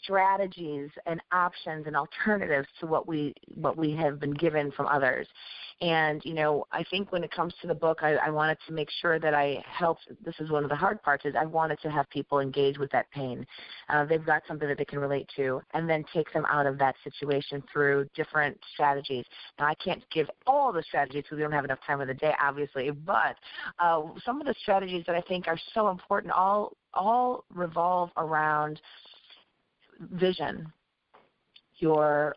strategies 0.02 0.90
and 1.06 1.22
options 1.32 1.88
and 1.88 1.96
alternatives 1.96 2.68
to 2.80 2.86
what 2.86 3.08
we 3.08 3.34
what 3.56 3.78
we 3.78 3.92
have 3.96 4.20
been 4.20 4.34
given 4.34 4.72
from 4.72 4.88
others. 4.88 5.28
And 5.82 6.24
you 6.24 6.34
know, 6.34 6.66
I 6.72 6.84
think 6.90 7.12
when 7.12 7.24
it 7.24 7.32
comes 7.32 7.54
to 7.62 7.68
the 7.68 7.76
book, 7.76 8.00
I, 8.02 8.16
I 8.16 8.30
wanted 8.30 8.58
to 8.68 8.74
make 8.74 8.90
sure 9.02 9.20
that 9.20 9.34
I 9.34 9.64
helped. 9.68 10.08
This 10.24 10.36
is 10.40 10.50
one 10.50 10.64
of 10.64 10.70
the 10.70 10.76
hard 10.76 11.02
parts: 11.02 11.26
is 11.26 11.36
I 11.38 11.46
wanted 11.46 11.80
to 11.82 11.92
have 11.92 12.10
people 12.10 12.40
engage 12.40 12.78
with 12.78 12.92
that 12.92 13.10
pain. 13.12 13.46
Uh, 13.90 14.06
they've 14.06 14.26
got 14.26 14.44
something 14.48 14.68
that 14.68 14.78
they 14.78 14.86
can 14.86 15.00
relate 15.00 15.30
to, 15.36 15.62
and 15.74 15.90
then 15.90 16.06
take 16.14 16.32
them 16.32 16.46
out 16.46 16.66
of 16.66 16.78
that 16.80 16.96
situation 17.04 17.64
through 17.72 18.08
different 18.16 18.58
strategies. 18.74 19.26
Now, 19.60 19.66
I 19.66 19.74
can't 19.76 20.04
give 20.12 20.30
all 20.48 20.72
the 20.72 20.84
strategies 20.84 21.24
because 21.24 21.38
we 21.38 21.42
don't 21.42 21.52
have 21.52 21.66
enough 21.66 21.80
time 21.86 22.02
of 22.02 22.08
the 22.08 22.14
day, 22.14 22.34
obviously. 22.42 22.92
But 22.92 23.36
uh, 23.80 24.04
some 24.26 24.40
of 24.40 24.48
the 24.48 24.56
strategies 24.62 25.04
that 25.08 25.16
I 25.16 25.22
think 25.22 25.48
are 25.48 25.60
so 25.74 25.90
important 25.90 26.32
all 26.34 26.78
all 26.94 27.44
revolve 27.54 28.12
around 28.18 28.80
vision, 30.00 30.72
your 31.78 32.36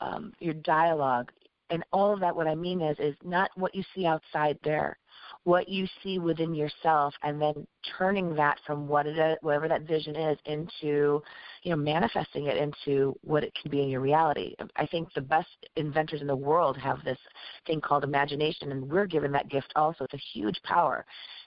um, 0.00 0.32
your 0.40 0.54
dialogue, 0.54 1.30
and 1.70 1.84
all 1.92 2.12
of 2.12 2.20
that. 2.20 2.34
What 2.34 2.46
I 2.46 2.54
mean 2.54 2.80
is, 2.80 2.96
is 2.98 3.16
not 3.24 3.50
what 3.56 3.74
you 3.74 3.82
see 3.94 4.06
outside 4.06 4.58
there. 4.62 4.98
what 5.46 5.68
you 5.68 5.86
see 6.02 6.18
within 6.18 6.54
yourself 6.54 7.14
and 7.22 7.40
then 7.40 7.66
turning 7.96 8.34
that 8.34 8.58
from 8.66 8.88
what 8.88 9.06
whatever 9.42 9.68
that 9.68 9.82
vision 9.82 10.16
is 10.16 10.36
into 10.46 11.22
you 11.62 11.70
know 11.70 11.76
manifesting 11.76 12.46
it 12.46 12.56
into 12.56 13.16
what 13.22 13.44
it 13.44 13.56
can 13.60 13.70
be 13.70 13.80
in 13.80 13.88
your 13.88 14.00
reality 14.00 14.54
i 14.74 14.84
think 14.86 15.08
the 15.14 15.20
best 15.20 15.48
inventors 15.76 16.20
in 16.20 16.26
the 16.26 16.34
world 16.34 16.76
have 16.76 17.02
this 17.04 17.18
thing 17.66 17.80
called 17.80 18.02
imagination 18.02 18.72
and 18.72 18.90
we're 18.90 19.06
given 19.06 19.30
that 19.30 19.48
gift 19.48 19.72
also 19.76 20.04
it's 20.04 20.14
a 20.14 20.38
huge 20.38 20.60
power 20.64 21.06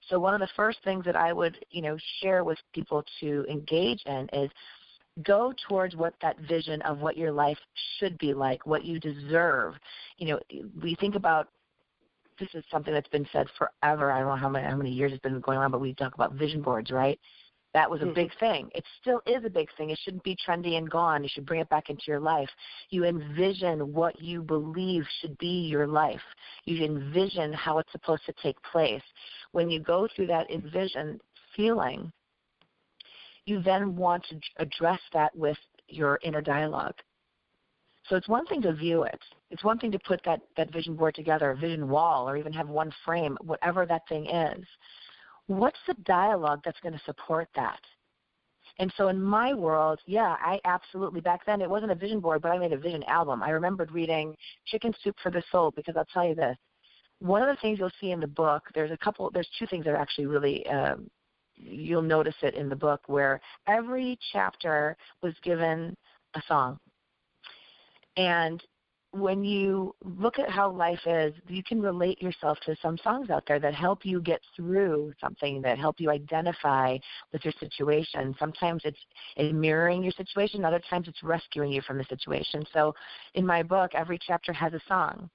so 0.10 0.18
one 0.18 0.34
of 0.34 0.40
the 0.40 0.56
first 0.56 0.78
things 0.86 1.04
that 1.04 1.18
i 1.18 1.34
would 1.34 1.58
you 1.70 1.82
know 1.82 1.98
share 2.22 2.46
with 2.46 2.58
people 2.74 3.04
to 3.20 3.46
engage 3.50 4.02
in 4.06 4.30
is 4.32 4.50
go 5.24 5.54
towards 5.68 5.96
what 5.96 6.14
that 6.22 6.40
vision 6.40 6.82
of 6.84 7.00
what 7.00 7.18
your 7.18 7.32
life 7.32 7.58
should 7.98 8.18
be 8.18 8.34
like, 8.34 8.66
what 8.66 8.86
you 8.86 9.00
deserve. 9.00 9.76
You 10.18 10.28
know, 10.28 10.40
we 10.82 10.96
think 10.96 11.16
about 11.16 11.48
this 12.40 12.50
is 12.54 12.64
something 12.72 12.94
that's 12.94 13.10
been 13.10 13.28
said 13.32 13.48
forever. 13.58 14.12
I 14.12 14.20
don't 14.20 14.30
know 14.30 14.36
how 14.36 14.50
many 14.50 14.66
how 14.66 14.76
many 14.76 14.92
years 14.92 15.12
it's 15.12 15.22
been 15.22 15.40
going 15.42 15.58
on, 15.58 15.72
but 15.72 15.82
we 15.82 15.94
talk 15.94 16.14
about 16.14 16.34
vision 16.34 16.62
boards, 16.62 16.92
right? 16.92 17.20
That 17.74 17.90
was 17.90 18.02
a 18.02 18.06
mm-hmm. 18.06 18.14
big 18.16 18.32
thing. 18.40 18.70
It 18.74 18.84
still 19.00 19.22
is 19.28 19.46
a 19.46 19.50
big 19.50 19.68
thing. 19.78 19.92
It 19.92 20.00
shouldn't 20.04 20.24
be 20.24 20.36
trendy 20.36 20.78
and 20.78 20.90
gone. 20.90 21.22
You 21.22 21.30
should 21.32 21.46
bring 21.46 21.60
it 21.60 21.70
back 21.70 21.90
into 21.90 22.04
your 22.08 22.20
life. 22.20 22.50
You 22.90 23.06
envision 23.06 23.94
what 23.94 24.20
you 24.20 24.42
believe 24.42 25.04
should 25.22 25.38
be 25.38 25.68
your 25.68 25.86
life. 25.86 26.22
You 26.66 26.84
envision 26.84 27.54
how 27.54 27.78
it's 27.78 27.92
supposed 27.92 28.26
to 28.26 28.34
take 28.42 28.60
place. 28.64 29.04
When 29.52 29.70
you 29.70 29.80
go 29.80 30.08
through 30.16 30.28
that 30.28 30.50
envision 30.50 31.20
feeling, 31.56 32.12
you 33.50 33.62
then 33.62 33.96
want 33.96 34.24
to 34.30 34.40
address 34.58 35.00
that 35.14 35.36
with 35.36 35.58
your 35.88 36.20
inner 36.24 36.42
dialogue. 36.42 36.96
So 38.08 38.16
it's 38.16 38.28
one 38.28 38.46
thing 38.48 38.62
to 38.64 38.74
view 38.74 39.04
it. 39.04 39.20
It's 39.52 39.64
one 39.64 39.78
thing 39.78 39.92
to 39.92 40.00
put 40.00 40.22
that, 40.26 40.42
that 40.58 40.72
vision 40.72 40.96
board 40.96 41.16
together, 41.16 41.52
a 41.52 41.56
vision 41.56 41.90
wall, 41.90 42.28
or 42.28 42.38
even 42.38 42.54
have 42.54 42.70
one 42.70 42.92
frame, 43.06 43.38
whatever 43.42 43.86
that 43.86 44.08
thing 44.08 44.28
is. 44.28 44.66
What's 45.48 45.78
the 45.88 45.96
dialogue 46.06 46.62
that's 46.64 46.80
going 46.82 46.94
to 46.94 47.02
support 47.06 47.50
that? 47.56 47.80
And 48.80 48.92
so 48.96 49.10
in 49.10 49.22
my 49.22 49.54
world, 49.54 50.00
yeah, 50.06 50.38
I 50.40 50.60
absolutely 50.64 51.22
back 51.22 51.46
then 51.46 51.62
it 51.62 51.70
wasn't 51.70 51.92
a 51.92 51.96
vision 51.96 52.20
board, 52.20 52.42
but 52.42 52.52
I 52.52 52.58
made 52.58 52.72
a 52.72 52.78
vision 52.78 53.04
album. 53.04 53.44
I 53.44 53.50
remembered 53.50 53.92
reading 53.92 54.36
Chicken 54.68 54.94
Soup 55.04 55.16
for 55.22 55.32
the 55.32 55.44
Soul 55.52 55.72
because 55.76 55.96
I'll 55.98 56.06
tell 56.14 56.26
you 56.26 56.36
this. 56.36 56.56
One 57.20 57.42
of 57.42 57.50
the 57.50 57.60
things 57.62 57.78
you'll 57.78 57.92
see 58.00 58.12
in 58.12 58.22
the 58.22 58.28
book, 58.28 58.64
there's 58.74 58.92
a 58.92 58.98
couple, 58.98 59.30
there's 59.32 59.50
two 59.60 59.68
things 59.68 59.84
that 59.84 59.92
are 59.92 59.98
actually 59.98 60.28
really 60.28 60.66
um, 60.68 61.10
you'll 61.60 62.02
notice 62.02 62.36
it 62.42 62.56
in 62.56 62.70
the 62.70 62.76
book 62.76 63.02
where 63.08 63.40
every 63.68 64.18
chapter 64.32 64.96
was 65.22 65.34
given 65.44 65.96
a 66.36 66.42
song. 66.48 66.80
And 68.18 68.62
when 69.12 69.44
you 69.44 69.96
look 70.04 70.38
at 70.38 70.50
how 70.50 70.70
life 70.70 71.00
is, 71.06 71.34
you 71.48 71.64
can 71.64 71.82
relate 71.82 72.22
yourself 72.22 72.60
to 72.66 72.76
some 72.82 72.98
songs 73.04 73.32
out 73.32 73.44
there 73.48 73.60
that 73.60 73.74
help 73.74 74.06
you 74.06 74.22
get 74.22 74.40
through 74.56 75.14
something, 75.20 75.62
that 75.64 75.80
help 75.80 76.00
you 76.00 76.12
identify 76.12 76.96
with 77.34 77.44
your 77.44 77.54
situation. 77.60 78.36
Sometimes 78.38 78.84
it's 78.86 79.00
mirroring 79.54 80.04
your 80.04 80.12
situation, 80.12 80.64
other 80.64 80.82
times 80.90 81.08
it's 81.08 81.24
rescuing 81.24 81.72
you 81.72 81.82
from 81.82 81.98
the 81.98 82.04
situation. 82.06 82.64
So 82.72 82.94
in 83.34 83.46
my 83.46 83.64
book, 83.64 83.92
every 83.96 84.20
chapter 84.20 84.54
has 84.54 84.74
a 84.74 84.82
song. 84.88 85.30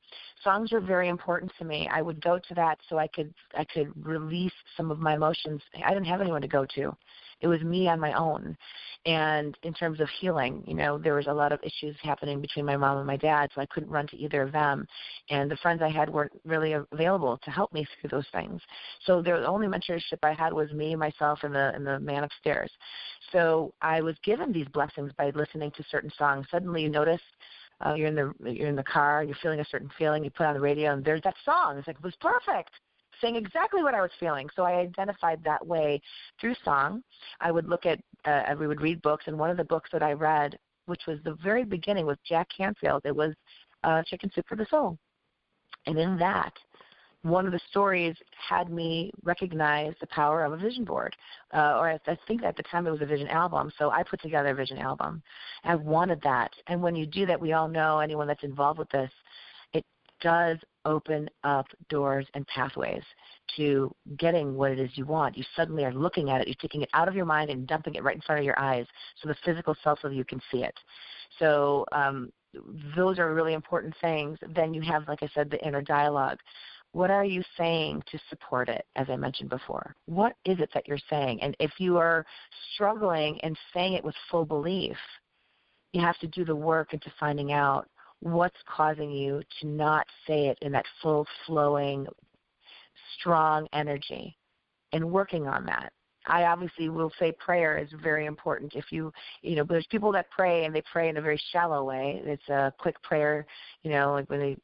Songs 0.45 0.73
are 0.73 0.81
very 0.81 1.09
important 1.09 1.51
to 1.59 1.65
me. 1.65 1.89
I 1.93 2.01
would 2.01 2.23
go 2.23 2.39
to 2.39 2.55
that 2.55 2.79
so 2.89 2.99
I 2.99 3.09
could 3.09 3.35
I 3.57 3.65
could 3.65 3.93
release 3.97 4.53
some 4.77 4.91
of 4.91 5.01
my 5.01 5.15
emotions. 5.15 5.61
I 5.85 5.93
didn't 5.93 6.07
have 6.07 6.21
anyone 6.21 6.43
to 6.43 6.49
go 6.49 6.65
to. 6.77 6.97
It 7.45 7.49
was 7.49 7.61
me 7.61 7.89
on 7.89 8.01
my 8.01 8.15
own. 8.15 8.57
And 9.05 9.55
in 9.65 9.75
terms 9.75 10.01
of 10.01 10.09
healing, 10.19 10.65
you 10.67 10.73
know, 10.73 10.97
there 10.97 11.13
was 11.13 11.27
a 11.27 11.33
lot 11.33 11.53
of 11.53 11.61
issues 11.63 11.95
happening 12.03 12.41
between 12.41 12.65
my 12.65 12.79
mom 12.79 12.97
and 12.97 13.07
my 13.07 13.19
dad, 13.19 13.51
so 13.55 13.61
I 13.61 13.67
couldn't 13.67 13.91
run 13.91 14.07
to 14.07 14.17
either 14.17 14.41
of 14.41 14.51
them. 14.51 14.87
And 15.29 15.51
the 15.51 15.59
friends 15.59 15.83
I 15.83 15.91
had 15.91 16.09
weren't 16.09 16.33
really 16.47 16.73
available 16.73 17.39
to 17.45 17.51
help 17.51 17.71
me 17.75 17.87
through 18.01 18.09
those 18.09 18.27
things. 18.33 18.63
So 19.05 19.21
the 19.21 19.47
only 19.47 19.67
mentorship 19.67 20.21
I 20.23 20.33
had 20.33 20.55
was 20.55 20.73
me, 20.73 20.97
myself, 20.97 21.41
and 21.43 21.55
the 21.55 21.75
and 21.75 21.87
the 21.87 22.01
man 22.01 22.25
upstairs. 22.25 22.71
So 23.31 23.75
I 23.83 24.01
was 24.01 24.17
given 24.25 24.51
these 24.51 24.69
blessings 24.69 25.13
by 25.19 25.29
listening 25.35 25.71
to 25.73 25.85
certain 25.91 26.11
songs. 26.17 26.47
Suddenly, 26.51 26.85
you 26.85 26.89
notice 26.89 27.21
uh, 27.85 27.93
you're 27.93 28.09
in 28.09 28.15
the 28.15 28.33
you're 28.41 28.71
in 28.71 28.77
the 28.77 28.85
car, 28.85 29.23
you're 29.23 29.37
feeling 29.43 29.61
a 29.61 29.67
certain 29.67 29.91
feeling, 29.99 30.25
you 30.25 30.31
put 30.31 30.47
on 30.47 30.55
the 30.55 30.61
radio, 30.61 30.95
and 30.95 31.05
there's 31.05 31.23
that 31.25 31.37
song. 31.45 31.77
It's 31.77 31.87
like 31.87 31.97
it 31.97 32.03
was 32.03 32.17
perfect 32.23 32.71
saying 33.21 33.37
exactly 33.37 33.83
what 33.83 33.95
I 33.95 34.01
was 34.01 34.11
feeling. 34.19 34.49
So 34.55 34.63
I 34.63 34.81
identified 34.81 35.43
that 35.45 35.65
way 35.67 36.01
through 36.41 36.55
song. 36.65 37.03
I 37.41 37.51
would 37.51 37.69
look 37.69 37.87
at, 37.87 38.01
uh, 38.25 38.55
we 38.59 38.67
would 38.67 38.81
read 38.81 39.03
books, 39.03 39.25
and 39.27 39.39
one 39.39 39.51
of 39.51 39.57
the 39.57 39.65
books 39.65 39.91
that 39.93 40.03
I 40.03 40.13
read, 40.13 40.59
which 40.87 41.03
was 41.07 41.19
the 41.25 41.37
very 41.43 41.65
beginning, 41.65 42.07
was 42.07 42.19
Jack 42.29 42.49
Canfield. 42.57 43.03
It 43.05 43.15
was 43.15 43.35
uh, 43.83 44.03
Chicken 44.05 44.31
Soup 44.35 44.47
for 44.49 44.57
the 44.57 44.67
Soul. 44.71 44.99
And 45.87 45.99
in 45.99 46.17
that, 46.19 46.53
one 47.23 47.47
of 47.47 47.53
the 47.53 47.61
stories 47.71 48.15
had 48.49 48.71
me 48.71 49.11
recognize 49.23 49.95
the 50.01 50.07
power 50.09 50.45
of 50.45 50.53
a 50.53 50.59
vision 50.59 50.85
board, 50.85 51.17
uh, 51.55 51.79
or 51.79 51.91
I, 51.91 51.99
I 52.07 52.19
think 52.29 52.43
at 52.43 52.55
the 52.55 52.63
time 52.65 52.87
it 52.87 52.91
was 52.91 53.01
a 53.01 53.07
vision 53.07 53.29
album. 53.29 53.73
So 53.79 53.91
I 53.91 54.03
put 54.03 54.21
together 54.21 54.51
a 54.51 54.55
vision 54.55 54.79
album. 54.79 55.23
I 55.65 55.75
wanted 55.75 56.21
that, 56.23 56.51
and 56.67 56.83
when 56.83 56.95
you 56.95 57.07
do 57.07 57.25
that, 57.27 57.41
we 57.41 57.53
all 57.53 57.67
know 57.67 57.99
anyone 57.99 58.27
that's 58.27 58.45
involved 58.45 58.79
with 58.79 58.91
this, 58.91 59.11
it 59.73 59.85
does 60.21 60.59
open 60.85 61.29
up 61.43 61.67
doors 61.89 62.27
and 62.35 62.47
pathways 62.47 63.03
to 63.57 63.95
getting 64.19 64.55
what 64.55 64.71
it 64.71 64.79
is 64.79 64.91
you 64.95 65.05
want. 65.05 65.37
You 65.37 65.45
suddenly 65.57 65.85
are 65.85 65.93
looking 65.93 66.31
at 66.31 66.41
it, 66.41 66.49
you're 66.49 66.55
taking 66.61 66.83
it 66.83 66.91
out 66.93 67.09
of 67.09 67.15
your 67.15 67.25
mind 67.25 67.51
and 67.51 67.67
dumping 67.67 67.95
it 67.95 68.03
right 68.03 68.17
in 68.17 68.23
front 68.23 68.39
of 68.39 68.45
your 68.45 68.59
eyes 68.59 68.87
so 69.21 69.29
the 69.29 69.37
physical 69.45 69.77
self 69.83 70.05
of 70.05 70.13
you 70.13 70.25
can 70.25 70.41
see 70.51 70.63
it. 70.63 70.75
So 71.39 71.85
um, 71.93 72.31
those 72.97 73.19
are 73.19 73.35
really 73.35 73.55
important 73.55 73.95
things. 74.01 74.39
Then 74.55 74.75
you 74.75 74.83
have, 74.83 75.09
like 75.09 75.23
I 75.23 75.29
said, 75.35 75.51
the 75.51 75.65
inner 75.67 75.83
dialogue. 75.83 76.39
What 76.93 77.11
are 77.11 77.25
you 77.25 77.43
saying 77.59 78.05
to 78.11 78.19
support 78.29 78.69
it, 78.69 78.87
as 78.95 79.09
I 79.11 79.17
mentioned 79.17 79.51
before? 79.51 79.97
What 80.07 80.37
is 80.45 80.61
it 80.61 80.71
that 80.75 80.87
you're 80.87 80.97
saying? 81.11 81.41
And 81.43 81.57
if 81.59 81.73
you 81.79 81.97
are 81.97 82.25
struggling 82.73 83.41
and 83.43 83.59
saying 83.73 83.95
it 83.95 84.05
with 84.05 84.15
full 84.31 84.45
belief, 84.45 84.97
you 85.93 86.01
have 86.01 86.19
to 86.19 86.29
do 86.29 86.45
the 86.45 86.55
work 86.55 86.93
into 86.93 87.13
finding 87.19 87.53
out 87.53 87.89
what's 88.25 88.57
causing 88.67 89.11
you 89.11 89.43
to 89.61 89.67
not 89.67 90.07
say 90.27 90.49
it 90.49 90.59
in 90.63 90.73
that 90.73 90.87
full 91.03 91.27
flowing, 91.47 92.07
strong 93.19 93.69
energy 93.75 94.35
and 94.95 95.13
working 95.13 95.47
on 95.47 95.67
that. 95.67 95.93
I 96.27 96.45
obviously 96.45 96.89
will 96.89 97.13
say 97.19 97.33
prayer 97.33 97.77
is 97.77 97.89
very 98.03 98.25
important. 98.25 98.73
If 98.75 98.87
you, 98.91 99.13
you 99.43 99.57
know, 99.57 99.65
there's 99.69 99.87
people 99.91 100.11
that 100.13 100.31
pray 100.31 100.65
and 100.65 100.75
they 100.75 100.83
pray 100.91 101.11
in 101.11 101.19
a 101.19 101.21
very 101.21 101.39
shallow 101.53 101.85
way. 101.85 102.23
It's 102.25 102.49
a 102.49 102.73
quick 102.79 103.01
prayer, 103.03 103.45
you 103.83 103.91
know, 103.91 104.13
like 104.13 104.31
when 104.31 104.41
they 104.41 104.57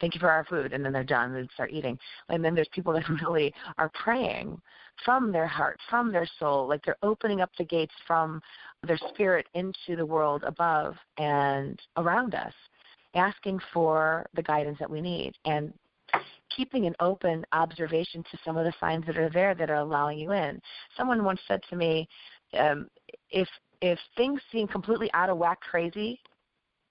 thank 0.00 0.14
you 0.14 0.20
for 0.20 0.30
our 0.30 0.44
food 0.44 0.72
and 0.72 0.84
then 0.84 0.92
they're 0.92 1.02
done 1.02 1.34
and 1.34 1.50
start 1.52 1.72
eating. 1.72 1.98
And 2.28 2.44
then 2.44 2.54
there's 2.54 2.68
people 2.72 2.92
that 2.92 3.08
really 3.26 3.52
are 3.76 3.90
praying 3.92 4.60
from 5.04 5.32
their 5.32 5.48
heart, 5.48 5.80
from 5.90 6.12
their 6.12 6.28
soul, 6.38 6.68
like 6.68 6.84
they're 6.84 6.96
opening 7.02 7.40
up 7.40 7.50
the 7.58 7.64
gates 7.64 7.94
from 8.06 8.40
their 8.86 8.98
spirit 9.08 9.46
into 9.54 9.96
the 9.96 10.06
world 10.06 10.44
above 10.44 10.94
and 11.18 11.80
around 11.96 12.36
us 12.36 12.54
asking 13.14 13.60
for 13.72 14.26
the 14.34 14.42
guidance 14.42 14.78
that 14.78 14.90
we 14.90 15.00
need 15.00 15.34
and 15.44 15.72
keeping 16.54 16.86
an 16.86 16.94
open 17.00 17.44
observation 17.52 18.22
to 18.30 18.38
some 18.44 18.56
of 18.56 18.64
the 18.64 18.72
signs 18.78 19.04
that 19.06 19.16
are 19.16 19.30
there 19.30 19.54
that 19.54 19.70
are 19.70 19.76
allowing 19.76 20.18
you 20.18 20.32
in. 20.32 20.60
Someone 20.96 21.24
once 21.24 21.40
said 21.48 21.60
to 21.70 21.76
me, 21.76 22.08
um, 22.58 22.88
if 23.30 23.48
if 23.80 23.98
things 24.16 24.40
seem 24.50 24.66
completely 24.66 25.10
out 25.12 25.28
of 25.28 25.36
whack 25.36 25.60
crazy, 25.60 26.20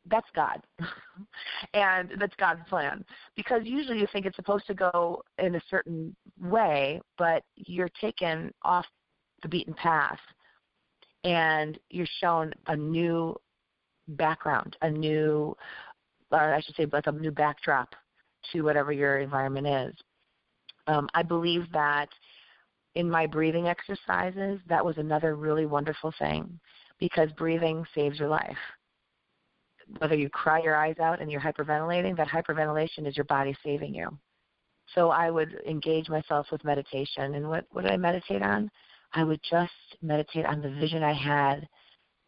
that's 0.09 0.28
God. 0.36 0.61
and 1.74 2.11
that's 2.19 2.36
God's 2.36 2.61
plan. 2.69 3.03
Because 3.36 3.61
usually 3.63 3.99
you 3.99 4.07
think 4.11 4.26
it's 4.26 4.36
supposed 4.36 4.67
to 4.67 4.74
go 4.74 5.24
in 5.38 5.55
a 5.55 5.61
certain 5.69 6.15
way, 6.39 7.01
but 7.17 7.43
you're 7.55 7.89
taken 8.01 8.53
off 8.63 8.86
the 9.41 9.47
beaten 9.47 9.74
path 9.74 10.19
and 11.24 11.80
you're 11.89 12.07
shown 12.19 12.53
a 12.67 12.76
new 12.76 13.36
background, 14.09 14.76
a 14.82 14.89
new 14.89 15.55
I 16.34 16.61
should 16.61 16.75
say, 16.75 16.86
like 16.91 17.07
a 17.07 17.11
new 17.11 17.31
backdrop 17.31 17.95
to 18.51 18.61
whatever 18.61 18.91
your 18.91 19.19
environment 19.19 19.67
is. 19.67 19.95
Um, 20.88 21.09
I 21.13 21.23
believe 21.23 21.71
that 21.71 22.09
in 22.95 23.09
my 23.09 23.25
breathing 23.25 23.67
exercises, 23.67 24.59
that 24.67 24.84
was 24.84 24.97
another 24.97 25.36
really 25.36 25.65
wonderful 25.65 26.13
thing 26.19 26.59
because 26.99 27.31
breathing 27.34 27.86
saves 27.95 28.19
your 28.19 28.29
life. 28.29 28.57
Whether 29.97 30.15
you 30.15 30.29
cry 30.29 30.61
your 30.61 30.75
eyes 30.75 30.97
out 30.99 31.21
and 31.21 31.31
you're 31.31 31.41
hyperventilating, 31.41 32.15
that 32.17 32.27
hyperventilation 32.27 33.07
is 33.07 33.17
your 33.17 33.25
body 33.25 33.55
saving 33.63 33.93
you. 33.93 34.17
So 34.95 35.09
I 35.09 35.31
would 35.31 35.61
engage 35.67 36.09
myself 36.09 36.47
with 36.51 36.63
meditation. 36.63 37.36
And 37.36 37.49
what, 37.49 37.65
what 37.71 37.84
did 37.84 37.91
I 37.91 37.97
meditate 37.97 38.41
on? 38.41 38.69
I 39.13 39.23
would 39.23 39.41
just 39.49 39.71
meditate 40.01 40.45
on 40.45 40.61
the 40.61 40.71
vision 40.71 41.03
I 41.03 41.13
had 41.13 41.67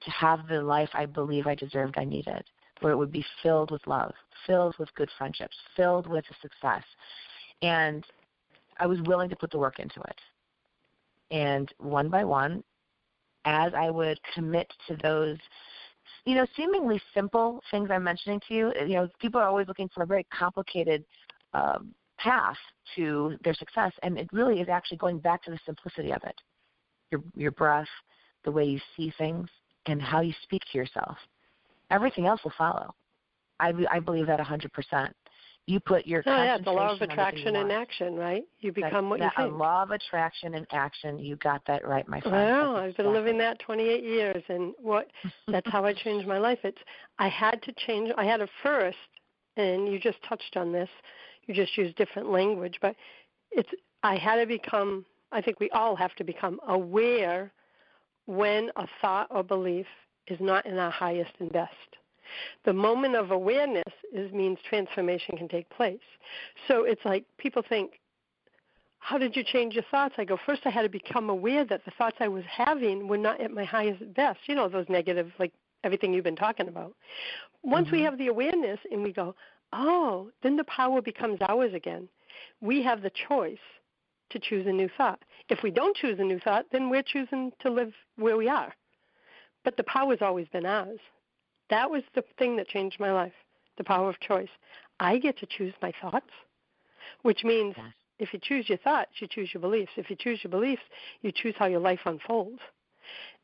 to 0.01 0.11
have 0.11 0.47
the 0.47 0.61
life 0.61 0.89
I 0.93 1.05
believe 1.05 1.47
I 1.47 1.55
deserved 1.55 1.95
I 1.97 2.05
needed 2.05 2.43
where 2.81 2.91
it 2.91 2.97
would 2.97 3.11
be 3.11 3.25
filled 3.41 3.71
with 3.71 3.85
love, 3.87 4.13
filled 4.45 4.75
with 4.77 4.93
good 4.95 5.09
friendships, 5.17 5.55
filled 5.75 6.07
with 6.07 6.25
success. 6.41 6.83
And 7.61 8.05
I 8.79 8.87
was 8.87 9.01
willing 9.03 9.29
to 9.29 9.35
put 9.35 9.51
the 9.51 9.57
work 9.57 9.79
into 9.79 10.01
it. 10.01 10.21
And 11.31 11.71
one 11.77 12.09
by 12.09 12.23
one, 12.23 12.63
as 13.45 13.73
I 13.73 13.89
would 13.89 14.19
commit 14.33 14.71
to 14.87 14.97
those, 15.01 15.37
you 16.25 16.35
know, 16.35 16.45
seemingly 16.55 17.01
simple 17.13 17.61
things 17.71 17.89
I'm 17.91 18.03
mentioning 18.03 18.41
to 18.47 18.53
you, 18.53 18.73
you 18.81 18.95
know, 18.95 19.09
people 19.19 19.39
are 19.39 19.47
always 19.47 19.67
looking 19.67 19.89
for 19.93 20.03
a 20.03 20.07
very 20.07 20.25
complicated 20.37 21.03
um, 21.53 21.93
path 22.17 22.57
to 22.95 23.37
their 23.43 23.53
success. 23.53 23.91
And 24.03 24.17
it 24.17 24.27
really 24.31 24.59
is 24.59 24.69
actually 24.69 24.97
going 24.97 25.19
back 25.19 25.43
to 25.43 25.51
the 25.51 25.59
simplicity 25.65 26.11
of 26.11 26.23
it 26.23 26.39
your, 27.11 27.21
your 27.35 27.51
breath, 27.51 27.87
the 28.43 28.51
way 28.51 28.65
you 28.65 28.79
see 28.95 29.13
things, 29.17 29.47
and 29.85 30.01
how 30.01 30.21
you 30.21 30.33
speak 30.43 30.61
to 30.71 30.77
yourself. 30.77 31.17
Everything 31.91 32.25
else 32.25 32.43
will 32.43 32.53
follow. 32.57 32.93
I, 33.59 33.73
I 33.89 33.99
believe 33.99 34.27
that 34.27 34.39
a 34.39 34.43
100% 34.43 35.11
you 35.67 35.79
put 35.79 36.05
your 36.05 36.21
oh, 36.25 36.43
yeah, 36.43 36.57
the 36.59 36.71
law 36.71 36.93
of 36.93 37.01
attraction 37.01 37.55
in 37.55 37.71
action, 37.71 38.15
right? 38.15 38.43
You 38.59 38.71
become 38.71 39.05
that, 39.05 39.09
what 39.09 39.19
that, 39.19 39.33
you 39.37 39.43
think. 39.45 39.53
A 39.53 39.57
law 39.57 39.83
of 39.83 39.91
attraction 39.91 40.53
in 40.53 40.65
action. 40.71 41.17
You 41.17 41.37
got 41.37 41.61
that 41.65 41.87
right, 41.87 42.07
my 42.07 42.21
friend. 42.21 42.35
Well, 42.35 42.75
I've 42.75 42.95
been 42.95 43.11
living 43.11 43.37
that 43.39 43.59
28 43.59 44.03
years, 44.03 44.43
and 44.47 44.73
what 44.79 45.07
that's 45.47 45.69
how 45.71 45.83
I 45.83 45.93
changed 45.93 46.27
my 46.27 46.37
life. 46.37 46.59
It's 46.63 46.77
I 47.17 47.29
had 47.29 47.61
to 47.63 47.73
change. 47.87 48.11
I 48.15 48.25
had 48.25 48.41
a 48.41 48.47
first, 48.61 48.97
and 49.57 49.87
you 49.91 49.99
just 49.99 50.21
touched 50.29 50.55
on 50.55 50.71
this. 50.71 50.89
You 51.47 51.55
just 51.55 51.75
used 51.77 51.95
different 51.95 52.29
language, 52.29 52.77
but 52.81 52.95
it's 53.51 53.69
I 54.03 54.17
had 54.17 54.35
to 54.35 54.45
become. 54.45 55.05
I 55.31 55.41
think 55.41 55.59
we 55.59 55.71
all 55.71 55.95
have 55.95 56.13
to 56.15 56.23
become 56.23 56.59
aware 56.67 57.51
when 58.27 58.69
a 58.75 58.87
thought 59.01 59.27
or 59.31 59.43
belief 59.43 59.87
is 60.27 60.39
not 60.39 60.65
in 60.65 60.77
our 60.77 60.91
highest 60.91 61.31
and 61.39 61.51
best 61.51 61.97
the 62.65 62.73
moment 62.73 63.15
of 63.15 63.31
awareness 63.31 63.93
is 64.13 64.31
means 64.31 64.57
transformation 64.67 65.37
can 65.37 65.47
take 65.47 65.69
place. 65.69 65.99
So 66.67 66.83
it's 66.83 67.03
like 67.05 67.25
people 67.37 67.63
think, 67.67 67.99
how 68.99 69.17
did 69.17 69.35
you 69.35 69.43
change 69.43 69.75
your 69.75 69.83
thoughts? 69.91 70.15
I 70.17 70.25
go, 70.25 70.37
first 70.45 70.61
I 70.65 70.69
had 70.69 70.81
to 70.81 70.89
become 70.89 71.29
aware 71.29 71.63
that 71.65 71.85
the 71.85 71.91
thoughts 71.91 72.17
I 72.19 72.27
was 72.27 72.43
having 72.49 73.07
were 73.07 73.17
not 73.17 73.39
at 73.39 73.51
my 73.51 73.63
highest 73.63 74.13
best. 74.15 74.39
You 74.47 74.55
know, 74.55 74.67
those 74.67 74.89
negative, 74.89 75.31
like 75.37 75.53
everything 75.83 76.13
you've 76.13 76.23
been 76.23 76.35
talking 76.35 76.67
about. 76.67 76.93
Once 77.63 77.87
mm-hmm. 77.87 77.97
we 77.97 78.01
have 78.03 78.17
the 78.17 78.27
awareness 78.27 78.79
and 78.91 79.03
we 79.03 79.13
go, 79.13 79.35
oh, 79.73 80.31
then 80.41 80.55
the 80.55 80.63
power 80.63 81.01
becomes 81.01 81.39
ours 81.47 81.73
again. 81.73 82.09
We 82.61 82.81
have 82.83 83.01
the 83.01 83.11
choice 83.27 83.57
to 84.31 84.39
choose 84.39 84.65
a 84.65 84.71
new 84.71 84.89
thought. 84.97 85.19
If 85.49 85.61
we 85.61 85.69
don't 85.69 85.95
choose 85.95 86.19
a 86.19 86.23
new 86.23 86.39
thought, 86.39 86.65
then 86.71 86.89
we're 86.89 87.03
choosing 87.03 87.51
to 87.61 87.69
live 87.69 87.93
where 88.15 88.37
we 88.37 88.49
are. 88.49 88.73
But 89.65 89.75
the 89.75 89.83
power's 89.83 90.21
always 90.21 90.47
been 90.47 90.65
ours. 90.65 90.99
That 91.69 91.89
was 91.89 92.03
the 92.13 92.23
thing 92.37 92.55
that 92.57 92.69
changed 92.69 92.99
my 92.99 93.11
life 93.11 93.33
the 93.77 93.83
power 93.83 94.07
of 94.07 94.17
choice. 94.21 94.47
I 95.01 95.17
get 95.17 95.37
to 95.39 95.45
choose 95.45 95.73
my 95.81 95.91
thoughts, 96.01 96.29
which 97.23 97.43
means 97.43 97.73
yes. 97.75 97.87
if 98.19 98.33
you 98.33 98.39
choose 98.41 98.69
your 98.69 98.77
thoughts, 98.77 99.11
you 99.19 99.27
choose 99.27 99.53
your 99.53 99.59
beliefs. 99.59 99.91
If 99.97 100.09
you 100.09 100.15
choose 100.15 100.39
your 100.45 100.51
beliefs, 100.51 100.83
you 101.21 101.33
choose 101.33 101.55
how 101.57 101.65
your 101.65 101.81
life 101.81 101.99
unfolds. 102.05 102.61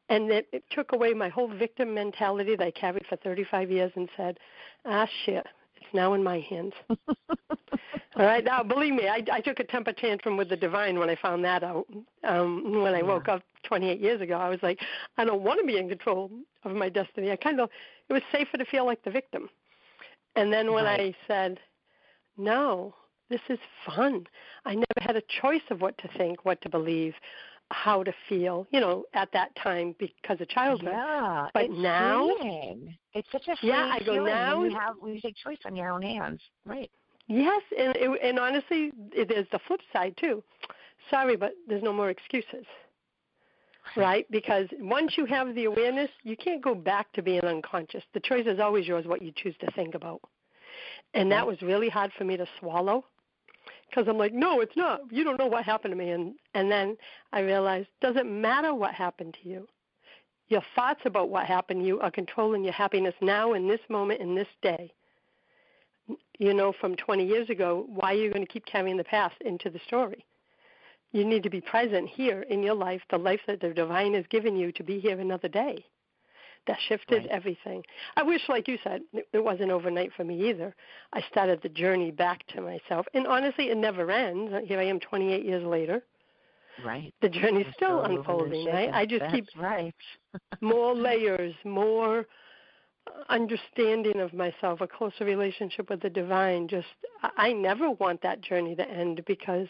And 0.07 0.31
it, 0.31 0.47
it 0.53 0.63
took 0.69 0.93
away 0.93 1.13
my 1.13 1.27
whole 1.27 1.49
victim 1.49 1.93
mentality 1.93 2.55
that 2.55 2.65
I 2.65 2.71
carried 2.71 3.05
for 3.07 3.17
35 3.17 3.71
years 3.71 3.91
and 3.95 4.07
said, 4.15 4.39
ah, 4.85 5.05
shit, 5.25 5.45
it's 5.81 5.93
now 5.93 6.13
in 6.13 6.23
my 6.23 6.39
hands. 6.39 6.73
All 6.89 8.25
right, 8.25 8.43
now 8.43 8.61
believe 8.61 8.93
me, 8.93 9.07
I, 9.07 9.23
I 9.31 9.39
took 9.39 9.59
a 9.59 9.63
temper 9.63 9.93
tantrum 9.93 10.37
with 10.37 10.49
the 10.49 10.57
divine 10.57 10.99
when 10.99 11.09
I 11.09 11.15
found 11.15 11.43
that 11.45 11.63
out. 11.63 11.87
Um, 12.23 12.81
when 12.81 12.93
I 12.93 13.01
woke 13.01 13.29
up 13.29 13.41
28 13.63 13.99
years 13.99 14.21
ago, 14.21 14.35
I 14.35 14.49
was 14.49 14.59
like, 14.61 14.79
I 15.17 15.25
don't 15.25 15.41
want 15.41 15.59
to 15.59 15.65
be 15.65 15.77
in 15.77 15.89
control 15.89 16.29
of 16.63 16.75
my 16.75 16.89
destiny. 16.89 17.31
I 17.31 17.35
kind 17.35 17.59
of, 17.59 17.69
it 18.09 18.13
was 18.13 18.21
safer 18.31 18.57
to 18.57 18.65
feel 18.65 18.85
like 18.85 19.03
the 19.03 19.11
victim. 19.11 19.49
And 20.35 20.51
then 20.51 20.73
when 20.73 20.85
right. 20.85 20.99
I 20.99 21.15
said, 21.27 21.59
no, 22.37 22.93
this 23.29 23.41
is 23.49 23.59
fun. 23.85 24.27
I 24.65 24.75
never 24.75 24.99
had 24.99 25.15
a 25.15 25.23
choice 25.41 25.63
of 25.69 25.81
what 25.81 25.97
to 25.99 26.09
think, 26.17 26.43
what 26.43 26.61
to 26.61 26.69
believe, 26.69 27.13
how 27.71 28.03
to 28.03 28.13
feel, 28.27 28.67
you 28.71 28.79
know, 28.79 29.05
at 29.13 29.31
that 29.33 29.55
time 29.55 29.95
because 29.99 30.39
of 30.39 30.47
childhood. 30.49 30.91
Yeah, 30.93 31.47
but 31.53 31.63
it's 31.63 31.73
now 31.77 32.29
freeing. 32.39 32.95
it's 33.13 33.27
such 33.31 33.47
a 33.47 33.55
yeah. 33.65 33.89
I 33.91 34.03
go 34.03 34.23
now. 34.23 34.63
You 34.63 34.71
have 34.71 34.95
you 35.05 35.19
take 35.21 35.35
choice 35.37 35.57
on 35.65 35.75
your 35.75 35.89
own 35.89 36.01
hands, 36.01 36.41
right? 36.65 36.89
Yes, 37.27 37.61
and 37.77 37.95
it, 37.95 38.19
and 38.23 38.39
honestly, 38.39 38.91
it 39.13 39.31
is 39.31 39.47
the 39.51 39.59
flip 39.67 39.81
side 39.93 40.15
too. 40.19 40.43
Sorry, 41.09 41.35
but 41.35 41.53
there's 41.67 41.83
no 41.83 41.93
more 41.93 42.09
excuses, 42.09 42.65
right? 43.95 44.25
Because 44.29 44.67
once 44.79 45.13
you 45.17 45.25
have 45.25 45.55
the 45.55 45.65
awareness, 45.65 46.09
you 46.23 46.35
can't 46.35 46.61
go 46.61 46.75
back 46.75 47.11
to 47.13 47.21
being 47.21 47.43
unconscious. 47.43 48.03
The 48.13 48.19
choice 48.19 48.45
is 48.45 48.59
always 48.59 48.87
yours 48.87 49.05
what 49.05 49.21
you 49.21 49.31
choose 49.35 49.55
to 49.61 49.71
think 49.71 49.95
about, 49.95 50.21
and 51.13 51.31
that 51.31 51.45
was 51.45 51.61
really 51.61 51.89
hard 51.89 52.11
for 52.17 52.25
me 52.25 52.37
to 52.37 52.45
swallow 52.59 53.05
because 53.91 54.07
I'm 54.07 54.17
like, 54.17 54.33
no, 54.33 54.61
it's 54.61 54.75
not. 54.77 55.01
You 55.11 55.23
don't 55.23 55.37
know 55.37 55.47
what 55.47 55.65
happened 55.65 55.91
to 55.91 55.97
me, 55.97 56.09
and 56.11 56.35
and 56.53 56.71
then 56.71 56.97
I 57.33 57.41
realized 57.41 57.89
doesn't 58.01 58.29
matter 58.29 58.73
what 58.73 58.93
happened 58.93 59.37
to 59.43 59.49
you. 59.49 59.67
Your 60.47 60.63
thoughts 60.75 61.01
about 61.05 61.29
what 61.29 61.45
happened 61.45 61.81
to 61.81 61.87
you 61.87 61.99
are 61.99 62.11
controlling 62.11 62.63
your 62.63 62.73
happiness 62.73 63.15
now 63.21 63.53
in 63.53 63.67
this 63.67 63.81
moment 63.89 64.21
in 64.21 64.35
this 64.35 64.47
day. 64.61 64.91
You 66.39 66.53
know, 66.53 66.73
from 66.81 66.95
20 66.95 67.25
years 67.25 67.49
ago, 67.49 67.85
why 67.87 68.13
are 68.13 68.17
you 68.17 68.31
going 68.31 68.45
to 68.45 68.51
keep 68.51 68.65
carrying 68.65 68.97
the 68.97 69.03
past 69.03 69.35
into 69.41 69.69
the 69.69 69.79
story? 69.87 70.25
You 71.11 71.23
need 71.25 71.43
to 71.43 71.49
be 71.49 71.61
present 71.61 72.09
here 72.09 72.41
in 72.43 72.63
your 72.63 72.73
life, 72.73 73.01
the 73.09 73.17
life 73.17 73.41
that 73.47 73.61
the 73.61 73.69
divine 73.73 74.13
has 74.13 74.25
given 74.29 74.55
you 74.55 74.71
to 74.73 74.83
be 74.83 74.99
here 74.99 75.19
another 75.19 75.47
day 75.47 75.85
that 76.67 76.77
shifted 76.87 77.23
right. 77.23 77.27
everything. 77.27 77.83
I 78.15 78.23
wish, 78.23 78.41
like 78.47 78.67
you 78.67 78.77
said, 78.83 79.01
it 79.13 79.43
wasn't 79.43 79.71
overnight 79.71 80.11
for 80.15 80.23
me 80.23 80.49
either. 80.49 80.75
I 81.13 81.21
started 81.31 81.59
the 81.61 81.69
journey 81.69 82.11
back 82.11 82.45
to 82.47 82.61
myself, 82.61 83.05
and 83.13 83.25
honestly, 83.27 83.69
it 83.69 83.77
never 83.77 84.09
ends. 84.11 84.53
Uh, 84.53 84.59
here 84.65 84.79
I 84.79 84.85
am, 84.85 84.99
28 84.99 85.45
years 85.45 85.65
later. 85.65 86.03
Right. 86.85 87.13
The 87.21 87.29
journey's 87.29 87.67
still, 87.75 88.03
still 88.03 88.17
unfolding. 88.17 88.65
Right. 88.67 88.91
I 88.93 89.05
just 89.05 89.21
That's 89.21 89.33
keep 89.33 89.45
right. 89.57 89.93
more 90.61 90.95
layers, 90.95 91.53
more 91.65 92.25
understanding 93.29 94.19
of 94.19 94.33
myself, 94.33 94.81
a 94.81 94.87
closer 94.87 95.25
relationship 95.25 95.89
with 95.89 96.01
the 96.01 96.09
divine. 96.09 96.67
Just, 96.67 96.87
I 97.37 97.51
never 97.51 97.91
want 97.91 98.21
that 98.21 98.41
journey 98.41 98.75
to 98.75 98.89
end 98.89 99.23
because 99.25 99.67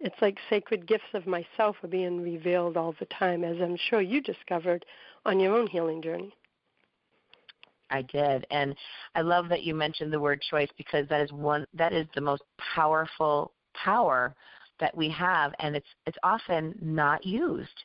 it's 0.00 0.16
like 0.20 0.38
sacred 0.48 0.86
gifts 0.86 1.12
of 1.14 1.26
myself 1.26 1.76
are 1.82 1.88
being 1.88 2.20
revealed 2.20 2.76
all 2.76 2.94
the 3.00 3.06
time, 3.06 3.44
as 3.44 3.56
I'm 3.60 3.76
sure 3.90 4.00
you 4.00 4.20
discovered 4.20 4.84
on 5.28 5.38
your 5.38 5.54
own 5.54 5.66
healing 5.66 6.02
journey. 6.02 6.32
I 7.90 8.02
did, 8.02 8.46
and 8.50 8.74
I 9.14 9.22
love 9.22 9.48
that 9.48 9.62
you 9.62 9.74
mentioned 9.74 10.12
the 10.12 10.20
word 10.20 10.42
choice 10.50 10.68
because 10.76 11.08
that 11.08 11.20
is 11.20 11.32
one 11.32 11.66
that 11.74 11.92
is 11.92 12.06
the 12.14 12.20
most 12.20 12.42
powerful 12.74 13.52
power 13.74 14.34
that 14.80 14.96
we 14.96 15.08
have, 15.10 15.52
and 15.58 15.74
it's 15.76 15.86
it's 16.06 16.18
often 16.22 16.74
not 16.80 17.24
used. 17.24 17.84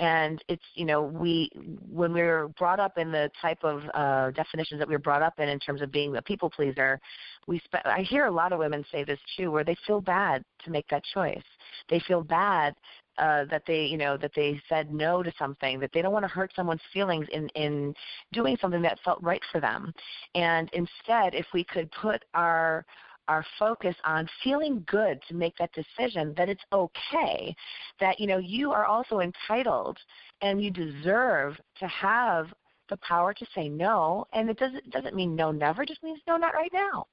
And 0.00 0.42
it's 0.48 0.64
you 0.74 0.84
know 0.84 1.02
we 1.02 1.50
when 1.90 2.12
we 2.12 2.20
are 2.20 2.48
brought 2.58 2.78
up 2.78 2.98
in 2.98 3.10
the 3.10 3.30
type 3.40 3.62
of 3.62 3.82
uh, 3.94 4.30
definitions 4.32 4.78
that 4.80 4.88
we 4.88 4.94
were 4.94 5.00
brought 5.00 5.22
up 5.22 5.38
in 5.38 5.48
in 5.48 5.58
terms 5.58 5.82
of 5.82 5.90
being 5.90 6.16
a 6.16 6.22
people 6.22 6.50
pleaser, 6.50 7.00
we 7.46 7.58
spe- 7.60 7.86
I 7.86 8.02
hear 8.02 8.26
a 8.26 8.30
lot 8.30 8.52
of 8.52 8.58
women 8.58 8.84
say 8.92 9.02
this 9.04 9.20
too, 9.36 9.50
where 9.50 9.64
they 9.64 9.76
feel 9.86 10.00
bad 10.00 10.42
to 10.64 10.70
make 10.70 10.86
that 10.88 11.04
choice. 11.14 11.42
They 11.88 12.00
feel 12.00 12.22
bad 12.22 12.74
uh, 13.18 13.44
that 13.50 13.62
they 13.66 13.84
you 13.84 13.96
know 13.98 14.16
that 14.16 14.32
they 14.34 14.60
said 14.68 14.92
no 14.92 15.22
to 15.22 15.32
something 15.38 15.80
that 15.80 15.90
they 15.92 16.02
don't 16.02 16.12
want 16.12 16.24
to 16.24 16.28
hurt 16.28 16.52
someone's 16.54 16.80
feelings 16.92 17.26
in 17.32 17.48
in 17.50 17.94
doing 18.32 18.56
something 18.60 18.82
that 18.82 18.98
felt 19.04 19.22
right 19.22 19.42
for 19.50 19.60
them. 19.60 19.92
And 20.34 20.70
instead 20.72 21.34
if 21.34 21.46
we 21.52 21.64
could 21.64 21.90
put 21.92 22.24
our 22.34 22.84
our 23.28 23.44
focus 23.58 23.94
on 24.04 24.28
feeling 24.42 24.84
good 24.86 25.20
to 25.28 25.34
make 25.34 25.54
that 25.58 25.70
decision 25.72 26.34
that 26.36 26.48
it's 26.48 26.64
okay 26.72 27.54
that 28.00 28.18
you 28.18 28.26
know 28.26 28.38
you 28.38 28.72
are 28.72 28.86
also 28.86 29.20
entitled 29.20 29.98
and 30.40 30.62
you 30.62 30.70
deserve 30.70 31.56
to 31.78 31.86
have 31.86 32.46
the 32.88 32.96
power 32.98 33.34
to 33.34 33.46
say 33.54 33.68
no 33.68 34.24
and 34.32 34.48
it 34.48 34.58
doesn't 34.58 34.90
doesn't 34.90 35.14
mean 35.14 35.36
no 35.36 35.50
never 35.50 35.84
just 35.84 36.02
means 36.02 36.20
no 36.26 36.36
not 36.36 36.54
right 36.54 36.72
now 36.72 37.06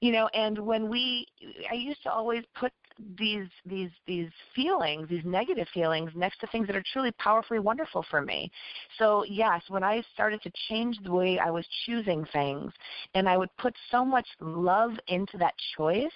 you 0.00 0.12
know 0.12 0.28
and 0.34 0.58
when 0.58 0.88
we 0.88 1.26
i 1.70 1.74
used 1.74 2.02
to 2.02 2.10
always 2.10 2.44
put 2.54 2.72
these 3.16 3.46
these 3.64 3.90
these 4.06 4.28
feelings 4.54 5.08
these 5.08 5.24
negative 5.24 5.66
feelings 5.72 6.10
next 6.14 6.38
to 6.40 6.46
things 6.48 6.66
that 6.66 6.76
are 6.76 6.82
truly 6.92 7.12
powerfully 7.12 7.58
wonderful 7.58 8.04
for 8.10 8.20
me 8.20 8.50
so 8.98 9.24
yes 9.28 9.62
when 9.68 9.84
i 9.84 10.02
started 10.12 10.40
to 10.42 10.50
change 10.68 10.96
the 11.04 11.12
way 11.12 11.38
i 11.38 11.50
was 11.50 11.66
choosing 11.86 12.24
things 12.32 12.72
and 13.14 13.28
i 13.28 13.36
would 13.36 13.50
put 13.58 13.74
so 13.90 14.04
much 14.04 14.26
love 14.40 14.92
into 15.08 15.36
that 15.38 15.54
choice 15.76 16.10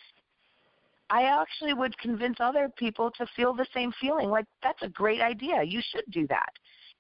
I 1.11 1.25
actually 1.25 1.75
would 1.75 1.97
convince 1.99 2.39
other 2.41 2.71
people 2.79 3.11
to 3.19 3.27
feel 3.37 3.53
the 3.53 3.67
same 3.75 3.93
feeling. 4.01 4.31
Like 4.31 4.47
that's 4.63 4.81
a 4.81 4.89
great 4.89 5.21
idea. 5.21 5.63
You 5.63 5.83
should 5.93 6.05
do 6.11 6.27
that 6.29 6.49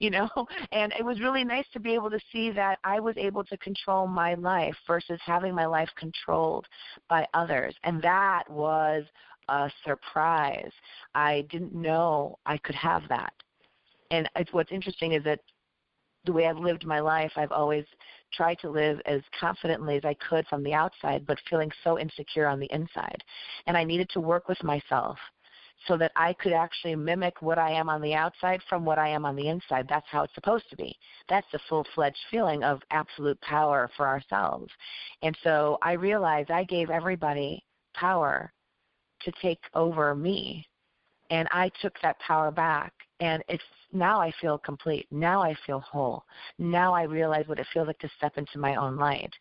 you 0.03 0.11
know? 0.11 0.28
And 0.72 0.92
it 0.98 1.05
was 1.05 1.20
really 1.20 1.44
nice 1.44 1.64
to 1.72 1.80
be 1.80 1.94
able 1.94 2.11
to 2.11 2.18
see 2.32 2.50
that 2.50 2.78
i 2.84 2.98
was 2.98 3.14
able 3.16 3.44
to 3.44 3.57
control 3.59 4.07
my 4.07 4.34
life 4.34 4.74
versus 4.86 5.20
having 5.24 5.55
my 5.55 5.66
life 5.66 5.88
controlled 5.96 6.66
by 7.09 7.26
others. 7.34 7.74
And 7.84 8.03
that 8.03 8.44
was 8.50 9.05
a 9.48 9.70
surprise. 9.84 10.72
I 11.14 11.46
didn't 11.50 11.74
know 11.74 12.38
i 12.46 12.59
could 12.59 12.74
have 12.74 13.03
that. 13.09 13.32
And 14.11 14.28
it's, 14.36 14.53
what's 14.53 14.72
interesting 14.72 15.12
is 15.12 15.24
that 15.24 15.40
the 16.24 16.32
way 16.32 16.46
I've 16.46 16.59
lived 16.59 16.86
my 16.86 17.00
life, 17.00 17.32
I've 17.36 17.53
always 17.53 17.84
tried 18.32 18.59
to 18.61 18.70
live 18.70 19.00
as 19.07 19.20
confidently 19.38 19.96
as 19.96 20.05
I 20.05 20.14
could 20.14 20.46
from 20.46 20.62
the 20.62 20.74
outside, 20.74 21.26
but 21.26 21.38
feeling 21.50 21.70
so 21.82 21.98
insecure 21.98 22.46
on 22.46 22.61
the 22.61 22.70
inside. 22.72 23.22
And 23.66 23.76
I 23.76 23.84
needed 23.84 24.09
to 24.11 24.20
work 24.20 24.48
with 24.48 24.62
myself 24.62 25.18
so 25.87 25.97
that 25.97 26.12
I 26.16 26.33
could 26.35 26.53
actually 26.53 26.95
mimic 26.95 27.43
what 27.43 27.59
I 27.59 27.70
am 27.70 27.89
on 27.89 28.01
the 28.01 28.14
outside 28.14 28.61
from 28.68 28.85
what 28.85 28.99
I 28.99 29.09
am 29.09 29.24
on 29.24 29.37
the 29.37 29.49
inside. 29.49 29.87
That's 29.89 30.07
how 30.09 30.22
it's 30.22 30.35
supposed 30.35 30.68
to 30.70 30.76
be. 30.76 30.97
That's 31.28 31.47
the 31.53 31.59
full 31.68 31.87
fledged 31.95 32.18
feeling 32.30 32.62
of 32.62 32.80
absolute 32.91 33.41
power 33.41 33.91
for 33.97 34.07
ourselves. 34.07 34.70
And 35.22 35.37
so 35.43 35.78
I 35.83 35.93
realized 35.93 36.51
I 36.51 36.64
gave 36.64 36.91
everybody 36.91 37.64
power 37.95 38.53
to 39.22 39.33
take 39.41 39.61
over 39.74 40.14
me. 40.14 40.66
And 41.30 41.49
I 41.51 41.70
took 41.80 41.95
that 42.03 42.18
power 42.20 42.51
back 42.51 42.93
and 43.23 43.45
it's 43.49 43.62
now 43.93 44.20
I 44.20 44.33
feel 44.41 44.59
complete. 44.59 45.07
Now 45.11 45.43
I 45.43 45.55
feel 45.64 45.79
whole. 45.81 46.25
Now 46.59 46.93
I 46.93 47.05
realize 47.05 47.47
what 47.47 47.61
it 47.61 47.66
feels 47.73 47.87
like 47.87 47.99
to 48.01 48.11
step 48.16 48.37
into 48.37 48.59
my 48.59 48.75
own 48.75 48.97
light. 48.97 49.33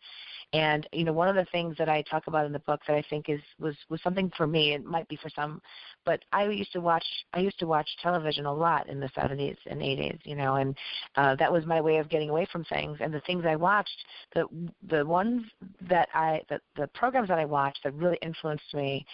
And 0.52 0.86
you 0.92 1.04
know, 1.04 1.14
one 1.14 1.28
of 1.28 1.34
the 1.34 1.46
things 1.46 1.76
that 1.78 1.88
I 1.88 2.02
talk 2.02 2.26
about 2.26 2.44
in 2.44 2.52
the 2.52 2.58
book 2.60 2.80
that 2.86 2.94
I 2.94 3.02
think 3.08 3.28
is 3.28 3.40
was 3.58 3.74
was 3.88 4.00
something 4.02 4.30
for 4.36 4.46
me. 4.46 4.74
It 4.74 4.84
might 4.84 5.08
be 5.08 5.16
for 5.16 5.30
some, 5.30 5.62
but 6.04 6.20
I 6.32 6.46
used 6.48 6.72
to 6.74 6.80
watch 6.80 7.04
I 7.32 7.40
used 7.40 7.58
to 7.60 7.66
watch 7.66 7.88
television 8.02 8.44
a 8.44 8.52
lot 8.52 8.88
in 8.88 9.00
the 9.00 9.08
70s 9.16 9.56
and 9.66 9.80
80s. 9.80 10.20
You 10.24 10.36
know, 10.36 10.56
and 10.56 10.76
uh, 11.16 11.34
that 11.36 11.50
was 11.50 11.64
my 11.64 11.80
way 11.80 11.96
of 11.96 12.10
getting 12.10 12.28
away 12.28 12.46
from 12.52 12.64
things. 12.64 12.98
And 13.00 13.12
the 13.12 13.20
things 13.20 13.44
I 13.46 13.56
watched, 13.56 14.04
the 14.34 14.44
the 14.90 15.04
ones 15.04 15.42
that 15.88 16.08
I 16.14 16.42
the 16.50 16.60
the 16.76 16.86
programs 16.88 17.28
that 17.28 17.38
I 17.38 17.46
watched 17.46 17.80
that 17.84 17.94
really 17.94 18.18
influenced 18.22 18.74
me. 18.74 19.06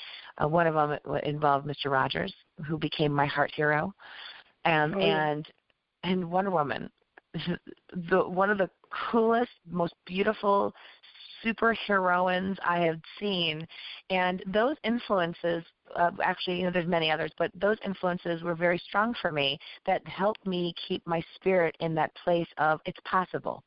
Uh, 0.42 0.48
one 0.48 0.66
of 0.66 0.74
them 0.74 0.98
involved 1.22 1.66
Mr. 1.66 1.90
Rogers, 1.90 2.34
who 2.66 2.78
became 2.78 3.12
my 3.12 3.26
heart 3.26 3.52
hero, 3.54 3.94
and 4.68 4.94
oh, 4.94 4.98
yeah. 4.98 5.28
and 5.30 5.48
and 6.04 6.30
Wonder 6.30 6.50
Woman 6.50 6.90
the 8.10 8.28
one 8.28 8.50
of 8.50 8.58
the 8.58 8.70
coolest, 9.10 9.50
most 9.70 9.94
beautiful 10.06 10.74
superheroines 11.44 12.56
I 12.66 12.80
have 12.80 13.00
seen, 13.20 13.66
and 14.10 14.42
those 14.46 14.76
influences. 14.84 15.64
Uh, 15.94 16.10
actually, 16.22 16.58
you 16.58 16.64
know, 16.64 16.70
there's 16.70 16.88
many 16.88 17.10
others, 17.10 17.30
but 17.38 17.50
those 17.54 17.78
influences 17.84 18.42
were 18.42 18.54
very 18.54 18.78
strong 18.78 19.14
for 19.22 19.32
me 19.32 19.58
that 19.86 20.06
helped 20.06 20.46
me 20.46 20.74
keep 20.86 21.06
my 21.06 21.22
spirit 21.34 21.74
in 21.80 21.94
that 21.94 22.14
place 22.24 22.48
of 22.58 22.80
it's 22.84 22.98
possible. 23.04 23.62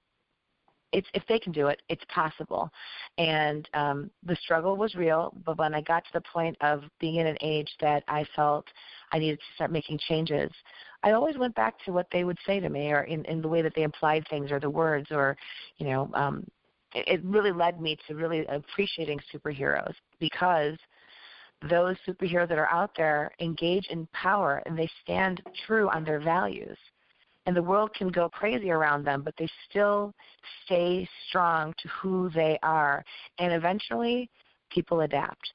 It's 0.91 1.07
if 1.13 1.23
they 1.27 1.39
can 1.39 1.53
do 1.53 1.67
it, 1.67 1.81
it's 1.87 2.03
possible. 2.13 2.69
And 3.17 3.67
um, 3.73 4.11
the 4.23 4.35
struggle 4.35 4.75
was 4.75 4.93
real, 4.93 5.33
but 5.45 5.57
when 5.57 5.73
I 5.73 5.81
got 5.81 6.03
to 6.03 6.13
the 6.13 6.21
point 6.21 6.57
of 6.61 6.83
being 6.99 7.15
in 7.15 7.27
an 7.27 7.37
age 7.41 7.71
that 7.79 8.03
I 8.07 8.25
felt 8.35 8.65
I 9.11 9.19
needed 9.19 9.39
to 9.39 9.55
start 9.55 9.71
making 9.71 9.99
changes, 10.07 10.51
I 11.03 11.11
always 11.11 11.37
went 11.37 11.55
back 11.55 11.75
to 11.85 11.91
what 11.91 12.07
they 12.11 12.23
would 12.23 12.37
say 12.45 12.59
to 12.59 12.69
me, 12.69 12.91
or 12.91 13.01
in, 13.03 13.25
in 13.25 13.41
the 13.41 13.47
way 13.47 13.61
that 13.61 13.73
they 13.75 13.83
implied 13.83 14.25
things, 14.29 14.51
or 14.51 14.59
the 14.59 14.69
words, 14.69 15.07
or 15.11 15.35
you 15.77 15.87
know, 15.87 16.09
um, 16.13 16.45
it 16.93 17.23
really 17.23 17.51
led 17.51 17.79
me 17.79 17.97
to 18.07 18.15
really 18.15 18.45
appreciating 18.47 19.19
superheroes 19.33 19.93
because 20.19 20.77
those 21.69 21.95
superheroes 22.07 22.49
that 22.49 22.57
are 22.57 22.69
out 22.69 22.91
there 22.97 23.31
engage 23.39 23.87
in 23.89 24.07
power 24.13 24.61
and 24.65 24.77
they 24.77 24.89
stand 25.03 25.41
true 25.65 25.89
on 25.89 26.03
their 26.03 26.19
values. 26.19 26.77
And 27.45 27.55
the 27.55 27.63
world 27.63 27.93
can 27.95 28.09
go 28.09 28.29
crazy 28.29 28.69
around 28.69 29.03
them, 29.03 29.23
but 29.23 29.33
they 29.37 29.49
still 29.69 30.13
stay 30.65 31.07
strong 31.27 31.73
to 31.81 31.87
who 31.87 32.29
they 32.35 32.59
are. 32.61 33.03
And 33.39 33.53
eventually, 33.53 34.29
people 34.69 35.01
adapt. 35.01 35.53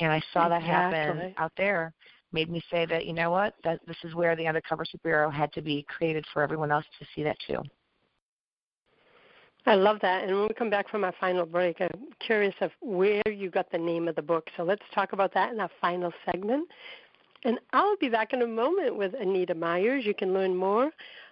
And 0.00 0.10
I 0.10 0.22
saw 0.32 0.46
exactly. 0.46 0.48
that 0.48 0.62
happen 0.62 1.34
out 1.36 1.52
there. 1.56 1.92
Made 2.32 2.48
me 2.48 2.62
say 2.70 2.86
that, 2.86 3.06
you 3.06 3.12
know 3.12 3.30
what, 3.30 3.54
that 3.64 3.80
this 3.86 3.96
is 4.04 4.14
where 4.14 4.36
the 4.36 4.46
undercover 4.46 4.84
superhero 4.84 5.32
had 5.32 5.52
to 5.54 5.62
be 5.62 5.84
created 5.88 6.24
for 6.32 6.42
everyone 6.42 6.70
else 6.70 6.84
to 6.98 7.06
see 7.14 7.22
that 7.24 7.36
too. 7.46 7.60
I 9.66 9.74
love 9.74 9.98
that. 10.00 10.24
And 10.24 10.34
when 10.34 10.48
we 10.48 10.54
come 10.54 10.70
back 10.70 10.88
from 10.88 11.04
our 11.04 11.12
final 11.20 11.44
break, 11.44 11.80
I'm 11.80 12.08
curious 12.18 12.54
of 12.60 12.70
where 12.80 13.28
you 13.28 13.50
got 13.50 13.70
the 13.70 13.78
name 13.78 14.08
of 14.08 14.16
the 14.16 14.22
book. 14.22 14.48
So 14.56 14.62
let's 14.62 14.82
talk 14.94 15.12
about 15.12 15.34
that 15.34 15.52
in 15.52 15.60
our 15.60 15.68
final 15.80 16.12
segment. 16.24 16.66
And 17.44 17.58
I'll 17.72 17.96
be 17.96 18.08
back 18.08 18.32
in 18.32 18.40
a 18.42 18.46
moment 18.46 18.96
with 18.96 19.12
Anita 19.18 19.54
Myers. 19.54 20.06
You 20.06 20.14
can 20.14 20.32
learn 20.32 20.54
more 20.56 20.90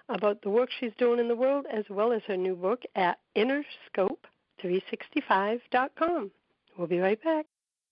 about 0.09 0.43
the 0.43 0.51
work 0.51 0.71
she's 0.79 0.93
doing 0.99 1.21
in 1.21 1.29
the 1.29 1.37
world 1.37 1.67
as 1.73 1.85
well 1.91 2.13
as 2.13 2.23
her 2.27 2.37
new 2.37 2.57
book 2.57 2.83
at 2.97 3.19
innerscope365.com. 3.37 6.31
We'll 6.77 6.87
be 6.87 7.01
right 7.01 7.23
back. 7.23 7.47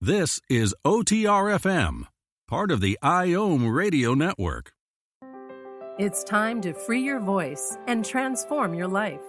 This 0.00 0.38
is 0.50 0.74
OTRFM, 0.84 2.08
part 2.46 2.70
of 2.70 2.82
the 2.82 2.98
IOM 3.02 3.72
radio 3.74 4.12
network. 4.12 4.72
It's 5.98 6.22
time 6.24 6.60
to 6.62 6.74
free 6.74 7.00
your 7.00 7.20
voice 7.20 7.78
and 7.86 8.04
transform 8.04 8.74
your 8.74 8.88
life. 8.88 9.22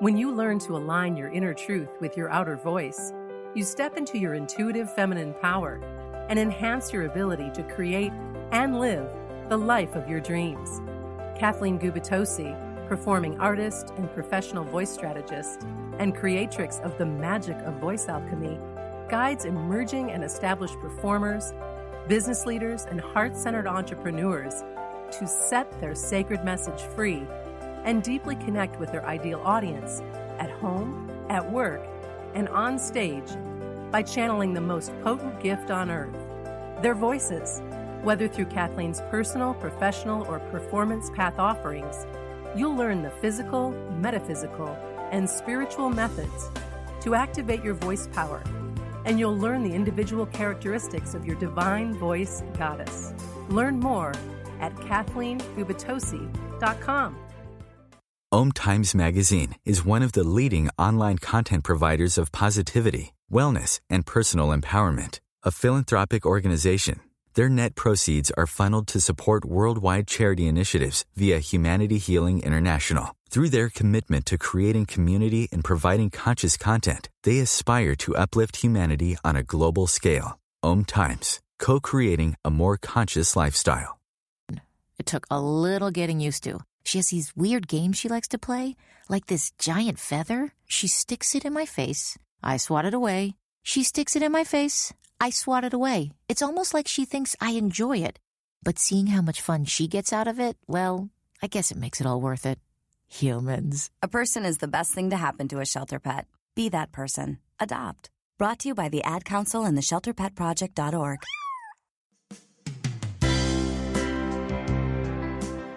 When 0.00 0.16
you 0.16 0.34
learn 0.34 0.58
to 0.60 0.76
align 0.76 1.16
your 1.16 1.30
inner 1.30 1.54
truth 1.54 1.90
with 2.00 2.16
your 2.16 2.28
outer 2.30 2.56
voice, 2.56 3.12
you 3.54 3.62
step 3.62 3.96
into 3.96 4.18
your 4.18 4.34
intuitive 4.34 4.92
feminine 4.92 5.32
power 5.34 5.80
and 6.28 6.40
enhance 6.40 6.92
your 6.92 7.04
ability 7.06 7.50
to 7.52 7.62
create 7.62 8.12
and 8.50 8.80
live 8.80 9.08
the 9.48 9.56
life 9.56 9.94
of 9.94 10.08
your 10.08 10.20
dreams. 10.20 10.80
Kathleen 11.38 11.78
Gubitosi, 11.78 12.88
performing 12.88 13.38
artist 13.38 13.92
and 13.96 14.12
professional 14.12 14.64
voice 14.64 14.90
strategist, 14.90 15.62
and 16.00 16.16
creatrix 16.16 16.80
of 16.80 16.98
the 16.98 17.06
magic 17.06 17.56
of 17.58 17.74
voice 17.74 18.08
alchemy 18.08 18.58
guides 19.08 19.44
emerging 19.44 20.10
and 20.10 20.24
established 20.24 20.78
performers, 20.80 21.52
business 22.08 22.46
leaders, 22.46 22.86
and 22.90 23.00
heart 23.00 23.36
centered 23.36 23.66
entrepreneurs 23.66 24.62
to 25.12 25.26
set 25.26 25.80
their 25.80 25.94
sacred 25.94 26.44
message 26.44 26.80
free 26.94 27.26
and 27.84 28.02
deeply 28.02 28.34
connect 28.36 28.78
with 28.80 28.90
their 28.90 29.06
ideal 29.06 29.40
audience 29.44 30.00
at 30.38 30.50
home, 30.50 31.10
at 31.28 31.50
work, 31.50 31.86
and 32.34 32.48
on 32.48 32.78
stage 32.78 33.30
by 33.90 34.02
channeling 34.02 34.52
the 34.52 34.60
most 34.60 34.92
potent 35.02 35.38
gift 35.40 35.70
on 35.70 35.90
earth 35.90 36.16
their 36.82 36.94
voices. 36.94 37.62
Whether 38.02 38.28
through 38.28 38.46
Kathleen's 38.46 39.00
personal, 39.10 39.54
professional, 39.54 40.26
or 40.26 40.38
performance 40.38 41.10
path 41.10 41.38
offerings, 41.38 42.06
you'll 42.54 42.76
learn 42.76 43.02
the 43.02 43.10
physical, 43.10 43.70
metaphysical, 43.98 44.68
and 45.10 45.28
spiritual 45.28 45.88
methods 45.88 46.50
to 47.00 47.14
activate 47.14 47.64
your 47.64 47.74
voice 47.74 48.08
power 48.12 48.42
and 49.06 49.18
you'll 49.18 49.38
learn 49.38 49.62
the 49.62 49.74
individual 49.74 50.26
characteristics 50.26 51.14
of 51.14 51.24
your 51.24 51.36
divine 51.36 51.94
voice 51.94 52.42
goddess. 52.58 53.14
Learn 53.48 53.80
more 53.80 54.12
at 54.60 54.74
KathleenGubitosi.com. 54.74 57.16
Om 58.32 58.50
Times 58.52 58.94
Magazine 58.94 59.54
is 59.64 59.84
one 59.84 60.02
of 60.02 60.10
the 60.12 60.24
leading 60.24 60.68
online 60.76 61.18
content 61.18 61.62
providers 61.62 62.18
of 62.18 62.32
positivity, 62.32 63.14
wellness, 63.32 63.78
and 63.88 64.04
personal 64.04 64.48
empowerment. 64.48 65.20
A 65.44 65.52
philanthropic 65.52 66.26
organization, 66.26 66.98
their 67.36 67.50
net 67.50 67.74
proceeds 67.74 68.30
are 68.32 68.46
funneled 68.46 68.86
to 68.88 69.00
support 69.00 69.44
worldwide 69.44 70.06
charity 70.06 70.46
initiatives 70.46 71.04
via 71.16 71.38
Humanity 71.38 71.98
Healing 71.98 72.42
International. 72.42 73.14
Through 73.28 73.50
their 73.50 73.68
commitment 73.68 74.24
to 74.26 74.38
creating 74.38 74.86
community 74.86 75.46
and 75.52 75.62
providing 75.62 76.10
conscious 76.10 76.56
content, 76.56 77.10
they 77.24 77.38
aspire 77.38 77.94
to 77.96 78.16
uplift 78.16 78.56
humanity 78.64 79.18
on 79.22 79.36
a 79.36 79.42
global 79.42 79.86
scale. 79.86 80.38
Om 80.62 80.84
Times, 80.86 81.40
co 81.58 81.78
creating 81.78 82.36
a 82.42 82.50
more 82.50 82.78
conscious 82.78 83.36
lifestyle. 83.36 83.98
It 84.98 85.04
took 85.04 85.26
a 85.30 85.38
little 85.38 85.90
getting 85.90 86.20
used 86.20 86.42
to. 86.44 86.60
She 86.84 86.96
has 86.98 87.08
these 87.08 87.36
weird 87.36 87.68
games 87.68 87.98
she 87.98 88.08
likes 88.08 88.28
to 88.28 88.38
play, 88.38 88.76
like 89.10 89.26
this 89.26 89.52
giant 89.58 89.98
feather. 89.98 90.54
She 90.66 90.88
sticks 90.88 91.34
it 91.34 91.44
in 91.44 91.52
my 91.52 91.66
face. 91.66 92.16
I 92.42 92.56
swat 92.56 92.86
it 92.86 92.94
away. 92.94 93.34
She 93.66 93.82
sticks 93.82 94.14
it 94.14 94.22
in 94.22 94.30
my 94.30 94.44
face. 94.44 94.92
I 95.20 95.30
swat 95.30 95.64
it 95.64 95.74
away. 95.74 96.12
It's 96.28 96.40
almost 96.40 96.72
like 96.72 96.86
she 96.86 97.04
thinks 97.04 97.34
I 97.40 97.50
enjoy 97.50 97.98
it. 97.98 98.20
But 98.62 98.78
seeing 98.78 99.08
how 99.08 99.22
much 99.22 99.40
fun 99.40 99.64
she 99.64 99.88
gets 99.88 100.12
out 100.12 100.28
of 100.28 100.38
it, 100.38 100.56
well, 100.68 101.10
I 101.42 101.48
guess 101.48 101.72
it 101.72 101.76
makes 101.76 102.00
it 102.00 102.06
all 102.06 102.20
worth 102.20 102.46
it. 102.46 102.60
Humans. 103.08 103.90
A 104.04 104.06
person 104.06 104.44
is 104.44 104.58
the 104.58 104.68
best 104.68 104.92
thing 104.92 105.10
to 105.10 105.16
happen 105.16 105.48
to 105.48 105.58
a 105.58 105.66
shelter 105.66 105.98
pet. 105.98 106.28
Be 106.54 106.68
that 106.68 106.92
person. 106.92 107.38
Adopt. 107.58 108.08
Brought 108.38 108.60
to 108.60 108.68
you 108.68 108.74
by 108.76 108.88
the 108.88 109.02
Ad 109.02 109.24
Council 109.24 109.64
and 109.64 109.76
the 109.76 109.82
ShelterPetProject.org. 109.82 111.18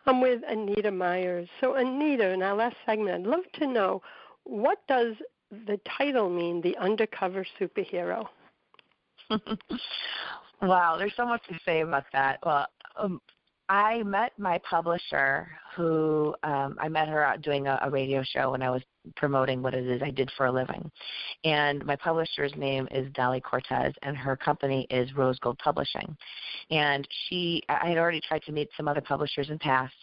I'm 0.04 0.20
with 0.20 0.42
Anita 0.46 0.90
Myers. 0.90 1.48
So, 1.58 1.76
Anita, 1.76 2.28
in 2.32 2.42
our 2.42 2.54
last 2.54 2.76
segment, 2.84 3.24
I'd 3.24 3.30
love 3.30 3.44
to 3.54 3.66
know 3.66 4.02
what 4.44 4.86
does 4.88 5.14
the 5.50 5.80
title 5.96 6.28
mean, 6.28 6.60
The 6.60 6.76
Undercover 6.76 7.46
Superhero? 7.58 8.26
wow, 10.60 10.96
there's 10.98 11.14
so 11.16 11.24
much 11.24 11.46
to 11.48 11.58
say 11.64 11.80
about 11.80 12.04
that. 12.12 12.40
Well, 12.44 12.66
um, 12.98 13.18
I 13.68 14.02
met 14.02 14.32
my 14.38 14.60
publisher, 14.68 15.48
who 15.76 16.34
um, 16.42 16.76
I 16.78 16.88
met 16.88 17.08
her 17.08 17.24
out 17.24 17.42
doing 17.42 17.66
a, 17.66 17.78
a 17.82 17.90
radio 17.90 18.22
show 18.22 18.50
when 18.50 18.62
I 18.62 18.70
was 18.70 18.82
promoting 19.16 19.62
what 19.62 19.74
it 19.74 19.86
is 19.86 20.02
I 20.02 20.10
did 20.10 20.30
for 20.36 20.46
a 20.46 20.52
living. 20.52 20.90
And 21.44 21.84
my 21.84 21.96
publisher's 21.96 22.52
name 22.56 22.86
is 22.90 23.10
Dolly 23.12 23.40
Cortez, 23.40 23.94
and 24.02 24.16
her 24.16 24.36
company 24.36 24.86
is 24.90 25.14
Rose 25.16 25.38
Gold 25.38 25.58
Publishing. 25.58 26.16
And 26.70 27.06
she, 27.28 27.62
I 27.68 27.88
had 27.88 27.98
already 27.98 28.20
tried 28.20 28.42
to 28.42 28.52
meet 28.52 28.68
some 28.76 28.88
other 28.88 29.00
publishers 29.00 29.50
in 29.50 29.58
past, 29.58 29.94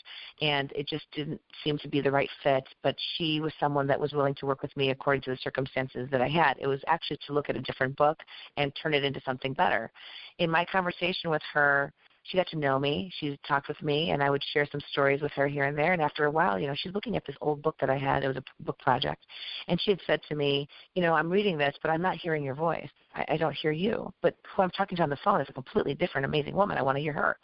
and 0.41 0.71
it 0.75 0.87
just 0.87 1.05
didn't 1.13 1.41
seem 1.63 1.77
to 1.79 1.87
be 1.87 2.01
the 2.01 2.11
right 2.11 2.29
fit. 2.43 2.63
But 2.81 2.95
she 3.17 3.39
was 3.39 3.53
someone 3.59 3.87
that 3.87 3.99
was 3.99 4.13
willing 4.13 4.35
to 4.35 4.45
work 4.45 4.61
with 4.61 4.75
me 4.75 4.89
according 4.89 5.21
to 5.23 5.31
the 5.31 5.37
circumstances 5.37 6.07
that 6.11 6.21
I 6.21 6.29
had. 6.29 6.55
It 6.59 6.67
was 6.67 6.81
actually 6.87 7.19
to 7.27 7.33
look 7.33 7.49
at 7.49 7.55
a 7.55 7.61
different 7.61 7.95
book 7.97 8.19
and 8.57 8.71
turn 8.81 8.93
it 8.93 9.03
into 9.03 9.21
something 9.25 9.53
better. 9.53 9.91
In 10.39 10.49
my 10.49 10.65
conversation 10.65 11.29
with 11.29 11.41
her, 11.53 11.93
she 12.23 12.37
got 12.37 12.47
to 12.47 12.57
know 12.57 12.77
me. 12.77 13.11
She 13.19 13.39
talked 13.47 13.67
with 13.67 13.81
me, 13.81 14.11
and 14.11 14.21
I 14.21 14.29
would 14.29 14.43
share 14.53 14.67
some 14.71 14.81
stories 14.91 15.21
with 15.21 15.31
her 15.33 15.47
here 15.47 15.65
and 15.65 15.77
there. 15.77 15.93
And 15.93 16.01
after 16.01 16.25
a 16.25 16.31
while, 16.31 16.59
you 16.59 16.67
know, 16.67 16.75
she's 16.75 16.93
looking 16.93 17.15
at 17.15 17.25
this 17.25 17.35
old 17.41 17.61
book 17.61 17.75
that 17.79 17.89
I 17.89 17.97
had. 17.97 18.23
It 18.23 18.27
was 18.27 18.37
a 18.37 18.63
book 18.63 18.77
project, 18.79 19.25
and 19.67 19.79
she 19.81 19.91
had 19.91 19.99
said 20.05 20.21
to 20.29 20.35
me, 20.35 20.67
you 20.95 21.01
know, 21.01 21.13
I'm 21.13 21.29
reading 21.29 21.57
this, 21.57 21.75
but 21.81 21.89
I'm 21.89 22.01
not 22.01 22.17
hearing 22.17 22.43
your 22.43 22.55
voice. 22.55 22.89
I, 23.15 23.25
I 23.29 23.37
don't 23.37 23.55
hear 23.55 23.71
you. 23.71 24.13
But 24.21 24.35
who 24.55 24.61
I'm 24.61 24.71
talking 24.71 24.95
to 24.97 25.03
on 25.03 25.09
the 25.09 25.17
phone 25.23 25.41
is 25.41 25.49
a 25.49 25.53
completely 25.53 25.95
different, 25.95 26.25
amazing 26.25 26.55
woman. 26.55 26.77
I 26.77 26.83
want 26.83 26.97
to 26.97 27.01
hear 27.01 27.13
her. 27.13 27.37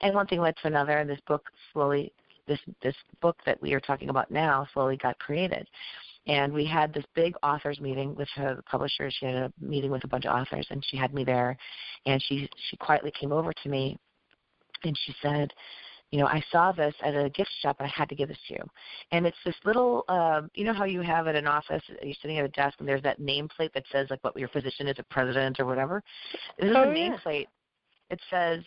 And 0.00 0.14
one 0.14 0.26
thing 0.26 0.40
led 0.40 0.56
to 0.62 0.68
another, 0.68 0.98
and 0.98 1.10
this 1.10 1.20
book 1.26 1.44
slowly, 1.72 2.12
this 2.46 2.60
this 2.82 2.96
book 3.20 3.38
that 3.44 3.60
we 3.60 3.74
are 3.74 3.80
talking 3.80 4.08
about 4.10 4.30
now, 4.30 4.66
slowly 4.72 4.96
got 4.96 5.18
created 5.18 5.66
and 6.26 6.52
we 6.52 6.64
had 6.64 6.92
this 6.92 7.04
big 7.14 7.34
authors 7.42 7.80
meeting 7.80 8.14
with 8.14 8.28
her 8.34 8.60
publisher 8.70 9.10
she 9.10 9.26
had 9.26 9.34
a 9.34 9.52
meeting 9.60 9.90
with 9.90 10.04
a 10.04 10.08
bunch 10.08 10.26
of 10.26 10.34
authors 10.34 10.66
and 10.70 10.84
she 10.84 10.96
had 10.96 11.14
me 11.14 11.24
there 11.24 11.56
and 12.06 12.22
she 12.22 12.48
she 12.68 12.76
quietly 12.76 13.10
came 13.18 13.32
over 13.32 13.52
to 13.62 13.68
me 13.68 13.98
and 14.84 14.96
she 15.04 15.14
said, 15.22 15.52
you 16.10 16.18
know, 16.18 16.26
I 16.26 16.42
saw 16.50 16.72
this 16.72 16.94
at 17.02 17.14
a 17.14 17.28
gift 17.30 17.50
shop 17.60 17.76
and 17.78 17.86
I 17.86 17.92
had 17.94 18.08
to 18.08 18.14
give 18.14 18.28
this 18.28 18.38
to 18.48 18.54
you. 18.54 18.64
And 19.12 19.26
it's 19.26 19.36
this 19.44 19.54
little, 19.64 20.04
uh, 20.08 20.42
you 20.54 20.64
know 20.64 20.72
how 20.72 20.84
you 20.84 21.02
have 21.02 21.26
at 21.26 21.34
an 21.34 21.46
office, 21.46 21.82
you're 22.02 22.14
sitting 22.22 22.38
at 22.38 22.44
a 22.44 22.48
desk 22.48 22.76
and 22.78 22.88
there's 22.88 23.02
that 23.02 23.20
nameplate 23.20 23.72
that 23.74 23.84
says 23.92 24.06
like 24.08 24.24
what 24.24 24.36
your 24.38 24.48
position 24.48 24.88
is, 24.88 24.96
a 24.98 25.02
president 25.04 25.60
or 25.60 25.66
whatever. 25.66 26.02
This 26.58 26.70
is 26.70 26.76
oh, 26.76 26.82
a 26.82 26.86
nameplate. 26.86 27.46
It 28.10 28.20
says, 28.30 28.60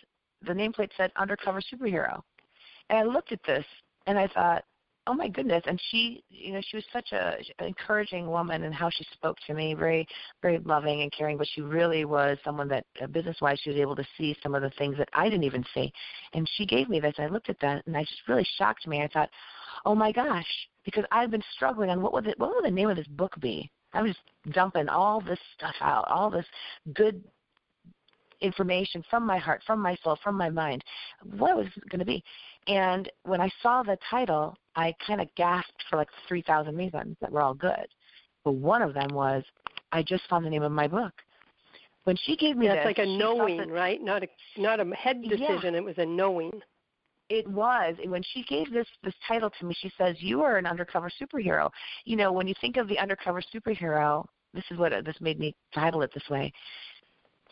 the 0.46 0.52
nameplate 0.52 0.90
said 0.96 1.10
undercover 1.16 1.60
superhero. 1.60 2.20
And 2.90 2.98
I 2.98 3.02
looked 3.02 3.32
at 3.32 3.40
this 3.44 3.64
and 4.06 4.18
I 4.18 4.28
thought, 4.28 4.64
oh 5.06 5.14
my 5.14 5.28
goodness 5.28 5.62
and 5.66 5.80
she 5.90 6.22
you 6.30 6.52
know 6.52 6.60
she 6.68 6.76
was 6.76 6.84
such 6.92 7.10
a 7.12 7.36
an 7.58 7.66
encouraging 7.66 8.28
woman 8.28 8.64
and 8.64 8.74
how 8.74 8.88
she 8.88 9.04
spoke 9.12 9.36
to 9.46 9.54
me 9.54 9.74
very 9.74 10.06
very 10.42 10.58
loving 10.58 11.02
and 11.02 11.12
caring 11.12 11.36
but 11.36 11.46
she 11.54 11.60
really 11.60 12.04
was 12.04 12.38
someone 12.44 12.68
that 12.68 12.84
uh, 13.02 13.06
business 13.08 13.36
wise 13.40 13.58
she 13.62 13.70
was 13.70 13.78
able 13.78 13.96
to 13.96 14.04
see 14.16 14.36
some 14.42 14.54
of 14.54 14.62
the 14.62 14.70
things 14.78 14.96
that 14.96 15.08
i 15.12 15.24
didn't 15.28 15.44
even 15.44 15.64
see 15.74 15.92
and 16.34 16.48
she 16.56 16.64
gave 16.64 16.88
me 16.88 17.00
this 17.00 17.14
i 17.18 17.26
looked 17.26 17.50
at 17.50 17.58
that 17.60 17.84
and 17.86 17.96
i 17.96 18.02
just 18.02 18.28
really 18.28 18.46
shocked 18.58 18.86
me 18.86 19.02
i 19.02 19.08
thought 19.08 19.30
oh 19.84 19.94
my 19.94 20.12
gosh 20.12 20.46
because 20.84 21.04
i've 21.10 21.30
been 21.30 21.42
struggling 21.54 21.90
on 21.90 22.00
what 22.00 22.12
would 22.12 22.26
it 22.26 22.38
what 22.38 22.54
would 22.54 22.64
the 22.64 22.70
name 22.70 22.88
of 22.88 22.96
this 22.96 23.08
book 23.08 23.34
be 23.40 23.68
i 23.94 24.02
was 24.02 24.12
just 24.12 24.54
dumping 24.54 24.88
all 24.88 25.20
this 25.20 25.40
stuff 25.56 25.74
out 25.80 26.06
all 26.08 26.30
this 26.30 26.46
good 26.94 27.22
information 28.42 29.02
from 29.08 29.24
my 29.24 29.38
heart, 29.38 29.62
from 29.66 29.80
my 29.80 29.96
soul, 30.02 30.18
from 30.22 30.36
my 30.36 30.50
mind. 30.50 30.84
What 31.22 31.56
was 31.56 31.66
it 31.76 31.88
going 31.88 32.00
to 32.00 32.04
be? 32.04 32.22
And 32.68 33.10
when 33.24 33.40
I 33.40 33.50
saw 33.62 33.82
the 33.82 33.98
title, 34.08 34.56
I 34.76 34.94
kind 35.06 35.20
of 35.20 35.28
gasped 35.36 35.84
for 35.90 35.96
like 35.96 36.08
3,000 36.28 36.76
reasons 36.76 37.16
that 37.20 37.32
were 37.32 37.42
all 37.42 37.54
good. 37.54 37.86
But 38.44 38.52
one 38.52 38.82
of 38.82 38.94
them 38.94 39.10
was, 39.12 39.44
I 39.92 40.02
just 40.02 40.24
found 40.28 40.44
the 40.44 40.50
name 40.50 40.62
of 40.62 40.72
my 40.72 40.86
book. 40.86 41.12
When 42.04 42.16
she 42.24 42.36
gave 42.36 42.56
me 42.56 42.66
this, 42.66 42.78
it's 42.78 42.86
like 42.86 42.98
a 42.98 43.06
knowing, 43.06 43.58
that, 43.58 43.70
right? 43.70 44.02
Not 44.02 44.24
a 44.24 44.28
not 44.56 44.80
a 44.80 44.84
head 44.94 45.22
decision. 45.22 45.74
Yeah. 45.74 45.80
It 45.80 45.84
was 45.84 45.98
a 45.98 46.06
knowing. 46.06 46.50
It 47.28 47.46
was. 47.46 47.94
And 48.02 48.10
when 48.10 48.24
she 48.32 48.42
gave 48.42 48.72
this 48.72 48.88
this 49.04 49.14
title 49.28 49.50
to 49.60 49.66
me, 49.66 49.74
she 49.80 49.92
says, 49.96 50.16
"You 50.18 50.42
are 50.42 50.56
an 50.56 50.66
undercover 50.66 51.08
superhero." 51.20 51.70
You 52.04 52.16
know, 52.16 52.32
when 52.32 52.48
you 52.48 52.54
think 52.60 52.76
of 52.76 52.88
the 52.88 52.98
undercover 52.98 53.40
superhero, 53.54 54.24
this 54.52 54.64
is 54.72 54.78
what 54.78 54.92
this 55.04 55.14
made 55.20 55.38
me 55.38 55.54
title 55.72 56.02
it 56.02 56.10
this 56.12 56.28
way 56.28 56.52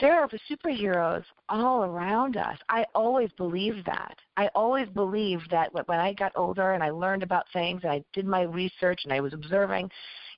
there 0.01 0.21
are 0.21 0.29
superheroes 0.51 1.25
all 1.49 1.85
around 1.85 2.37
us. 2.37 2.59
I 2.69 2.87
always 2.95 3.31
believed 3.37 3.85
that. 3.87 4.17
I 4.37 4.49
always 4.55 4.89
believed 4.89 5.51
that 5.51 5.73
when 5.75 6.01
I 6.01 6.15
got 6.15 6.33
older 6.37 6.73
and 6.73 6.83
I 6.83 6.91
learned 6.91 7.23
about 7.23 7.47
things 7.53 7.83
and 7.83 7.93
I 7.93 8.05
did 8.13 8.27
my 8.27 8.43
research 8.43 9.01
and 9.05 9.13
I 9.13 9.21
was 9.21 9.35
observing, 9.35 9.91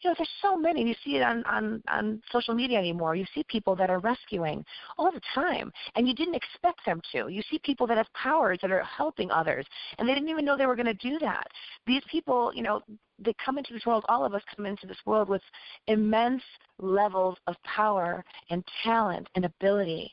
you 0.02 0.10
know, 0.10 0.14
there's 0.18 0.28
so 0.40 0.56
many. 0.56 0.86
You 0.86 0.94
see 1.04 1.16
it 1.16 1.22
on, 1.22 1.44
on, 1.44 1.82
on 1.88 2.20
social 2.30 2.54
media 2.54 2.78
anymore. 2.78 3.14
You 3.14 3.24
see 3.34 3.44
people 3.48 3.76
that 3.76 3.90
are 3.90 4.00
rescuing 4.00 4.64
all 4.98 5.12
the 5.12 5.20
time, 5.34 5.72
and 5.94 6.08
you 6.08 6.14
didn't 6.14 6.34
expect 6.34 6.84
them 6.84 7.00
to. 7.12 7.28
You 7.28 7.42
see 7.50 7.60
people 7.64 7.86
that 7.86 7.96
have 7.96 8.12
powers 8.14 8.58
that 8.62 8.72
are 8.72 8.82
helping 8.82 9.30
others, 9.30 9.66
and 9.98 10.08
they 10.08 10.14
didn't 10.14 10.28
even 10.28 10.44
know 10.44 10.56
they 10.56 10.66
were 10.66 10.76
going 10.76 10.86
to 10.86 10.94
do 10.94 11.18
that. 11.20 11.46
These 11.86 12.02
people, 12.10 12.52
you 12.54 12.62
know, 12.62 12.82
they 13.18 13.34
come 13.44 13.58
into 13.58 13.72
this 13.72 13.86
world, 13.86 14.04
all 14.08 14.24
of 14.24 14.34
us 14.34 14.42
come 14.56 14.66
into 14.66 14.86
this 14.86 14.98
world 15.06 15.28
with 15.28 15.42
immense 15.86 16.42
levels 16.78 17.36
of 17.46 17.54
power 17.62 18.24
and 18.50 18.64
talent 18.82 19.28
and 19.36 19.44
ability. 19.44 20.12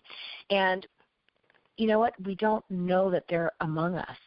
And 0.51 0.85
you 1.77 1.87
know 1.87 1.99
what? 1.99 2.13
We 2.23 2.35
don't 2.35 2.63
know 2.69 3.09
that 3.09 3.23
they're 3.29 3.51
among 3.61 3.95
us. 3.95 4.17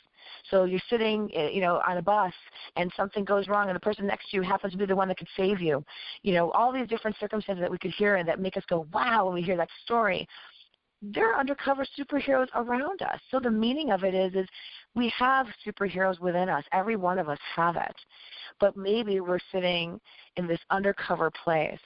So 0.53 0.65
you're 0.65 0.81
sitting, 0.91 1.31
eh, 1.35 1.49
you 1.49 1.63
know, 1.63 1.81
on 1.89 1.97
a 1.97 2.03
bus 2.03 2.33
and 2.77 2.93
something 2.95 3.25
goes 3.25 3.49
wrong 3.49 3.69
and 3.69 3.75
the 3.75 3.81
person 3.81 4.07
next 4.07 4.31
to 4.31 4.37
you 4.37 4.43
happens 4.43 4.73
to 4.75 4.79
be 4.79 4.85
the 4.85 4.95
one 4.95 5.09
that 5.09 5.17
could 5.17 5.29
save 5.35 5.63
you. 5.63 5.83
You 6.23 6.35
know, 6.35 6.51
all 6.51 6.71
these 6.71 6.87
different 6.89 7.17
circumstances 7.19 7.63
that 7.63 7.71
we 7.71 7.79
could 7.79 7.93
hear 7.93 8.17
and 8.17 8.29
that 8.29 8.39
make 8.39 8.59
us 8.59 8.65
go, 8.69 8.87
wow, 8.93 9.25
when 9.25 9.35
we 9.35 9.43
hear 9.43 9.57
that 9.57 9.71
story. 9.85 10.29
There 11.01 11.33
are 11.33 11.41
undercover 11.41 11.87
superheroes 11.99 12.49
around 12.55 13.01
us. 13.01 13.19
So 13.31 13.41
the 13.41 13.51
meaning 13.51 13.91
of 13.91 14.05
it 14.05 14.15
is, 14.15 14.35
is 14.35 14.47
we 14.95 15.11
have 15.19 15.47
superheroes 15.67 16.21
within 16.21 16.51
us. 16.51 16.65
Every 16.73 16.97
one 16.97 17.19
of 17.19 17.31
us 17.31 17.39
have 17.57 17.77
it. 17.77 17.97
But 18.61 18.77
maybe 18.77 19.21
we're 19.21 19.41
sitting 19.51 19.99
in 20.37 20.47
this 20.47 20.61
undercover 20.71 21.31
place 21.43 21.81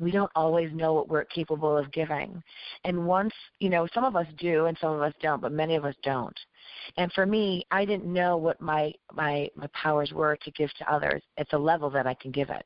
we 0.00 0.10
don't 0.10 0.30
always 0.34 0.72
know 0.72 0.92
what 0.92 1.08
we're 1.08 1.24
capable 1.24 1.76
of 1.76 1.90
giving. 1.92 2.42
And 2.84 3.06
once, 3.06 3.32
you 3.58 3.68
know, 3.68 3.88
some 3.92 4.04
of 4.04 4.16
us 4.16 4.26
do 4.38 4.66
and 4.66 4.76
some 4.80 4.92
of 4.92 5.02
us 5.02 5.12
don't, 5.20 5.42
but 5.42 5.52
many 5.52 5.74
of 5.74 5.84
us 5.84 5.94
don't. 6.02 6.38
And 6.96 7.12
for 7.12 7.26
me, 7.26 7.64
I 7.70 7.84
didn't 7.84 8.12
know 8.12 8.36
what 8.36 8.60
my 8.60 8.92
my 9.12 9.48
my 9.54 9.68
powers 9.68 10.12
were 10.12 10.36
to 10.36 10.50
give 10.52 10.72
to 10.74 10.92
others 10.92 11.22
at 11.36 11.48
the 11.50 11.58
level 11.58 11.90
that 11.90 12.06
I 12.06 12.14
can 12.14 12.30
give 12.30 12.50
it. 12.50 12.64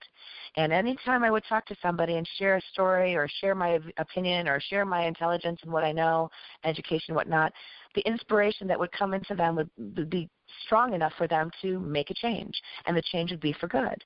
And 0.56 0.72
anytime 0.72 1.24
I 1.24 1.30
would 1.30 1.44
talk 1.48 1.66
to 1.66 1.76
somebody 1.82 2.16
and 2.16 2.28
share 2.38 2.56
a 2.56 2.62
story 2.72 3.14
or 3.14 3.28
share 3.40 3.54
my 3.54 3.78
opinion 3.98 4.48
or 4.48 4.60
share 4.60 4.84
my 4.84 5.06
intelligence 5.06 5.60
and 5.62 5.72
what 5.72 5.84
I 5.84 5.92
know, 5.92 6.30
education, 6.64 7.14
whatnot, 7.14 7.52
the 7.94 8.02
inspiration 8.02 8.66
that 8.68 8.78
would 8.78 8.92
come 8.92 9.14
into 9.14 9.34
them 9.34 9.56
would, 9.56 10.10
be 10.10 10.28
strong 10.66 10.92
enough 10.92 11.12
for 11.16 11.26
them 11.26 11.50
to 11.62 11.78
make 11.80 12.10
a 12.10 12.14
change, 12.14 12.60
and 12.86 12.96
the 12.96 13.02
change 13.02 13.30
would 13.30 13.40
be 13.40 13.54
for 13.54 13.68
good. 13.68 14.04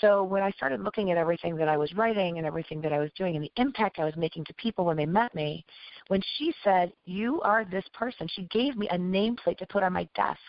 So 0.00 0.22
when 0.22 0.42
I 0.42 0.50
started 0.52 0.80
looking 0.80 1.10
at 1.10 1.16
everything 1.16 1.56
that 1.56 1.68
I 1.68 1.76
was 1.76 1.92
writing 1.94 2.38
and 2.38 2.46
everything 2.46 2.80
that 2.82 2.92
I 2.92 2.98
was 2.98 3.10
doing 3.16 3.34
and 3.34 3.44
the 3.44 3.52
impact 3.56 3.98
I 3.98 4.04
was 4.04 4.16
making 4.16 4.44
to 4.44 4.54
people 4.54 4.84
when 4.84 4.96
they 4.96 5.06
met 5.06 5.34
me, 5.34 5.64
when 6.08 6.22
she 6.36 6.54
said, 6.62 6.92
You 7.04 7.40
are 7.42 7.64
this 7.64 7.84
person, 7.92 8.28
she 8.28 8.42
gave 8.44 8.76
me 8.76 8.88
a 8.90 8.98
to 9.58 9.66
put 9.66 9.82
on 9.82 9.92
my 9.92 10.08
desk. 10.14 10.40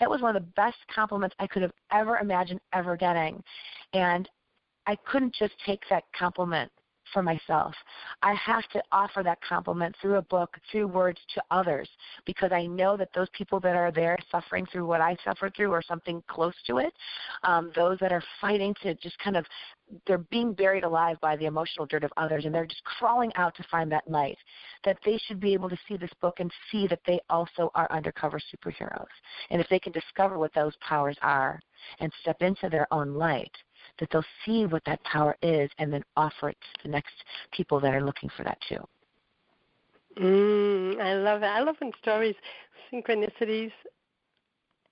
That 0.00 0.10
was 0.10 0.20
one 0.20 0.34
of 0.34 0.42
the 0.42 0.48
best 0.56 0.78
compliments 0.94 1.34
I 1.38 1.46
could 1.46 1.62
have 1.62 1.72
ever 1.92 2.18
imagined 2.18 2.60
ever 2.72 2.96
getting. 2.96 3.42
And 3.92 4.28
I 4.86 4.96
couldn't 5.06 5.34
just 5.34 5.54
take 5.66 5.82
that 5.90 6.04
compliment 6.18 6.70
for 7.12 7.22
myself. 7.22 7.74
I 8.22 8.34
have 8.34 8.68
to 8.72 8.82
offer 8.92 9.22
that 9.22 9.38
compliment 9.46 9.94
through 10.00 10.16
a 10.16 10.22
book, 10.22 10.56
through 10.70 10.88
words 10.88 11.20
to 11.34 11.42
others, 11.50 11.88
because 12.24 12.52
I 12.52 12.66
know 12.66 12.96
that 12.96 13.10
those 13.14 13.28
people 13.32 13.60
that 13.60 13.76
are 13.76 13.92
there 13.92 14.16
suffering 14.30 14.66
through 14.66 14.86
what 14.86 15.00
I 15.00 15.16
suffered 15.24 15.54
through 15.54 15.70
or 15.70 15.82
something 15.82 16.22
close 16.28 16.54
to 16.66 16.78
it, 16.78 16.92
um, 17.42 17.72
those 17.74 17.98
that 18.00 18.12
are 18.12 18.22
fighting 18.40 18.74
to 18.82 18.94
just 18.94 19.18
kind 19.18 19.36
of, 19.36 19.44
they're 20.06 20.18
being 20.18 20.52
buried 20.52 20.84
alive 20.84 21.16
by 21.20 21.36
the 21.36 21.46
emotional 21.46 21.86
dirt 21.86 22.04
of 22.04 22.12
others 22.16 22.44
and 22.44 22.54
they're 22.54 22.66
just 22.66 22.84
crawling 22.84 23.32
out 23.36 23.54
to 23.56 23.64
find 23.70 23.90
that 23.90 24.08
light, 24.08 24.38
that 24.84 24.98
they 25.04 25.18
should 25.26 25.40
be 25.40 25.54
able 25.54 25.68
to 25.68 25.78
see 25.88 25.96
this 25.96 26.10
book 26.20 26.40
and 26.40 26.52
see 26.70 26.86
that 26.86 27.00
they 27.06 27.18
also 27.30 27.70
are 27.74 27.90
undercover 27.90 28.38
superheroes. 28.38 29.06
And 29.50 29.60
if 29.60 29.68
they 29.68 29.78
can 29.78 29.92
discover 29.92 30.38
what 30.38 30.52
those 30.54 30.74
powers 30.86 31.16
are 31.22 31.60
and 32.00 32.12
step 32.20 32.42
into 32.42 32.68
their 32.68 32.86
own 32.92 33.14
light, 33.14 33.52
that 33.98 34.08
they'll 34.12 34.24
see 34.44 34.66
what 34.66 34.82
that 34.86 35.02
power 35.04 35.36
is 35.42 35.70
and 35.78 35.92
then 35.92 36.04
offer 36.16 36.50
it 36.50 36.56
to 36.60 36.82
the 36.84 36.88
next 36.88 37.14
people 37.52 37.80
that 37.80 37.94
are 37.94 38.04
looking 38.04 38.30
for 38.36 38.44
that 38.44 38.58
too. 38.68 38.80
Mm, 40.18 41.00
I 41.00 41.14
love 41.14 41.42
it. 41.42 41.46
I 41.46 41.60
love 41.60 41.76
when 41.78 41.92
stories, 42.02 42.34
synchronicities 42.92 43.70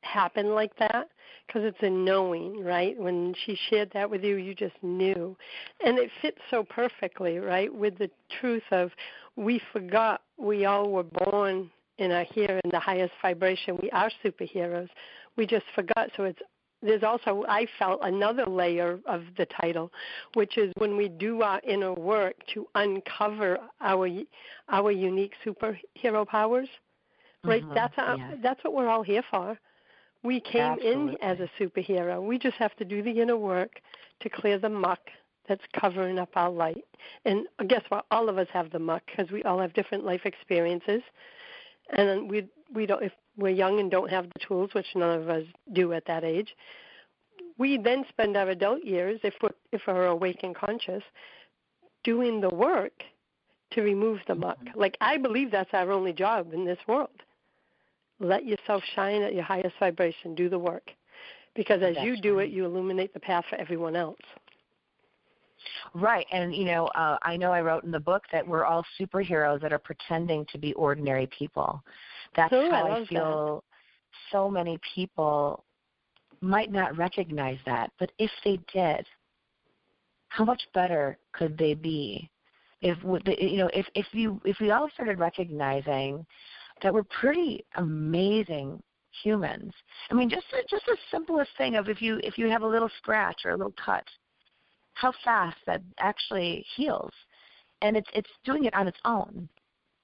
happen 0.03 0.55
like 0.55 0.77
that 0.79 1.09
because 1.47 1.63
it's 1.65 1.83
a 1.83 1.91
knowing, 1.91 2.63
right? 2.63 2.99
When 2.99 3.35
she 3.45 3.59
shared 3.69 3.91
that 3.93 4.09
with 4.09 4.23
you, 4.25 4.37
you 4.37 4.55
just 4.55 4.77
knew. 4.83 5.37
And 5.85 5.99
it 5.99 6.11
fits 6.23 6.39
so 6.51 6.65
perfectly, 6.65 7.39
right, 7.39 7.73
with 7.73 7.99
the 7.99 8.11
truth 8.41 8.63
of 8.71 8.91
we 9.37 9.61
forgot 9.73 10.23
we 10.39 10.65
all 10.65 10.91
were 10.91 11.05
born 11.05 11.71
and 11.99 12.13
are 12.13 12.25
here 12.25 12.61
in 12.65 12.71
the 12.71 12.81
highest 12.81 13.13
vibration. 13.23 13.79
We 13.81 13.91
are 13.91 14.11
superheroes. 14.25 14.89
We 15.37 15.47
just 15.47 15.65
forgot. 15.75 16.11
So 16.17 16.25
it's 16.25 16.41
there's 16.83 17.03
also 17.03 17.45
I 17.49 17.67
felt 17.79 18.01
another 18.03 18.47
layer 18.47 19.01
of 19.07 19.23
the 19.37 19.47
title, 19.47 19.91
which 20.35 20.59
is 20.59 20.73
when 20.79 20.97
we 20.97 21.09
do 21.09 21.43
our 21.43 21.61
inner 21.67 21.93
work 21.93 22.35
to 22.55 22.67
uncover 22.75 23.59
our 23.81 24.09
our 24.69 24.91
unique 24.91 25.35
superhero 25.45 26.27
powers. 26.27 26.69
Right? 27.45 27.63
Mm-hmm. 27.63 27.75
That's 27.75 27.95
our, 27.97 28.17
yeah. 28.17 28.35
that's 28.43 28.63
what 28.65 28.75
we're 28.75 28.89
all 28.89 29.03
here 29.03 29.23
for. 29.31 29.59
We 30.25 30.41
came 30.41 30.63
Absolutely. 30.63 31.15
in 31.15 31.23
as 31.23 31.39
a 31.39 31.49
superhero. 31.61 32.21
We 32.21 32.39
just 32.39 32.57
have 32.57 32.75
to 32.77 32.85
do 32.85 33.03
the 33.03 33.21
inner 33.21 33.37
work 33.37 33.81
to 34.21 34.29
clear 34.29 34.59
the 34.59 34.69
muck 34.69 35.01
that's 35.49 35.63
covering 35.79 36.19
up 36.19 36.31
our 36.35 36.51
light. 36.51 36.85
And 37.25 37.47
guess 37.69 37.83
what? 37.89 38.07
All 38.11 38.29
of 38.29 38.39
us 38.39 38.49
have 38.53 38.71
the 38.71 38.79
muck 38.79 39.03
because 39.07 39.31
we 39.31 39.43
all 39.45 39.61
have 39.61 39.73
different 39.75 40.05
life 40.05 40.23
experiences. 40.25 41.03
And 41.91 42.31
we 42.31 42.49
we 42.73 42.87
don't 42.87 43.03
if 43.03 43.13
we're 43.37 43.51
young 43.51 43.81
and 43.81 43.91
don't 43.91 44.11
have 44.11 44.27
the 44.27 44.41
tools, 44.47 44.71
which 44.73 44.87
none 44.95 45.21
of 45.21 45.29
us 45.29 45.45
do 45.73 45.93
at 45.93 46.07
that 46.07 46.25
age. 46.25 46.55
We 47.59 47.79
then 47.79 48.05
spend 48.09 48.37
our 48.37 48.49
adult 48.51 48.85
years, 48.85 49.21
if 49.23 49.35
we're 49.43 49.51
if 49.73 49.83
we're 49.87 50.07
awake 50.07 50.41
and 50.43 50.55
conscious, 50.55 51.03
doing 52.05 52.41
the 52.41 52.51
work 52.51 52.93
to 53.73 53.83
remove 53.83 54.21
the 54.27 54.35
muck. 54.35 54.59
Mm-hmm. 54.59 54.79
Like 54.79 54.97
I 55.01 55.17
believe 55.17 55.51
that's 55.51 55.71
our 55.73 55.93
only 55.93 56.13
job 56.13 56.53
in 56.53 56.65
this 56.65 56.79
world. 56.87 57.11
Let 58.19 58.47
yourself 58.47 58.83
shine 58.95 59.23
at 59.23 59.35
your 59.35 59.45
highest 59.45 59.75
vibration. 59.79 60.35
Do 60.35 60.49
the 60.49 60.59
work, 60.59 60.91
because 61.55 61.83
as 61.83 61.95
That's 61.95 62.07
you 62.07 62.21
do 62.21 62.39
right. 62.39 62.49
it, 62.49 62.53
you 62.53 62.65
illuminate 62.65 63.13
the 63.13 63.21
path 63.21 63.45
for 63.49 63.57
everyone 63.57 63.95
else. 63.95 64.21
Right, 65.95 66.27
and 66.33 66.55
you 66.55 66.65
know, 66.65 66.87
uh, 66.89 67.19
I 67.23 67.37
know 67.37 67.53
I 67.53 67.61
wrote 67.61 67.85
in 67.85 67.91
the 67.91 68.01
book 68.01 68.25
that 68.33 68.47
we're 68.47 68.65
all 68.65 68.85
superheroes 69.01 69.61
that 69.63 69.73
are 69.73 69.79
pretending 69.79 70.45
to 70.53 70.59
be 70.59 70.73
ordinary 70.75 71.27
people. 71.29 71.83
That's 72.35 72.53
Oh, 72.53 72.71
I 72.71 72.71
how 72.71 72.87
I 72.87 72.99
love 72.99 73.09
feel. 73.09 73.65
So 74.33 74.51
many 74.51 74.79
people 74.95 75.65
might 76.41 76.71
not 76.71 76.97
recognize 76.97 77.59
that, 77.67 77.91
but 77.99 78.13
if 78.19 78.31
they 78.45 78.59
did, 78.73 79.07
how 80.29 80.45
much 80.45 80.63
better 80.75 81.19
could 81.33 81.57
they 81.57 81.75
be? 81.75 82.31
If 82.83 82.99
you 83.03 83.57
know, 83.59 83.71
if 83.73 83.87
if 83.95 84.07
you 84.13 84.41
if 84.45 84.59
we 84.61 84.71
all 84.71 84.89
started 84.95 85.19
recognizing 85.19 86.27
that 86.83 86.93
we're 86.93 87.05
pretty 87.05 87.65
amazing 87.77 88.83
humans. 89.23 89.73
I 90.11 90.15
mean, 90.15 90.29
just 90.29 90.47
the, 90.51 90.59
just 90.69 90.85
the 90.87 90.97
simplest 91.11 91.51
thing 91.57 91.77
of 91.77 91.89
if 91.89 92.03
you 92.03 92.21
if 92.23 92.39
you 92.39 92.49
have 92.51 92.63
a 92.63 92.67
little 92.67 92.91
scratch 92.99 93.43
or 93.45 93.53
a 93.53 93.57
little 93.57 93.75
cut, 93.83 94.05
how 94.97 95.13
fast 95.23 95.59
that 95.67 95.83
actually 95.99 96.65
heals, 96.75 97.13
and 97.83 97.97
it's 97.97 98.09
it's 98.15 98.31
doing 98.45 98.65
it 98.65 98.75
on 98.75 98.89
its 98.89 98.99
own. 99.05 99.49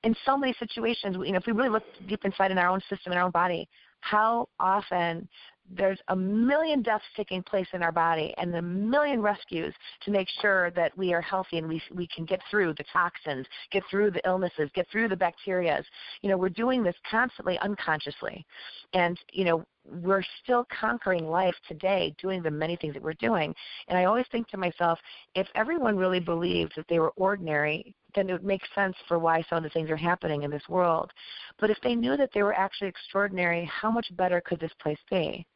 In 0.05 0.14
so 0.26 0.36
many 0.36 0.55
situations, 0.59 1.16
you 1.24 1.32
know, 1.32 1.38
if 1.38 1.47
we 1.47 1.53
really 1.53 1.70
look 1.70 1.84
deep 2.09 2.24
inside 2.24 2.51
in 2.51 2.59
our 2.59 2.68
own 2.68 2.80
system, 2.90 3.12
in 3.12 3.18
our 3.18 3.24
own 3.24 3.30
body, 3.30 3.68
how 4.01 4.49
often 4.61 5.28
there's 5.70 5.98
a 6.08 6.16
million 6.16 6.82
deaths 6.82 7.04
taking 7.16 7.42
place 7.42 7.66
in 7.72 7.82
our 7.82 7.92
body 7.92 8.34
and 8.38 8.54
a 8.54 8.62
million 8.62 9.20
rescues 9.22 9.74
to 10.04 10.10
make 10.10 10.28
sure 10.40 10.70
that 10.72 10.96
we 10.98 11.14
are 11.14 11.20
healthy 11.20 11.58
and 11.58 11.68
we 11.68 11.80
we 11.94 12.06
can 12.14 12.24
get 12.24 12.40
through 12.50 12.74
the 12.74 12.84
toxins, 12.92 13.46
get 13.70 13.82
through 13.90 14.10
the 14.10 14.26
illnesses, 14.26 14.70
get 14.74 14.86
through 14.90 15.08
the 15.08 15.16
bacterias. 15.16 15.84
You 16.20 16.30
know, 16.30 16.36
we're 16.36 16.48
doing 16.48 16.82
this 16.82 16.96
constantly 17.10 17.58
unconsciously. 17.58 18.44
And, 18.92 19.18
you 19.32 19.44
know, 19.44 19.64
we're 19.84 20.22
still 20.42 20.66
conquering 20.78 21.26
life 21.26 21.54
today 21.66 22.14
doing 22.20 22.42
the 22.42 22.50
many 22.50 22.76
things 22.76 22.94
that 22.94 23.02
we're 23.02 23.14
doing. 23.14 23.54
And 23.88 23.98
I 23.98 24.04
always 24.04 24.26
think 24.30 24.48
to 24.48 24.56
myself, 24.56 24.98
if 25.34 25.48
everyone 25.54 25.96
really 25.96 26.20
believed 26.20 26.74
that 26.76 26.86
they 26.88 27.00
were 27.00 27.12
ordinary, 27.16 27.94
then 28.14 28.28
it 28.28 28.32
would 28.32 28.44
make 28.44 28.62
sense 28.74 28.94
for 29.08 29.18
why 29.18 29.42
some 29.48 29.58
of 29.58 29.64
the 29.64 29.70
things 29.70 29.90
are 29.90 29.96
happening 29.96 30.42
in 30.42 30.50
this 30.50 30.68
world. 30.68 31.10
But 31.58 31.70
if 31.70 31.78
they 31.82 31.94
knew 31.94 32.16
that 32.16 32.30
they 32.32 32.42
were 32.42 32.54
actually 32.54 32.88
extraordinary, 32.88 33.64
how 33.64 33.90
much 33.90 34.14
better 34.16 34.40
could 34.40 34.60
this 34.60 34.72
place 34.80 34.98
be? 35.10 35.46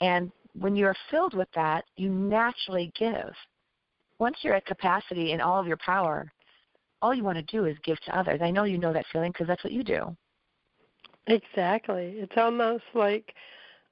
And 0.00 0.30
when 0.58 0.76
you're 0.76 0.96
filled 1.10 1.34
with 1.34 1.48
that, 1.54 1.84
you 1.96 2.10
naturally 2.10 2.92
give. 2.98 3.32
Once 4.18 4.36
you're 4.42 4.54
at 4.54 4.66
capacity 4.66 5.32
in 5.32 5.40
all 5.40 5.58
of 5.58 5.66
your 5.66 5.78
power, 5.78 6.30
all 7.02 7.14
you 7.14 7.24
want 7.24 7.38
to 7.38 7.42
do 7.44 7.64
is 7.64 7.76
give 7.84 7.98
to 8.00 8.18
others. 8.18 8.40
I 8.42 8.50
know 8.50 8.64
you 8.64 8.78
know 8.78 8.92
that 8.92 9.06
feeling 9.12 9.32
because 9.32 9.46
that's 9.46 9.64
what 9.64 9.72
you 9.72 9.82
do. 9.82 10.16
Exactly. 11.26 12.14
It's 12.16 12.36
almost 12.36 12.84
like 12.94 13.34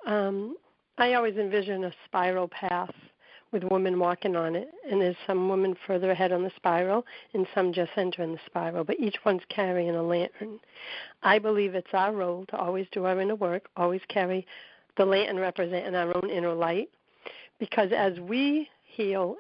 um, 0.07 0.57
I 0.99 1.15
always 1.15 1.37
envision 1.37 1.85
a 1.85 1.93
spiral 2.05 2.49
path 2.49 2.95
with 3.53 3.65
women 3.65 3.99
walking 3.99 4.37
on 4.37 4.55
it, 4.55 4.69
and 4.91 5.01
there's 5.01 5.17
some 5.27 5.49
women 5.49 5.75
further 5.87 6.11
ahead 6.11 6.33
on 6.33 6.43
the 6.43 6.53
spiral, 6.57 7.07
and 7.33 7.47
some 7.55 7.73
just 7.73 7.91
entering 7.97 8.33
the 8.33 8.41
spiral, 8.45 8.85
but 8.85 9.01
each 9.01 9.17
one's 9.25 9.41
carrying 9.49 9.97
a 9.97 10.03
lantern. 10.03 10.61
I 11.23 11.39
believe 11.39 11.75
it's 11.75 11.95
our 11.95 12.13
role 12.13 12.45
to 12.47 12.57
always 12.59 12.87
do 12.93 13.07
our 13.07 13.19
inner 13.19 13.37
work, 13.37 13.69
always 13.77 14.03
carry 14.09 14.47
the 14.99 15.05
lantern 15.05 15.39
representing 15.39 15.95
our 15.95 16.15
own 16.15 16.29
inner 16.29 16.53
light, 16.53 16.91
because 17.59 17.91
as 17.97 18.19
we 18.21 18.69
heal 18.85 19.37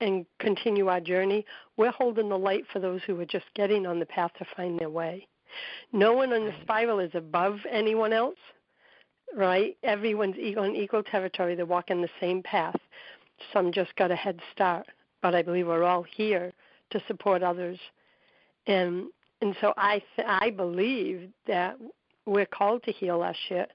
and 0.00 0.26
continue 0.40 0.88
our 0.88 1.00
journey, 1.00 1.44
we're 1.76 1.90
holding 1.90 2.28
the 2.28 2.38
light 2.38 2.64
for 2.72 2.80
those 2.80 3.00
who 3.06 3.18
are 3.20 3.26
just 3.26 3.46
getting 3.54 3.86
on 3.86 3.98
the 3.98 4.06
path 4.06 4.32
to 4.38 4.46
find 4.56 4.78
their 4.78 4.90
way. 4.90 5.26
No 5.92 6.12
one 6.12 6.32
on 6.32 6.44
the 6.44 6.54
spiral 6.62 6.98
is 6.98 7.12
above 7.14 7.58
anyone 7.70 8.12
else, 8.12 8.36
right? 9.34 9.76
Everyone's 9.82 10.36
in 10.36 10.76
equal 10.76 11.02
territory. 11.02 11.54
They're 11.54 11.66
walking 11.66 12.02
the 12.02 12.08
same 12.20 12.42
path. 12.42 12.76
Some 13.52 13.72
just 13.72 13.94
got 13.96 14.10
a 14.10 14.16
head 14.16 14.40
start, 14.52 14.86
but 15.22 15.34
I 15.34 15.42
believe 15.42 15.66
we're 15.66 15.84
all 15.84 16.02
here 16.02 16.52
to 16.90 17.02
support 17.06 17.42
others. 17.42 17.78
And 18.66 19.06
and 19.42 19.54
so 19.60 19.74
I 19.76 20.02
th- 20.16 20.28
I 20.28 20.50
believe 20.50 21.28
that 21.46 21.78
we're 22.24 22.46
called 22.46 22.82
to 22.84 22.92
heal 22.92 23.22
our 23.22 23.34
shit 23.48 23.70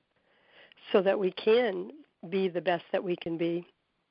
so 0.91 1.01
that 1.01 1.17
we 1.17 1.32
can 1.32 1.91
be 2.29 2.47
the 2.47 2.61
best 2.61 2.84
that 2.91 3.03
we 3.03 3.15
can 3.15 3.38
be 3.38 3.65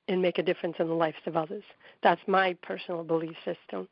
and 0.09 0.21
make 0.21 0.39
a 0.39 0.43
difference 0.43 0.75
in 0.81 0.89
the 0.89 0.95
lives 0.95 1.17
of 1.27 1.37
others. 1.37 1.63
That's 2.03 2.21
my 2.27 2.55
personal 2.63 3.05
belief 3.05 3.37
system. 3.45 3.89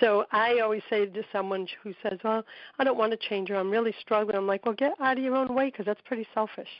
So 0.00 0.26
I 0.32 0.58
always 0.58 0.82
say 0.90 1.06
to 1.06 1.22
someone 1.30 1.68
who 1.82 1.94
says, 2.02 2.18
"Well, 2.24 2.44
I 2.78 2.84
don't 2.84 2.98
want 2.98 3.12
to 3.12 3.28
change 3.28 3.50
or 3.50 3.56
I'm 3.56 3.70
really 3.70 3.92
struggling," 4.00 4.36
I'm 4.36 4.48
like, 4.48 4.66
"Well, 4.66 4.74
get 4.74 4.94
out 5.00 5.16
of 5.16 5.22
your 5.22 5.36
own 5.36 5.54
way 5.54 5.66
because 5.66 5.86
that's 5.86 6.00
pretty 6.02 6.26
selfish." 6.34 6.70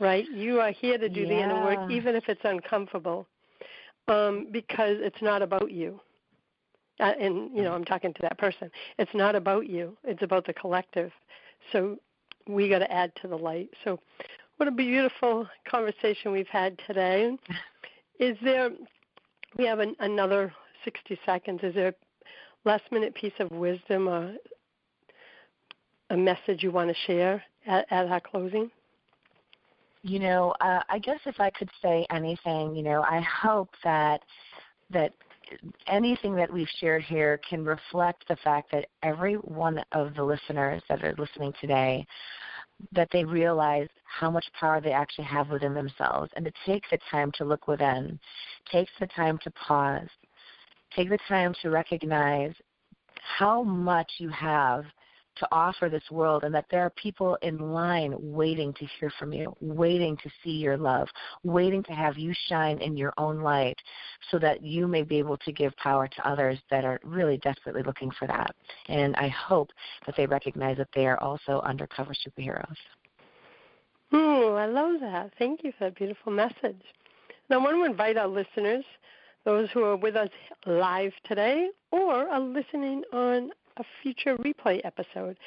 Right? 0.00 0.28
You 0.30 0.60
are 0.60 0.72
here 0.72 0.98
to 0.98 1.08
do 1.08 1.24
the 1.26 1.40
inner 1.40 1.62
work, 1.62 1.78
even 1.88 2.16
if 2.16 2.28
it's 2.28 2.40
uncomfortable, 2.44 3.28
um, 4.08 4.48
because 4.50 4.98
it's 5.00 5.22
not 5.22 5.42
about 5.42 5.70
you. 5.70 6.00
Uh, 6.98 7.12
and 7.18 7.54
you 7.56 7.62
know, 7.62 7.72
I'm 7.72 7.84
talking 7.84 8.12
to 8.12 8.22
that 8.22 8.38
person. 8.38 8.70
It's 8.98 9.14
not 9.14 9.36
about 9.36 9.68
you. 9.68 9.96
It's 10.02 10.22
about 10.22 10.46
the 10.46 10.52
collective. 10.52 11.12
So 11.70 11.98
we 12.48 12.68
got 12.68 12.80
to 12.80 12.92
add 12.92 13.12
to 13.22 13.28
the 13.28 13.36
light. 13.36 13.70
So, 13.84 13.98
what 14.56 14.68
a 14.68 14.72
beautiful 14.72 15.48
conversation 15.68 16.32
we've 16.32 16.48
had 16.48 16.78
today. 16.86 17.36
Is 18.18 18.36
there? 18.42 18.70
We 19.58 19.66
have 19.66 19.80
an, 19.80 19.94
another 20.00 20.52
60 20.84 21.18
seconds. 21.26 21.60
Is 21.62 21.74
there 21.74 21.88
a 21.88 21.94
last 22.64 22.84
minute 22.90 23.14
piece 23.14 23.32
of 23.38 23.50
wisdom 23.50 24.08
or 24.08 24.34
a 26.10 26.16
message 26.16 26.62
you 26.62 26.70
want 26.70 26.90
to 26.90 26.96
share 27.06 27.42
at, 27.66 27.86
at 27.90 28.06
our 28.06 28.20
closing? 28.20 28.70
You 30.02 30.18
know, 30.18 30.54
uh, 30.60 30.80
I 30.88 30.98
guess 30.98 31.20
if 31.26 31.38
I 31.38 31.50
could 31.50 31.70
say 31.80 32.06
anything, 32.10 32.74
you 32.74 32.82
know, 32.82 33.02
I 33.02 33.20
hope 33.20 33.70
that 33.84 34.20
that 34.90 35.12
anything 35.86 36.34
that 36.36 36.52
we've 36.52 36.68
shared 36.78 37.02
here 37.02 37.40
can 37.48 37.64
reflect 37.64 38.26
the 38.28 38.36
fact 38.36 38.70
that 38.72 38.86
every 39.02 39.34
one 39.34 39.82
of 39.92 40.14
the 40.14 40.24
listeners 40.24 40.82
that 40.88 41.02
are 41.04 41.14
listening 41.18 41.52
today 41.60 42.06
that 42.92 43.08
they 43.12 43.24
realize 43.24 43.88
how 44.04 44.30
much 44.30 44.44
power 44.58 44.80
they 44.80 44.92
actually 44.92 45.24
have 45.24 45.50
within 45.50 45.72
themselves. 45.72 46.30
And 46.34 46.44
to 46.44 46.52
take 46.66 46.82
the 46.90 46.98
time 47.10 47.30
to 47.38 47.44
look 47.44 47.68
within, 47.68 48.18
takes 48.70 48.90
the 48.98 49.06
time 49.06 49.38
to 49.44 49.50
pause 49.52 50.08
take 50.94 51.08
the 51.08 51.18
time 51.28 51.54
to 51.62 51.70
recognize 51.70 52.52
how 53.38 53.62
much 53.62 54.10
you 54.18 54.28
have 54.28 54.84
to 55.36 55.48
offer 55.52 55.88
this 55.88 56.02
world 56.10 56.44
and 56.44 56.54
that 56.54 56.66
there 56.70 56.82
are 56.82 56.90
people 56.90 57.36
in 57.42 57.58
line 57.58 58.14
waiting 58.18 58.72
to 58.74 58.86
hear 58.98 59.10
from 59.18 59.32
you, 59.32 59.54
waiting 59.60 60.16
to 60.18 60.30
see 60.42 60.50
your 60.50 60.76
love, 60.76 61.08
waiting 61.42 61.82
to 61.84 61.92
have 61.92 62.18
you 62.18 62.32
shine 62.48 62.80
in 62.80 62.96
your 62.96 63.12
own 63.18 63.40
light 63.40 63.76
so 64.30 64.38
that 64.38 64.62
you 64.62 64.86
may 64.86 65.02
be 65.02 65.18
able 65.18 65.36
to 65.38 65.52
give 65.52 65.74
power 65.76 66.08
to 66.08 66.28
others 66.28 66.58
that 66.70 66.84
are 66.84 67.00
really 67.04 67.38
desperately 67.38 67.82
looking 67.82 68.10
for 68.18 68.26
that. 68.26 68.54
And 68.88 69.16
I 69.16 69.28
hope 69.28 69.70
that 70.06 70.16
they 70.16 70.26
recognize 70.26 70.76
that 70.78 70.88
they 70.94 71.06
are 71.06 71.20
also 71.22 71.60
undercover 71.64 72.12
superheroes. 72.12 72.76
Oh, 74.12 74.54
I 74.54 74.66
love 74.66 75.00
that. 75.00 75.32
Thank 75.38 75.64
you 75.64 75.72
for 75.78 75.84
that 75.84 75.96
beautiful 75.96 76.32
message. 76.32 76.82
Now, 77.48 77.58
I 77.58 77.62
want 77.64 77.76
to 77.76 77.90
invite 77.90 78.18
our 78.18 78.28
listeners, 78.28 78.84
those 79.44 79.68
who 79.72 79.82
are 79.84 79.96
with 79.96 80.16
us 80.16 80.28
live 80.66 81.12
today 81.24 81.68
or 81.90 82.28
are 82.28 82.40
listening 82.40 83.02
on 83.12 83.50
a 83.78 83.84
future 84.02 84.36
replay 84.38 84.80
episode. 84.84 85.38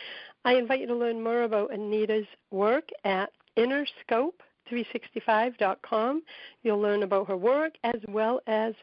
I 0.44 0.56
invite 0.56 0.82
you 0.82 0.88
to 0.88 0.96
learn 0.96 1.24
more 1.24 1.44
about 1.44 1.72
Anita's 1.74 2.28
work 2.52 2.90
at 3.04 3.32
innerscope365.com. 3.58 6.24
You'll 6.64 6.80
learn 6.80 7.04
about 7.04 7.28
her 7.28 7.38
work 7.38 7.74
as 7.84 8.02
well 8.08 8.42
as 8.48 8.74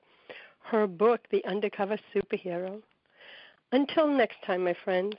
her 0.65 0.87
book, 0.87 1.23
The 1.31 1.45
Undercover 1.45 1.99
Superhero. 2.15 2.83
Until 3.73 4.07
next 4.07 4.37
time, 4.47 4.63
my 4.65 4.77
friends, 4.85 5.17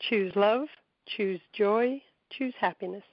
choose 0.00 0.34
love, 0.36 0.68
choose 1.06 1.40
joy, 1.52 2.02
choose 2.30 2.54
happiness. 2.58 3.04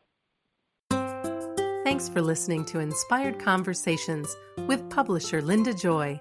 Thanks 1.83 2.09
for 2.09 2.21
listening 2.21 2.65
to 2.65 2.79
Inspired 2.79 3.39
Conversations 3.39 4.35
with 4.67 4.87
publisher 4.89 5.41
Linda 5.41 5.73
Joy. 5.73 6.19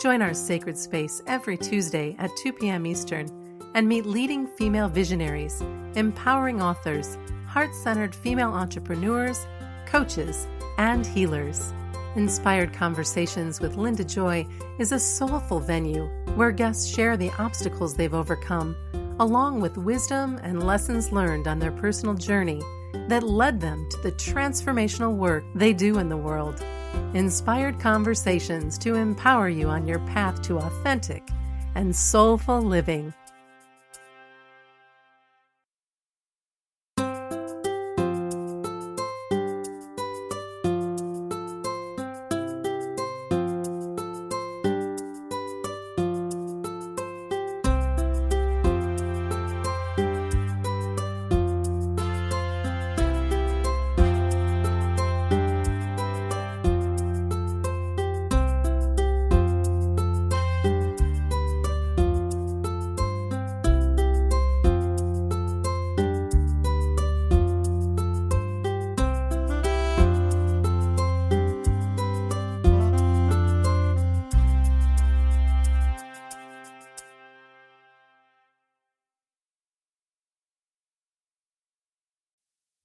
Join 0.00 0.22
our 0.22 0.34
sacred 0.34 0.76
space 0.76 1.22
every 1.26 1.56
Tuesday 1.56 2.16
at 2.18 2.30
2 2.42 2.52
p.m. 2.54 2.86
Eastern 2.86 3.28
and 3.74 3.88
meet 3.88 4.06
leading 4.06 4.46
female 4.46 4.88
visionaries, 4.88 5.62
empowering 5.96 6.62
authors, 6.62 7.18
heart 7.46 7.74
centered 7.74 8.14
female 8.14 8.52
entrepreneurs, 8.52 9.46
coaches, 9.86 10.46
and 10.78 11.06
healers. 11.06 11.72
Inspired 12.16 12.72
Conversations 12.72 13.60
with 13.60 13.76
Linda 13.76 14.04
Joy 14.04 14.46
is 14.78 14.92
a 14.92 14.98
soulful 14.98 15.58
venue 15.58 16.06
where 16.36 16.52
guests 16.52 16.86
share 16.86 17.16
the 17.16 17.32
obstacles 17.38 17.94
they've 17.94 18.14
overcome, 18.14 18.76
along 19.18 19.60
with 19.60 19.76
wisdom 19.76 20.38
and 20.42 20.64
lessons 20.64 21.12
learned 21.12 21.48
on 21.48 21.58
their 21.58 21.72
personal 21.72 22.14
journey 22.14 22.62
that 23.08 23.22
led 23.22 23.60
them 23.60 23.86
to 23.90 23.96
the 24.02 24.12
transformational 24.12 25.14
work 25.14 25.44
they 25.54 25.72
do 25.72 25.98
in 25.98 26.08
the 26.08 26.16
world. 26.16 26.64
Inspired 27.14 27.78
Conversations 27.80 28.78
to 28.78 28.94
empower 28.94 29.48
you 29.48 29.68
on 29.68 29.86
your 29.86 30.00
path 30.00 30.40
to 30.42 30.58
authentic 30.58 31.28
and 31.74 31.94
soulful 31.94 32.62
living. 32.62 33.12